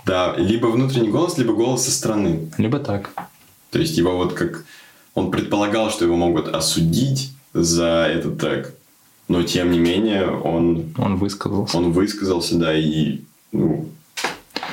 [0.04, 2.50] Да, либо внутренний голос, либо голос со стороны.
[2.58, 3.10] Либо так.
[3.70, 4.64] То есть его вот как...
[5.14, 8.74] Он предполагал, что его могут осудить за этот трек.
[9.28, 10.94] Но тем не менее он...
[10.98, 11.76] Он высказался.
[11.76, 13.20] Он высказался, да, и
[13.50, 13.88] ну,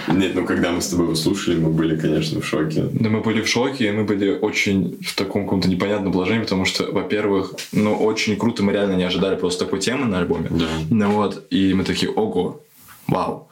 [0.08, 2.86] нет, ну когда мы с тобой его слушали, мы были, конечно, в шоке.
[2.92, 6.66] Да, мы были в шоке, и мы были очень в таком каком-то непонятном положении, потому
[6.66, 10.50] что, во-первых, ну, очень круто, мы реально не ожидали просто такой темы на альбоме.
[10.50, 10.66] Да.
[10.90, 12.62] Ну вот, и мы такие, ого,
[13.08, 13.48] вау.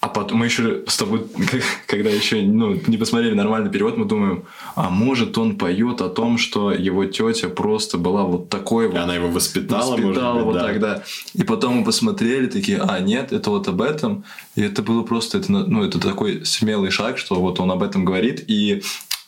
[0.00, 1.26] А потом мы еще с тобой,
[1.86, 4.44] когда еще ну, не посмотрели нормальный перевод, мы думаем,
[4.74, 8.96] а может он поет о том, что его тетя просто была вот такой вот.
[8.96, 10.66] Она его воспитала, воспитала может быть, вот да.
[10.66, 11.02] тогда.
[11.34, 14.24] И потом мы посмотрели, такие, а нет, это вот об этом.
[14.56, 18.06] И это было просто, это, ну, это такой смелый шаг, что вот он об этом
[18.06, 18.42] говорит.
[18.48, 18.82] И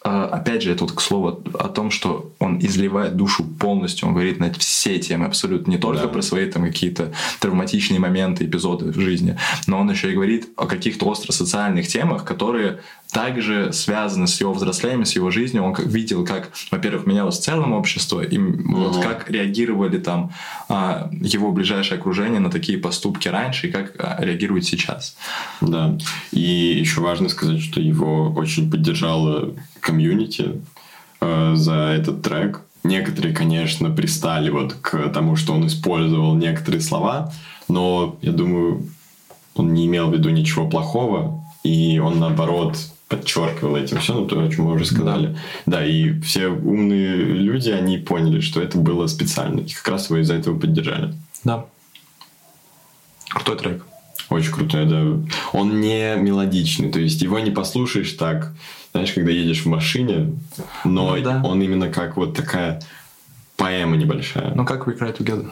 [0.05, 4.41] опять же, это вот к слову о том, что он изливает душу полностью, он говорит
[4.41, 6.09] на все темы абсолютно, не только да.
[6.09, 10.67] про свои там какие-то травматичные моменты, эпизоды в жизни, но он еще и говорит о
[10.67, 12.81] каких-то остро-социальных темах, которые
[13.13, 15.65] также связаны с его взрослением, с его жизнью.
[15.65, 18.63] Он видел, как, во-первых, менялось в целом общество, и mm-hmm.
[18.69, 20.33] вот как реагировали там
[20.69, 25.17] а, его ближайшее окружение на такие поступки раньше, и как а, реагирует сейчас.
[25.61, 25.99] Да.
[26.31, 30.63] И еще важно сказать, что его очень поддержала комьюнити
[31.21, 32.63] э, за этот трек.
[32.83, 37.31] Некоторые, конечно, пристали вот к тому, что он использовал некоторые слова,
[37.69, 38.89] но я думаю,
[39.55, 42.77] он не имел в виду ничего плохого, и он наоборот
[43.13, 45.37] подчеркивал этим все, ну, то, о чем мы уже сказали.
[45.67, 45.85] Да.
[45.85, 50.35] и все умные люди, они поняли, что это было специально, и как раз его из-за
[50.35, 51.13] этого поддержали.
[51.45, 51.67] Да.
[53.29, 53.87] Крутой трек.
[54.31, 55.03] Очень крутой, да.
[55.53, 58.55] Он не мелодичный, то есть его не послушаешь так,
[58.93, 60.33] знаешь, когда едешь в машине,
[60.85, 61.43] но ну, да.
[61.45, 62.81] он именно как вот такая
[63.57, 64.55] поэма небольшая.
[64.55, 65.51] Ну, как We Cry Together.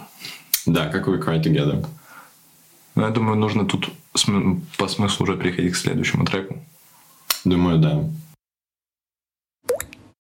[0.64, 1.84] Да, как We Cry Together.
[2.94, 3.90] Ну, я думаю, нужно тут
[4.78, 6.56] по смыслу уже переходить к следующему треку.
[7.44, 8.04] Думаю, да.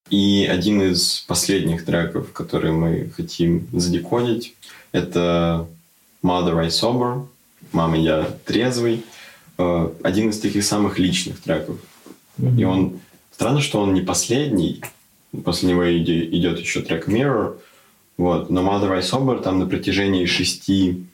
[0.08, 4.54] И один из последних треков, которые мы хотим задекодить,
[4.92, 5.68] это
[6.22, 7.26] Mother I Sober,
[7.72, 9.04] Мама я трезвый.
[9.58, 11.78] Э, один из таких самых личных треков.
[12.38, 12.60] Mm-hmm.
[12.60, 13.00] И он
[13.40, 14.82] Странно, что он не последний.
[15.46, 17.58] После него идет еще трек Mirror.
[18.18, 18.50] Вот.
[18.50, 21.06] Но Mother I Sober там на протяжении шести,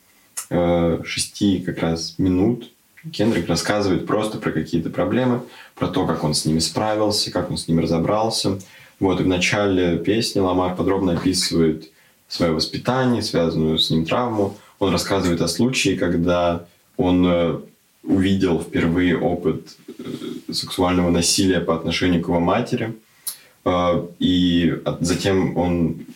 [0.50, 2.72] э, шести как раз минут
[3.12, 5.42] Кендрик рассказывает просто про какие-то проблемы,
[5.74, 8.58] про то, как он с ними справился, как он с ними разобрался.
[9.00, 11.90] Вот, и в начале песни Ламар подробно описывает
[12.28, 14.56] свое воспитание, связанную с ним травму.
[14.78, 16.66] Он рассказывает о случае, когда
[16.96, 17.60] он э,
[18.02, 22.94] увидел впервые опыт э, сексуального насилия по отношению к его матери.
[23.64, 26.06] Э, и затем он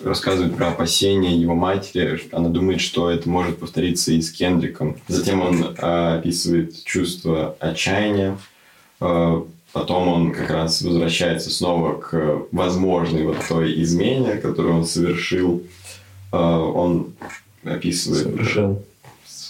[0.00, 2.20] рассказывает про опасения его матери.
[2.32, 4.96] Она думает, что это может повториться и с Кендриком.
[5.08, 8.38] Затем он э, описывает чувство отчаяния.
[8.98, 15.62] Потом он как раз возвращается снова к возможной вот той измене, которую он совершил.
[16.32, 17.12] Он
[17.62, 18.24] описывает...
[18.24, 18.82] Совершил.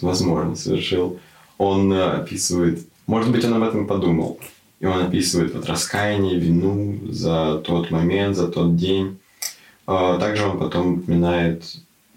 [0.03, 1.19] Возможно, совершил
[1.59, 4.39] он э, описывает, может быть, он об этом подумал,
[4.81, 9.19] и он описывает вот раскаяние, вину за тот момент, за тот день.
[9.91, 11.65] А, также он потом упоминает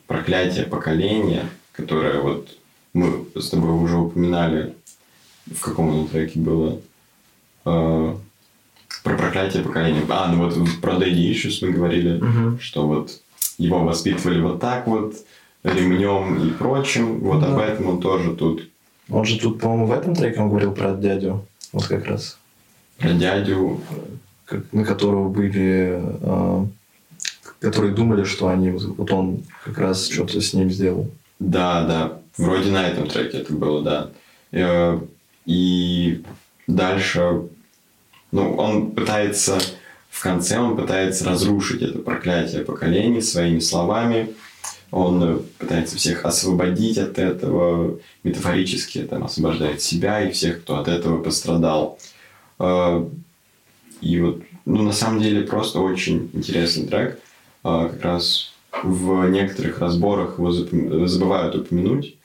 [0.06, 2.50] проклятие поколения, которое вот
[2.92, 4.76] мы с тобой уже упоминали,
[5.46, 6.82] в каком оно треке было.
[7.64, 8.18] А,
[9.06, 10.02] Про проклятие поколения.
[10.10, 12.60] А, ну вот про Daddy Issues мы говорили, угу.
[12.60, 13.22] что вот
[13.58, 15.16] его воспитывали вот так вот,
[15.64, 17.22] ремнем и прочим.
[17.22, 17.54] Вот да.
[17.54, 18.70] об этом он тоже тут.
[19.10, 21.46] Он же тут, по-моему, в этом треке он говорил про дядю.
[21.72, 22.38] Вот как раз.
[22.98, 23.80] Про дядю.
[24.44, 26.02] Как, на которого были...
[26.22, 26.66] Э,
[27.62, 28.72] которые думали, что они...
[28.72, 31.10] Вот он как раз что-то с ним сделал.
[31.40, 32.20] Да, да.
[32.38, 34.10] Вроде на этом треке это было, да.
[34.52, 35.00] Э,
[35.46, 36.24] и
[36.66, 37.44] дальше,
[38.32, 39.60] ну, он пытается,
[40.10, 44.34] в конце он пытается разрушить это проклятие поколений своими словами.
[44.90, 51.22] Он пытается всех освободить от этого, метафорически там, освобождает себя и всех, кто от этого
[51.22, 52.00] пострадал.
[52.58, 53.08] Э,
[54.02, 57.20] и вот, ну, на самом деле, просто очень интересный трек.
[57.64, 62.16] Э, как раз в некоторых разборах его забывают упомянуть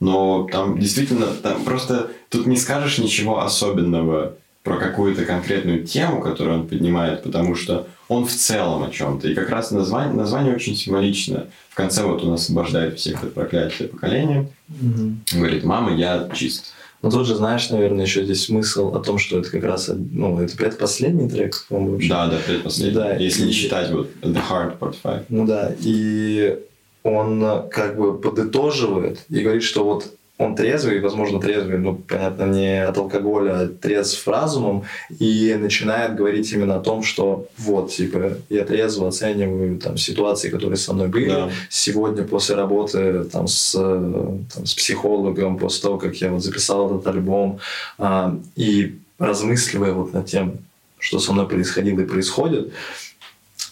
[0.00, 6.60] но там действительно, там просто тут не скажешь ничего особенного про какую-то конкретную тему, которую
[6.60, 9.28] он поднимает, потому что он в целом о чем-то.
[9.28, 11.46] И как раз название, название очень символично.
[11.70, 14.48] В конце вот он освобождает всех от проклятия поколения.
[14.68, 15.38] Угу.
[15.38, 16.72] Говорит, мама, я чист.
[17.06, 20.40] Но тут же, знаешь, наверное, еще здесь смысл о том, что это как раз, ну,
[20.40, 22.00] это предпоследний трек, по-моему.
[22.08, 22.94] Да, да, предпоследний.
[22.94, 23.46] Да, Если и...
[23.46, 25.26] не считать вот The Hard Part 5.
[25.28, 26.58] Ну да, и
[27.04, 32.84] он как бы подытоживает и говорит, что вот он трезвый, возможно, трезвый, ну, понятно, не
[32.84, 34.84] от алкоголя, а трезв разумом,
[35.18, 40.76] и начинает говорить именно о том, что вот, типа, я трезво оцениваю там ситуации, которые
[40.76, 41.30] со мной были.
[41.30, 41.50] Да.
[41.70, 47.06] Сегодня после работы там с, там, с психологом, после того, как я вот записал этот
[47.06, 47.58] альбом,
[47.96, 50.58] а, и размысливая вот над тем,
[50.98, 52.72] что со мной происходило и происходит,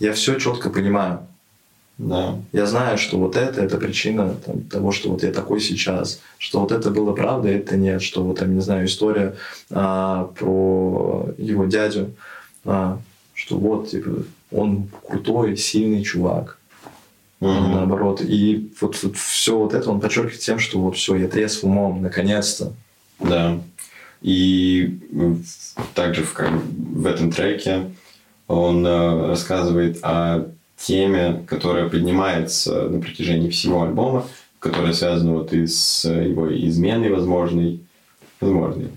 [0.00, 1.26] я все четко понимаю.
[1.96, 2.36] Да.
[2.52, 6.60] Я знаю, что вот это, это причина там, того, что вот я такой сейчас, что
[6.60, 9.36] вот это было правда, это нет, что вот, там, не знаю, история
[9.70, 12.10] а, про его дядю,
[12.64, 12.98] а,
[13.32, 16.58] что вот, типа, он крутой, сильный чувак,
[17.40, 18.22] а наоборот.
[18.22, 22.02] И вот, вот все вот это он подчеркивает тем, что вот все, я трезв умом,
[22.02, 22.72] наконец-то.
[23.20, 23.60] Да.
[24.20, 24.98] И
[25.94, 27.90] также в, в этом треке
[28.46, 30.46] он э, рассказывает о
[30.76, 34.26] теме, которая поднимается на протяжении всего альбома,
[34.58, 37.80] которая связана вот и с его изменой возможной,
[38.40, 38.88] возможной,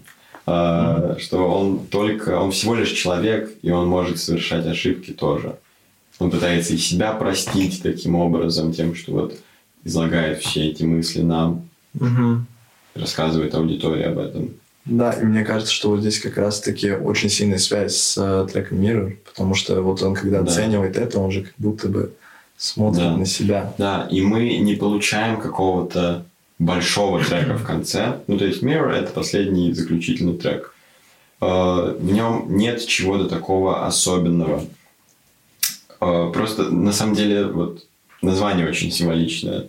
[0.45, 1.19] mm-hmm.
[1.19, 5.57] что он только, он всего лишь человек, и он может совершать ошибки тоже.
[6.19, 9.37] Он пытается и себя простить таким образом, тем, что вот
[9.83, 12.39] излагает все эти мысли нам, mm-hmm.
[12.95, 14.51] рассказывает аудитории об этом.
[14.87, 18.79] Да, и мне кажется, что вот здесь как раз-таки очень сильная связь с э, треком
[18.79, 20.51] Mirror, потому что вот он, когда да.
[20.51, 22.13] оценивает это, он же как будто бы
[22.57, 23.17] смотрит да.
[23.17, 23.73] на себя.
[23.77, 26.25] Да, и мы не получаем какого-то
[26.57, 28.19] большого трека в конце.
[28.27, 30.73] Ну, то есть Mirror— это последний заключительный трек.
[31.41, 34.63] Э, в нем нет чего-то такого особенного.
[35.99, 37.85] Э, просто, на самом деле, вот
[38.21, 39.67] название очень символичное.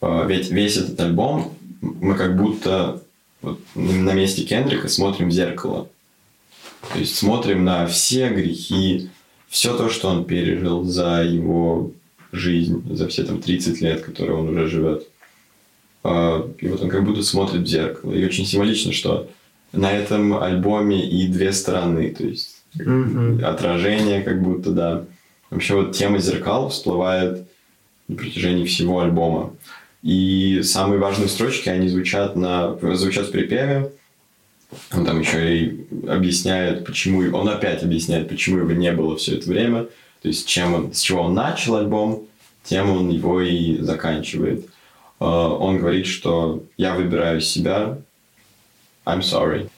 [0.00, 3.02] Э, ведь весь этот альбом мы как будто
[3.42, 5.88] вот на месте Кендрика смотрим в зеркало.
[6.92, 9.10] То есть смотрим на все грехи,
[9.48, 11.92] все то, что он пережил за его
[12.32, 15.08] жизнь, за все там 30 лет, которые он уже живет.
[16.02, 18.12] А, и вот он как будто смотрит в зеркало.
[18.12, 19.28] И очень символично, что
[19.72, 23.42] на этом альбоме и две стороны, то есть mm-hmm.
[23.42, 25.04] отражение как будто, да.
[25.50, 27.46] Вообще вот тема зеркал всплывает
[28.08, 29.52] на протяжении всего альбома.
[30.02, 33.92] И самые важные строчки, они звучат, на, звучат в припеве.
[34.92, 37.20] Он там еще и объясняет, почему...
[37.36, 39.88] Он опять объясняет, почему его не было все это время.
[40.22, 42.26] То есть, чем он, с чего он начал альбом,
[42.64, 44.66] тем он его и заканчивает.
[45.18, 47.98] А, он говорит, что я выбираю себя,
[49.04, 49.68] I'm sorry.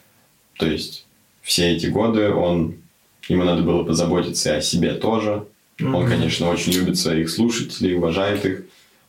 [0.58, 1.06] То есть,
[1.42, 2.76] все эти годы он...
[3.28, 5.44] Ему надо было позаботиться и о себе тоже.
[5.78, 5.96] Mm-hmm.
[5.96, 8.64] Он, конечно, очень любит своих слушателей, уважает их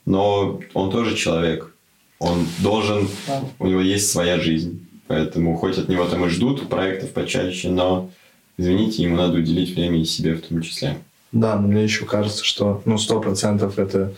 [0.06, 1.74] но он тоже человек.
[2.20, 3.42] Он должен, да.
[3.60, 4.88] у него есть своя жизнь.
[5.08, 8.10] Поэтому хоть от него там и ждут проектов почаще, но,
[8.58, 10.98] извините, ему надо уделить время и себе в том числе.
[11.32, 14.14] Да, но мне еще кажется, что ну сто процентов это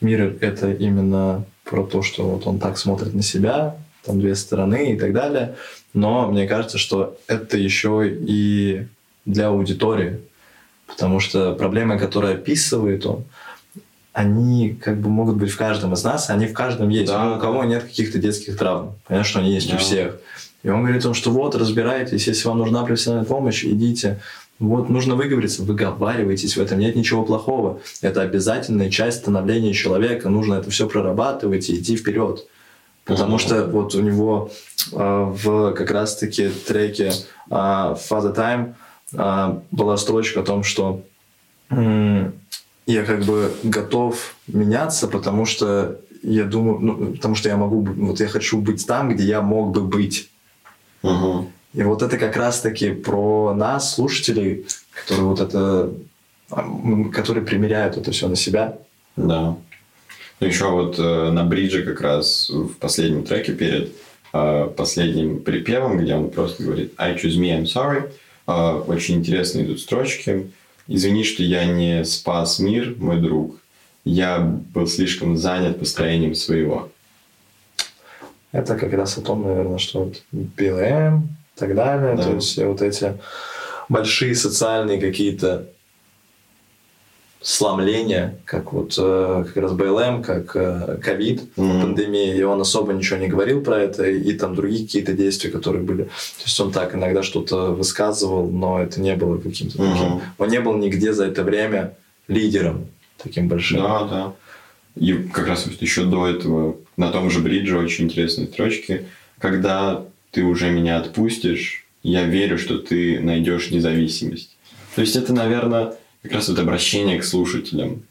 [0.00, 4.92] мир это именно про то, что вот он так смотрит на себя, там две стороны
[4.92, 5.56] и так далее.
[5.92, 8.86] Но мне кажется, что это еще и
[9.24, 10.20] для аудитории.
[10.86, 13.24] Потому что проблемы, которые описывает он,
[14.16, 17.12] они как бы могут быть в каждом из нас, они в каждом есть.
[17.12, 18.94] Да, у кого нет каких-то детских травм.
[19.06, 19.76] Понятно, что они есть да.
[19.76, 20.16] у всех.
[20.62, 24.18] И он говорит о том, что вот, разбирайтесь, если вам нужна профессиональная помощь, идите.
[24.58, 27.80] Вот, нужно выговориться, выговаривайтесь, в этом нет ничего плохого.
[28.00, 32.46] Это обязательная часть становления человека, нужно это все прорабатывать и идти вперед.
[33.04, 34.50] Потому что вот у него
[34.92, 37.12] э, в как раз-таки треке
[37.50, 38.74] э, Father Time
[39.14, 41.02] а, была строчка о том, что
[42.86, 48.20] я как бы готов меняться, потому что я думаю, ну, потому что я могу, вот
[48.20, 50.30] я хочу быть там, где я мог бы быть.
[51.02, 51.50] Угу.
[51.74, 55.92] И вот это как раз-таки про нас, слушателей, которые вот это,
[57.12, 58.78] которые примеряют это все на себя.
[59.16, 59.56] Да.
[60.40, 63.92] Ну, еще вот э, на бридже как раз в последнем треке перед
[64.32, 68.10] э, последним припевом, где он просто говорит I choose me, I'm sorry.
[68.46, 70.50] Э, очень интересные идут строчки.
[70.88, 73.60] Извини, что я не спас мир, мой друг.
[74.04, 76.90] Я был слишком занят построением своего.
[78.52, 82.16] Это как раз о том, наверное, что вот BLM и так далее.
[82.16, 82.22] Да.
[82.22, 83.14] То есть вот эти
[83.88, 85.66] большие социальные какие-то
[87.46, 91.80] сломления, как вот э, как раз БЛМ, как э, ковид, mm-hmm.
[91.80, 95.84] пандемия, и он особо ничего не говорил про это, и, там другие какие-то действия, которые
[95.84, 96.02] были.
[96.02, 99.92] То есть он так иногда что-то высказывал, но это не было каким-то mm-hmm.
[99.92, 100.20] таким.
[100.38, 101.94] Он не был нигде за это время
[102.26, 103.80] лидером таким большим.
[103.80, 104.32] Да, да.
[104.96, 109.04] И как раз вот еще до этого на том же бридже очень интересные строчки.
[109.38, 110.02] Когда
[110.32, 114.56] ты уже меня отпустишь, я верю, что ты найдешь независимость.
[114.96, 115.92] То есть это, наверное,
[116.26, 118.02] как раз вот обращение к слушателям,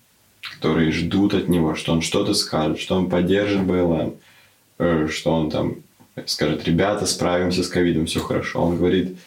[0.42, 4.16] которые ждут от него, что он что-то скажет, что он поддержит БЛМ,
[4.80, 5.76] э, что он там
[6.26, 8.62] скажет, ребята, справимся с ковидом, все хорошо.
[8.62, 9.18] Он говорит,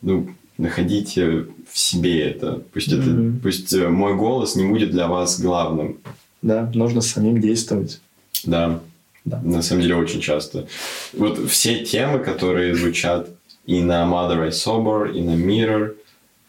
[0.00, 2.62] ну, находите в себе это.
[2.72, 3.32] Пусть, mm-hmm.
[3.32, 5.98] это, пусть э, мой голос не будет для вас главным.
[6.40, 8.00] Да, нужно самим действовать.
[8.44, 8.80] Да.
[9.26, 9.42] да.
[9.42, 10.66] На самом деле очень часто.
[11.12, 13.28] Вот все темы, которые звучат
[13.66, 15.94] и на Mother I Sober, и на Mirror,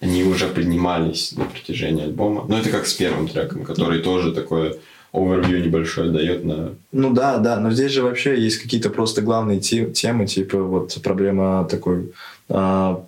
[0.04, 2.46] они уже поднимались на протяжении альбома.
[2.48, 4.76] Но это как с первым треком, который тоже такое
[5.14, 6.74] овервью небольшое дает на...
[6.92, 11.66] Ну да, да, но здесь же вообще есть какие-то просто главные темы, типа вот проблема
[11.70, 12.12] такой
[12.50, 13.04] а,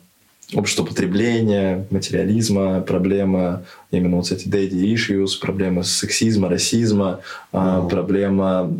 [0.53, 7.89] общества потребления, материализма, проблема именно вот эти daddy issues, проблема сексизма, расизма, mm-hmm.
[7.89, 8.71] проблема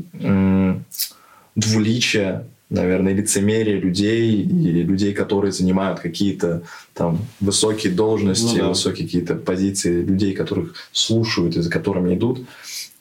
[1.55, 6.63] двуличия, наверное, лицемерие людей и людей, которые занимают какие-то
[6.93, 8.67] там высокие должности, ну, да.
[8.69, 12.45] высокие какие-то позиции, людей, которых слушают и за которыми идут.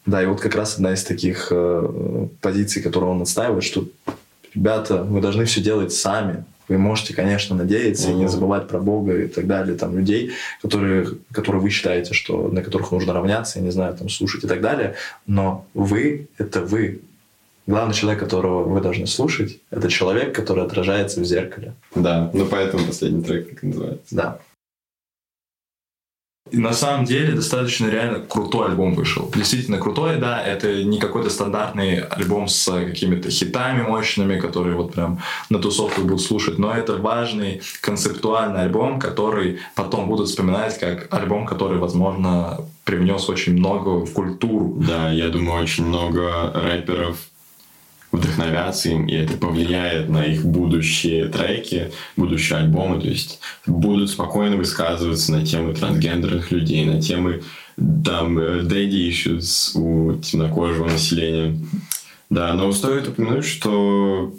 [0.06, 3.88] Да, и вот как раз одна из таких э, позиций, которую он отстаивает, что
[4.54, 6.44] ребята, вы должны все делать сами.
[6.68, 8.12] Вы можете, конечно, надеяться mm-hmm.
[8.12, 10.32] и не забывать про Бога и так далее, там людей,
[10.62, 14.46] которые, которые вы считаете, что на которых нужно равняться, я не знаю, там слушать и
[14.46, 14.94] так далее.
[15.26, 17.00] Но вы это вы,
[17.66, 21.74] Главный человек, которого вы должны слушать, это человек, который отражается в зеркале.
[21.94, 24.14] Да, ну поэтому последний трек так называется.
[24.14, 24.38] Да.
[26.50, 29.30] И на самом деле достаточно реально крутой альбом вышел.
[29.34, 35.20] Действительно крутой, да, это не какой-то стандартный альбом с какими-то хитами мощными, которые вот прям
[35.48, 41.46] на тусовках будут слушать, но это важный концептуальный альбом, который потом будут вспоминать как альбом,
[41.46, 44.74] который, возможно, привнес очень много в культуру.
[44.86, 47.16] Да, я думаю, очень много рэперов
[48.16, 54.56] вдохновятся им, и это повлияет на их будущие треки, будущие альбомы, то есть будут спокойно
[54.56, 57.42] высказываться на темы трансгендерных людей, на темы
[57.76, 61.58] там daddy issues у темнокожего населения.
[62.30, 64.34] Да, но стоит упомянуть, что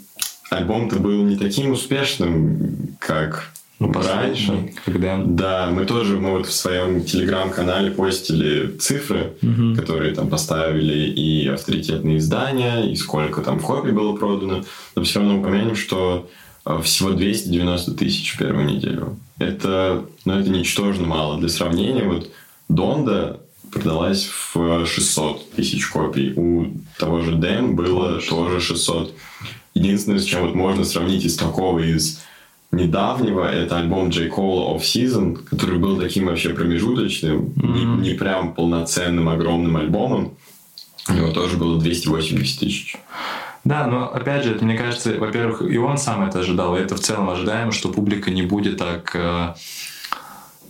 [0.50, 4.74] альбом-то был не таким успешным, как ну, раньше.
[4.86, 5.22] Когда...
[5.24, 9.76] Да, мы тоже мы вот в своем телеграм-канале постили цифры, угу.
[9.76, 14.64] которые там поставили и авторитетные издания, и сколько там копий было продано.
[14.96, 16.30] Но все равно упомянем, что
[16.66, 19.18] э, всего 290 тысяч в первую неделю.
[19.40, 21.38] Это, ну, это ничтожно мало.
[21.38, 22.32] Для сравнения, вот
[22.70, 23.42] Донда
[23.72, 26.32] продалась в 600 тысяч копий.
[26.34, 29.14] У того же Дэм было тоже 600.
[29.74, 32.22] Единственное, с чем вот можно сравнить из такого, из
[32.76, 38.02] недавнего, это альбом Джей Кола Off Season, который был таким вообще промежуточным, mm-hmm.
[38.02, 40.38] не, не прям полноценным огромным альбомом.
[41.08, 42.98] У него тоже было 280 тысяч.
[43.64, 47.00] Да, но опять же, мне кажется, во-первых, и он сам это ожидал, и это в
[47.00, 49.54] целом ожидаемо, что публика не будет так э,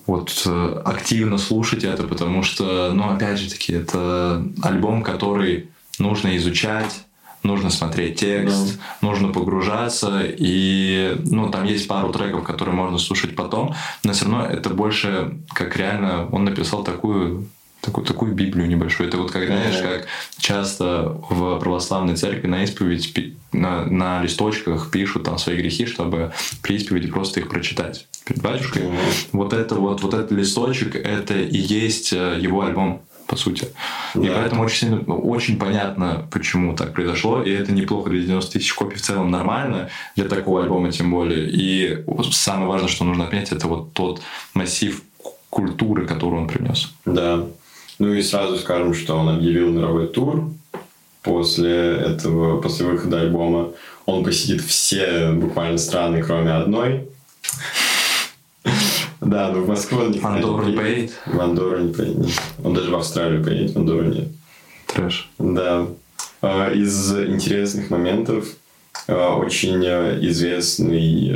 [0.08, 5.70] вот э, активно слушать это, потому что, ну, опять же таки, это альбом, который
[6.00, 7.06] нужно изучать,
[7.46, 9.08] нужно смотреть текст, да.
[9.08, 13.74] нужно погружаться, и ну, там есть пару треков, которые можно слушать потом,
[14.04, 17.48] но все равно это больше как реально он написал такую
[17.86, 19.08] такую, такую Библию небольшую.
[19.08, 20.08] Это вот как, знаешь, как
[20.38, 26.76] часто в православной церкви на исповедь на, на листочках пишут там свои грехи, чтобы при
[26.76, 28.84] исповеди просто их прочитать перед батюшкой.
[29.32, 33.02] Вот это вот, вот этот листочек, это и есть э, его альбом.
[33.28, 33.68] По сути.
[34.14, 34.22] Да.
[34.22, 37.42] И поэтому очень, сильно, очень понятно, почему так произошло.
[37.42, 41.50] И это неплохо для 90 тысяч копий в целом нормально, для такого альбома тем более.
[41.50, 44.22] И самое важное, что нужно отметить, это вот тот
[44.54, 45.02] массив
[45.50, 46.94] культуры, которую он принес.
[47.06, 47.46] Да.
[47.98, 50.52] Ну и сразу скажем, что он объявил мировой тур
[51.24, 53.72] после этого, после выхода альбома.
[54.06, 57.08] Он посетит все буквально страны, кроме одной.
[59.26, 61.12] Да, но в Москву он никогда Андорра не поедет.
[61.26, 62.28] В Андорру не поедет.
[62.64, 64.28] Он даже в Австралию поедет, в Андорру нет.
[64.94, 65.30] Трэш.
[65.40, 65.88] Да.
[66.42, 68.48] А, из интересных моментов
[69.08, 71.34] а, очень э, известный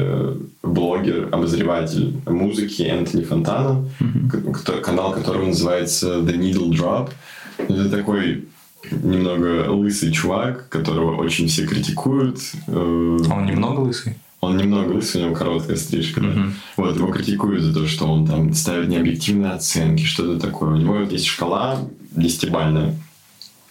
[0.61, 4.81] блогер, обозреватель музыки Энтони Фонтана, mm-hmm.
[4.81, 7.09] канал которого называется The Needle Drop.
[7.57, 8.45] Это такой
[8.91, 12.39] немного лысый чувак, которого очень все критикуют.
[12.67, 14.15] Э, а он немного лысый?
[14.41, 16.21] Он немного лысый, у него короткая стрижка.
[16.21, 16.45] Mm-hmm.
[16.45, 16.51] Да.
[16.77, 20.71] Вот, его критикуют за то, что он там ставит необъективные оценки, что-то такое.
[20.71, 21.79] У него вот есть шкала
[22.11, 22.95] десятибальная.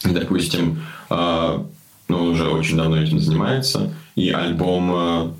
[0.04, 1.64] Допустим, э,
[2.08, 5.30] ну, он уже очень давно этим занимается, и альбом э,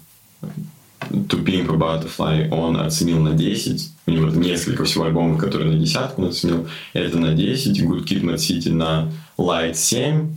[1.11, 3.93] To Pimp a Butterfly он оценил на 10.
[4.07, 6.67] У него несколько всего альбомов, которые на десятку он оценил.
[6.93, 10.37] Это на 10, Good Kid, Mad City на Light 7,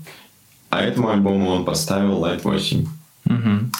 [0.69, 2.85] а этому альбому он поставил Light 8.
[3.25, 3.71] Угу.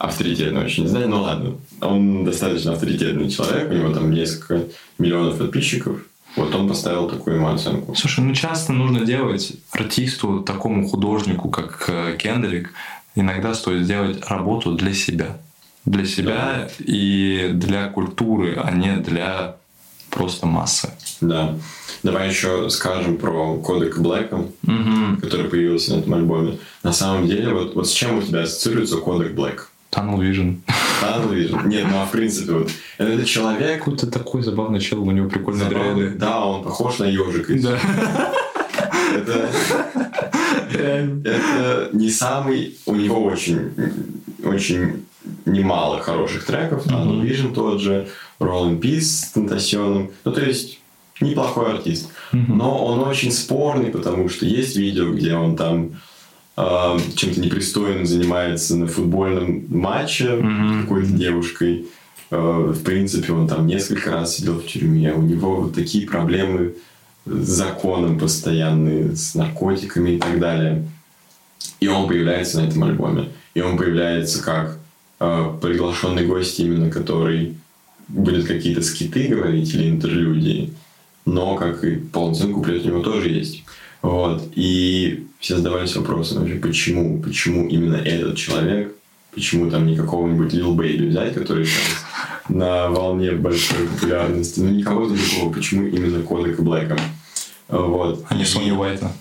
[0.00, 1.56] Авторитетно очень, не знаю, ну ладно.
[1.82, 4.64] Он достаточно авторитетный человек, у него там несколько
[4.98, 6.00] миллионов подписчиков.
[6.36, 7.94] Вот он поставил такую ему оценку.
[7.94, 12.72] Слушай, ну часто нужно делать артисту, такому художнику, как э, Кендрик,
[13.14, 15.36] иногда стоит сделать работу для себя.
[15.84, 16.68] Для себя да.
[16.78, 19.56] и для культуры, а не для
[20.08, 20.88] просто массы.
[21.20, 21.58] Да.
[22.02, 25.20] Давай еще скажем про кодек Блэка, угу.
[25.20, 26.58] который появился на этом альбоме.
[26.82, 29.69] На самом деле, вот, вот с чем у тебя ассоциируется кодек Блэк?
[29.90, 30.60] Tunnel Vision.
[31.02, 31.66] Tunnel Vision.
[31.66, 33.80] Нет, ну а в принципе, вот, это человек...
[33.80, 36.10] Какой-то такой забавный чел, у него прикольные дреды.
[36.10, 37.54] Да, он похож на ежика.
[37.60, 37.78] Да.
[39.12, 39.50] Это,
[41.24, 42.78] это не самый...
[42.86, 43.72] У него очень,
[44.44, 45.04] очень
[45.44, 46.86] немало хороших треков.
[46.86, 48.08] Tunnel Vision тот же,
[48.38, 50.10] Rolling Peace с Тентасионом.
[50.24, 50.80] Ну, то есть,
[51.20, 52.10] неплохой артист.
[52.32, 56.00] Но он очень спорный, потому что есть видео, где он там
[56.56, 60.82] чем-то непристойным занимается на футбольном матче mm-hmm.
[60.82, 61.86] какой-то девушкой.
[62.30, 65.12] Э, в принципе, он там несколько раз сидел в тюрьме.
[65.12, 66.74] У него вот такие проблемы
[67.24, 70.86] с законом постоянные, с наркотиками и так далее.
[71.80, 73.30] И он появляется на этом альбоме.
[73.54, 74.78] И он появляется как
[75.20, 77.56] э, приглашенный гость именно, который
[78.08, 80.74] будет какие-то скиты говорить или интерлюдии
[81.26, 83.64] но, как и полноценный куплет у него тоже есть.
[84.02, 84.42] Вот.
[84.54, 88.94] И все задавались вопросом вообще, почему, почему именно этот человек,
[89.34, 92.04] почему там не какого-нибудь Lil Baby взять, который сейчас
[92.48, 96.98] на волне большой популярности, ну никого другого, почему именно Кодека Блэка.
[97.68, 98.24] Вот.
[98.28, 99.12] А не Сони Уайта.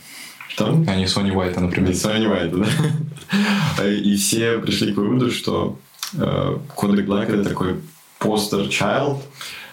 [0.49, 0.83] Что?
[0.87, 1.89] А не Сони Уайта, например.
[1.89, 3.87] Не Сони Уайта, да.
[3.87, 5.79] И все пришли к выводу, что
[6.13, 7.75] э, Кодек Блэк это такой
[8.17, 9.21] постер child,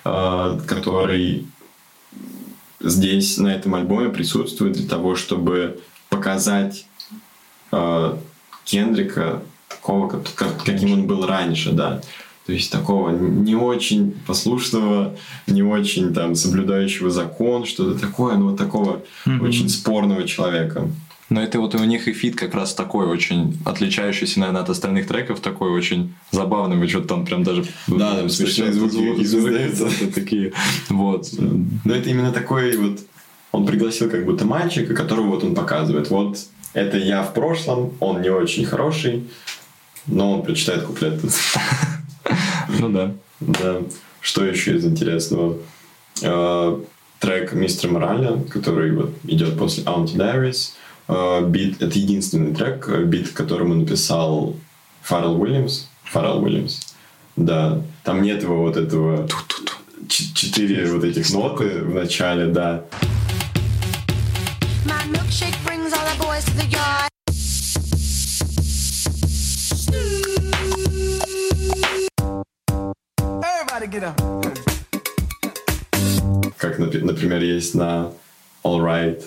[0.04, 1.46] э, который
[2.80, 6.86] здесь, на этом альбоме присутствует для того, чтобы показать
[7.72, 8.16] э,
[8.64, 12.00] Кендрика такого, как, каким он был раньше, да.
[12.46, 15.16] То есть такого не очень послушного,
[15.48, 19.40] не очень там соблюдающего закон, что-то такое, но вот такого mm-hmm.
[19.40, 20.88] очень спорного человека.
[21.28, 25.08] Но это вот у них и фит как раз такой очень отличающийся, наверное, от остальных
[25.08, 27.64] треков, такой очень забавный, вы что-то там прям даже...
[27.88, 29.88] Да, там смешные звуки издаются.
[30.14, 30.52] Такие,
[30.88, 31.28] вот.
[31.38, 33.00] Но это именно такой вот...
[33.56, 36.10] Он пригласил как будто мальчика, которого вот он показывает.
[36.10, 36.38] Вот
[36.72, 39.28] это я в прошлом, он не очень хороший,
[40.06, 41.20] но он прочитает куплет.
[42.80, 43.12] Ну да.
[43.40, 43.82] Да.
[44.20, 45.56] Что еще из интересного?
[46.20, 46.76] Э,
[47.20, 50.72] трек Мистер Мораля, который вот идет после Auntie Diaries,
[51.08, 54.56] Э, бит, это единственный трек, э, бит, которому написал
[55.02, 55.86] Фаррелл Уильямс.
[56.04, 56.94] Фаррелл Уильямс.
[57.36, 57.82] Да.
[58.02, 59.28] Там нет его вот этого...
[60.08, 62.84] Четыре вот этих ноты в начале, да.
[76.56, 78.12] Как, например, есть на
[78.64, 79.22] All Right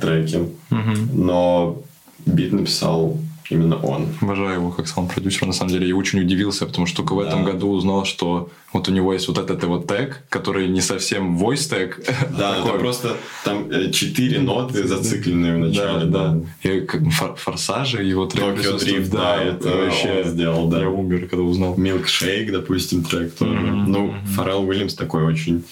[0.00, 0.36] треки.
[0.36, 1.14] Угу.
[1.14, 1.82] Но
[2.24, 3.18] бит написал
[3.50, 4.08] именно он.
[4.20, 5.88] Обожаю его как саунд-продюсер, на самом деле.
[5.88, 7.28] Я очень удивился, потому что только в да.
[7.28, 11.38] этом году узнал, что вот у него есть вот этот вот тег, который не совсем
[11.38, 12.00] voice тег.
[12.36, 16.06] Да, это просто там э, четыре ноты зацикленные в начале.
[16.06, 16.68] Да, да.
[16.68, 17.02] И как
[17.36, 20.80] форсажи, его трек Tokyo Drift, да, это вообще сделал, да.
[20.80, 21.74] Я умер, когда узнал.
[21.76, 23.52] Milkshake, допустим, трек тоже.
[23.52, 25.64] Ну, Фаррелл Уильямс такой очень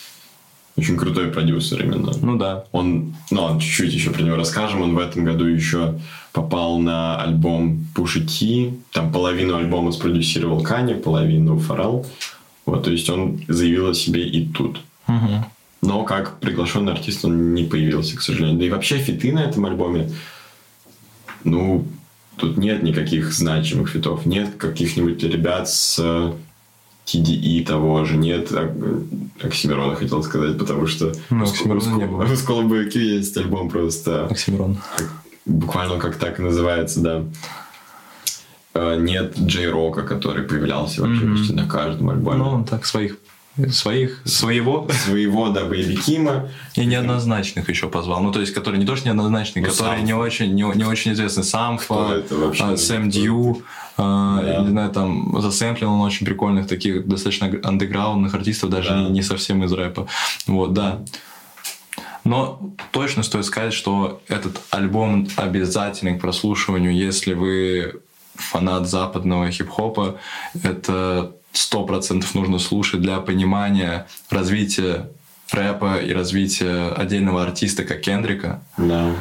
[0.76, 2.12] очень крутой продюсер именно.
[2.20, 2.64] Ну да.
[2.72, 4.82] Он, ну, чуть-чуть еще про него расскажем.
[4.82, 6.00] Он в этом году еще
[6.32, 8.74] попал на альбом Pusha T.
[8.92, 12.04] Там половину альбома спродюсировал Кани, половину Фарал.
[12.66, 14.80] Вот, то есть он заявил о себе и тут.
[15.06, 15.44] Угу.
[15.82, 18.58] Но как приглашенный артист он не появился, к сожалению.
[18.58, 20.10] Да и вообще фиты на этом альбоме,
[21.44, 21.86] ну,
[22.36, 24.26] тут нет никаких значимых фитов.
[24.26, 26.34] Нет каких-нибудь ребят с
[27.06, 28.50] TDE того же, нет
[29.42, 31.44] Оксимирона, хотел сказать, потому что ну,
[32.06, 32.24] было.
[32.24, 34.26] У Сколы есть альбом просто...
[34.26, 34.78] Оксимирон.
[35.44, 37.24] Буквально как так и называется, да.
[38.72, 41.36] А, нет Джей Рока, который появлялся вообще mm-hmm.
[41.36, 42.38] почти на каждом альбоме.
[42.38, 43.18] Ну, он так своих
[43.70, 44.88] своих, своего.
[44.90, 46.48] Своего, да, боевикима.
[46.74, 48.22] И неоднозначных еще позвал.
[48.22, 51.12] Ну, то есть, которые не то, что неоднозначные, ну, которые не очень, не, не очень
[51.12, 51.42] известны.
[51.42, 52.22] Самфа,
[52.60, 53.62] а, Сэм Дью,
[53.96, 54.62] а, да.
[54.62, 59.02] не знаю, там, засэмплил он очень прикольных таких достаточно андеграундных артистов, даже да.
[59.02, 60.08] не, не совсем из рэпа.
[60.46, 61.00] Вот, да.
[62.24, 68.00] Но точно стоит сказать, что этот альбом обязательный к прослушиванию, если вы
[68.34, 70.18] фанат западного хип-хопа.
[70.62, 75.10] Это сто процентов нужно слушать для понимания развития
[75.50, 78.62] рэпа и развития отдельного артиста, как Кендрика.
[78.76, 79.14] Да.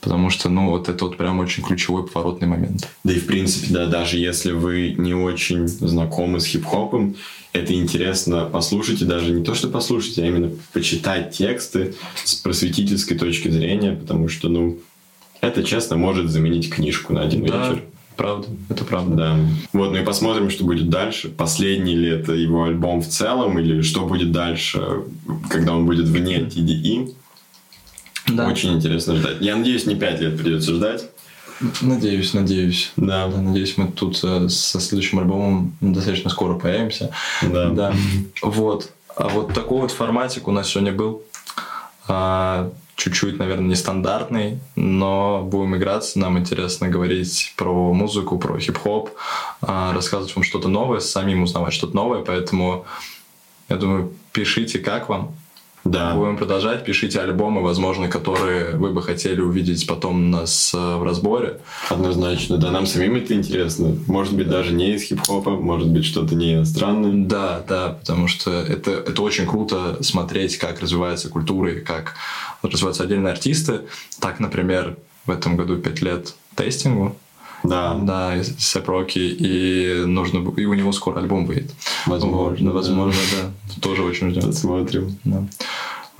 [0.00, 2.88] Потому что, ну, вот это вот прям очень ключевой поворотный момент.
[3.04, 7.16] Да и, в принципе, да, даже если вы не очень знакомы с хип-хопом,
[7.52, 11.94] это интересно послушать, и даже не то, что послушать, а именно почитать тексты
[12.24, 14.78] с просветительской точки зрения, потому что, ну,
[15.42, 17.68] это, честно, может заменить книжку на один да.
[17.68, 17.82] вечер
[18.20, 19.16] правда, это правда.
[19.16, 19.36] Да.
[19.72, 21.30] Вот, ну и посмотрим, что будет дальше.
[21.30, 25.04] Последний ли это его альбом в целом, или что будет дальше,
[25.48, 27.14] когда он будет вне TDE.
[28.28, 28.48] Да.
[28.48, 29.38] Очень интересно ждать.
[29.40, 31.06] Я надеюсь, не пять лет придется ждать.
[31.80, 32.92] Надеюсь, надеюсь.
[32.96, 33.28] Да.
[33.28, 33.40] да.
[33.40, 37.12] Надеюсь, мы тут э, со следующим альбомом достаточно скоро появимся.
[37.42, 37.70] Да.
[37.70, 37.94] да.
[38.42, 38.90] Вот.
[39.16, 41.22] А вот такой вот форматик у нас сегодня был.
[43.00, 46.18] Чуть-чуть, наверное, нестандартный, но будем играться.
[46.18, 49.12] Нам интересно говорить про музыку, про хип-хоп,
[49.62, 52.22] а, рассказывать вам что-то новое, самим узнавать что-то новое.
[52.22, 52.84] Поэтому,
[53.70, 55.34] я думаю, пишите, как вам.
[55.84, 56.14] Да.
[56.14, 56.84] Будем продолжать.
[56.84, 61.60] Пишите альбомы, возможно, которые вы бы хотели увидеть потом нас э, в разборе.
[61.88, 62.70] Однозначно, да.
[62.70, 63.96] Нам самим это интересно.
[64.06, 67.26] Может быть, даже не из хип-хопа, может быть, что-то не иностранное.
[67.26, 72.14] Да, да, потому что это, это очень круто смотреть, как развивается культура и как
[72.62, 73.82] развиваются отдельные артисты.
[74.20, 74.96] Так, например,
[75.26, 77.16] в этом году пять лет тестингу.
[77.62, 77.94] Да.
[77.94, 81.72] Да, Сепроки, и нужно и у него скоро альбом выйдет.
[82.06, 82.70] Возможно.
[82.70, 83.80] Вот, возможно, да.
[83.80, 84.42] Тоже очень ждем.
[84.42, 85.18] Посмотрим.
[85.24, 85.44] Да.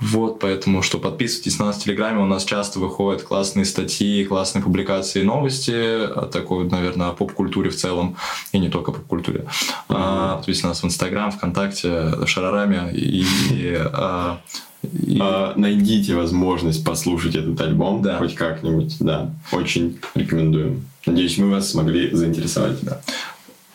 [0.01, 4.63] Вот, поэтому что подписывайтесь на нас в Телеграме, у нас часто выходят классные статьи, классные
[4.63, 8.17] публикации, новости о такой, наверное, о поп-культуре в целом,
[8.51, 9.41] и не только поп-культуре.
[9.41, 9.85] Mm-hmm.
[9.89, 14.41] А, подписывайтесь на нас в Инстаграм, ВКонтакте, Шарарами, и, и, а,
[14.83, 15.19] и...
[15.21, 18.17] А, найдите возможность послушать этот альбом да.
[18.17, 20.85] хоть как-нибудь, да, очень рекомендуем.
[21.05, 22.79] Надеюсь, мы вас смогли заинтересовать.
[22.81, 23.01] Да.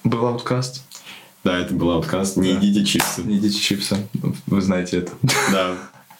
[0.04, 0.82] Был ауткаст.
[1.44, 2.36] Да, это был ауткаст.
[2.36, 2.60] Не да.
[2.60, 3.22] едите чипсы.
[3.22, 3.96] Не едите чипсы.
[4.46, 5.12] Вы знаете это.
[5.52, 5.74] Да.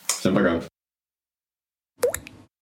[0.06, 0.62] Всем пока.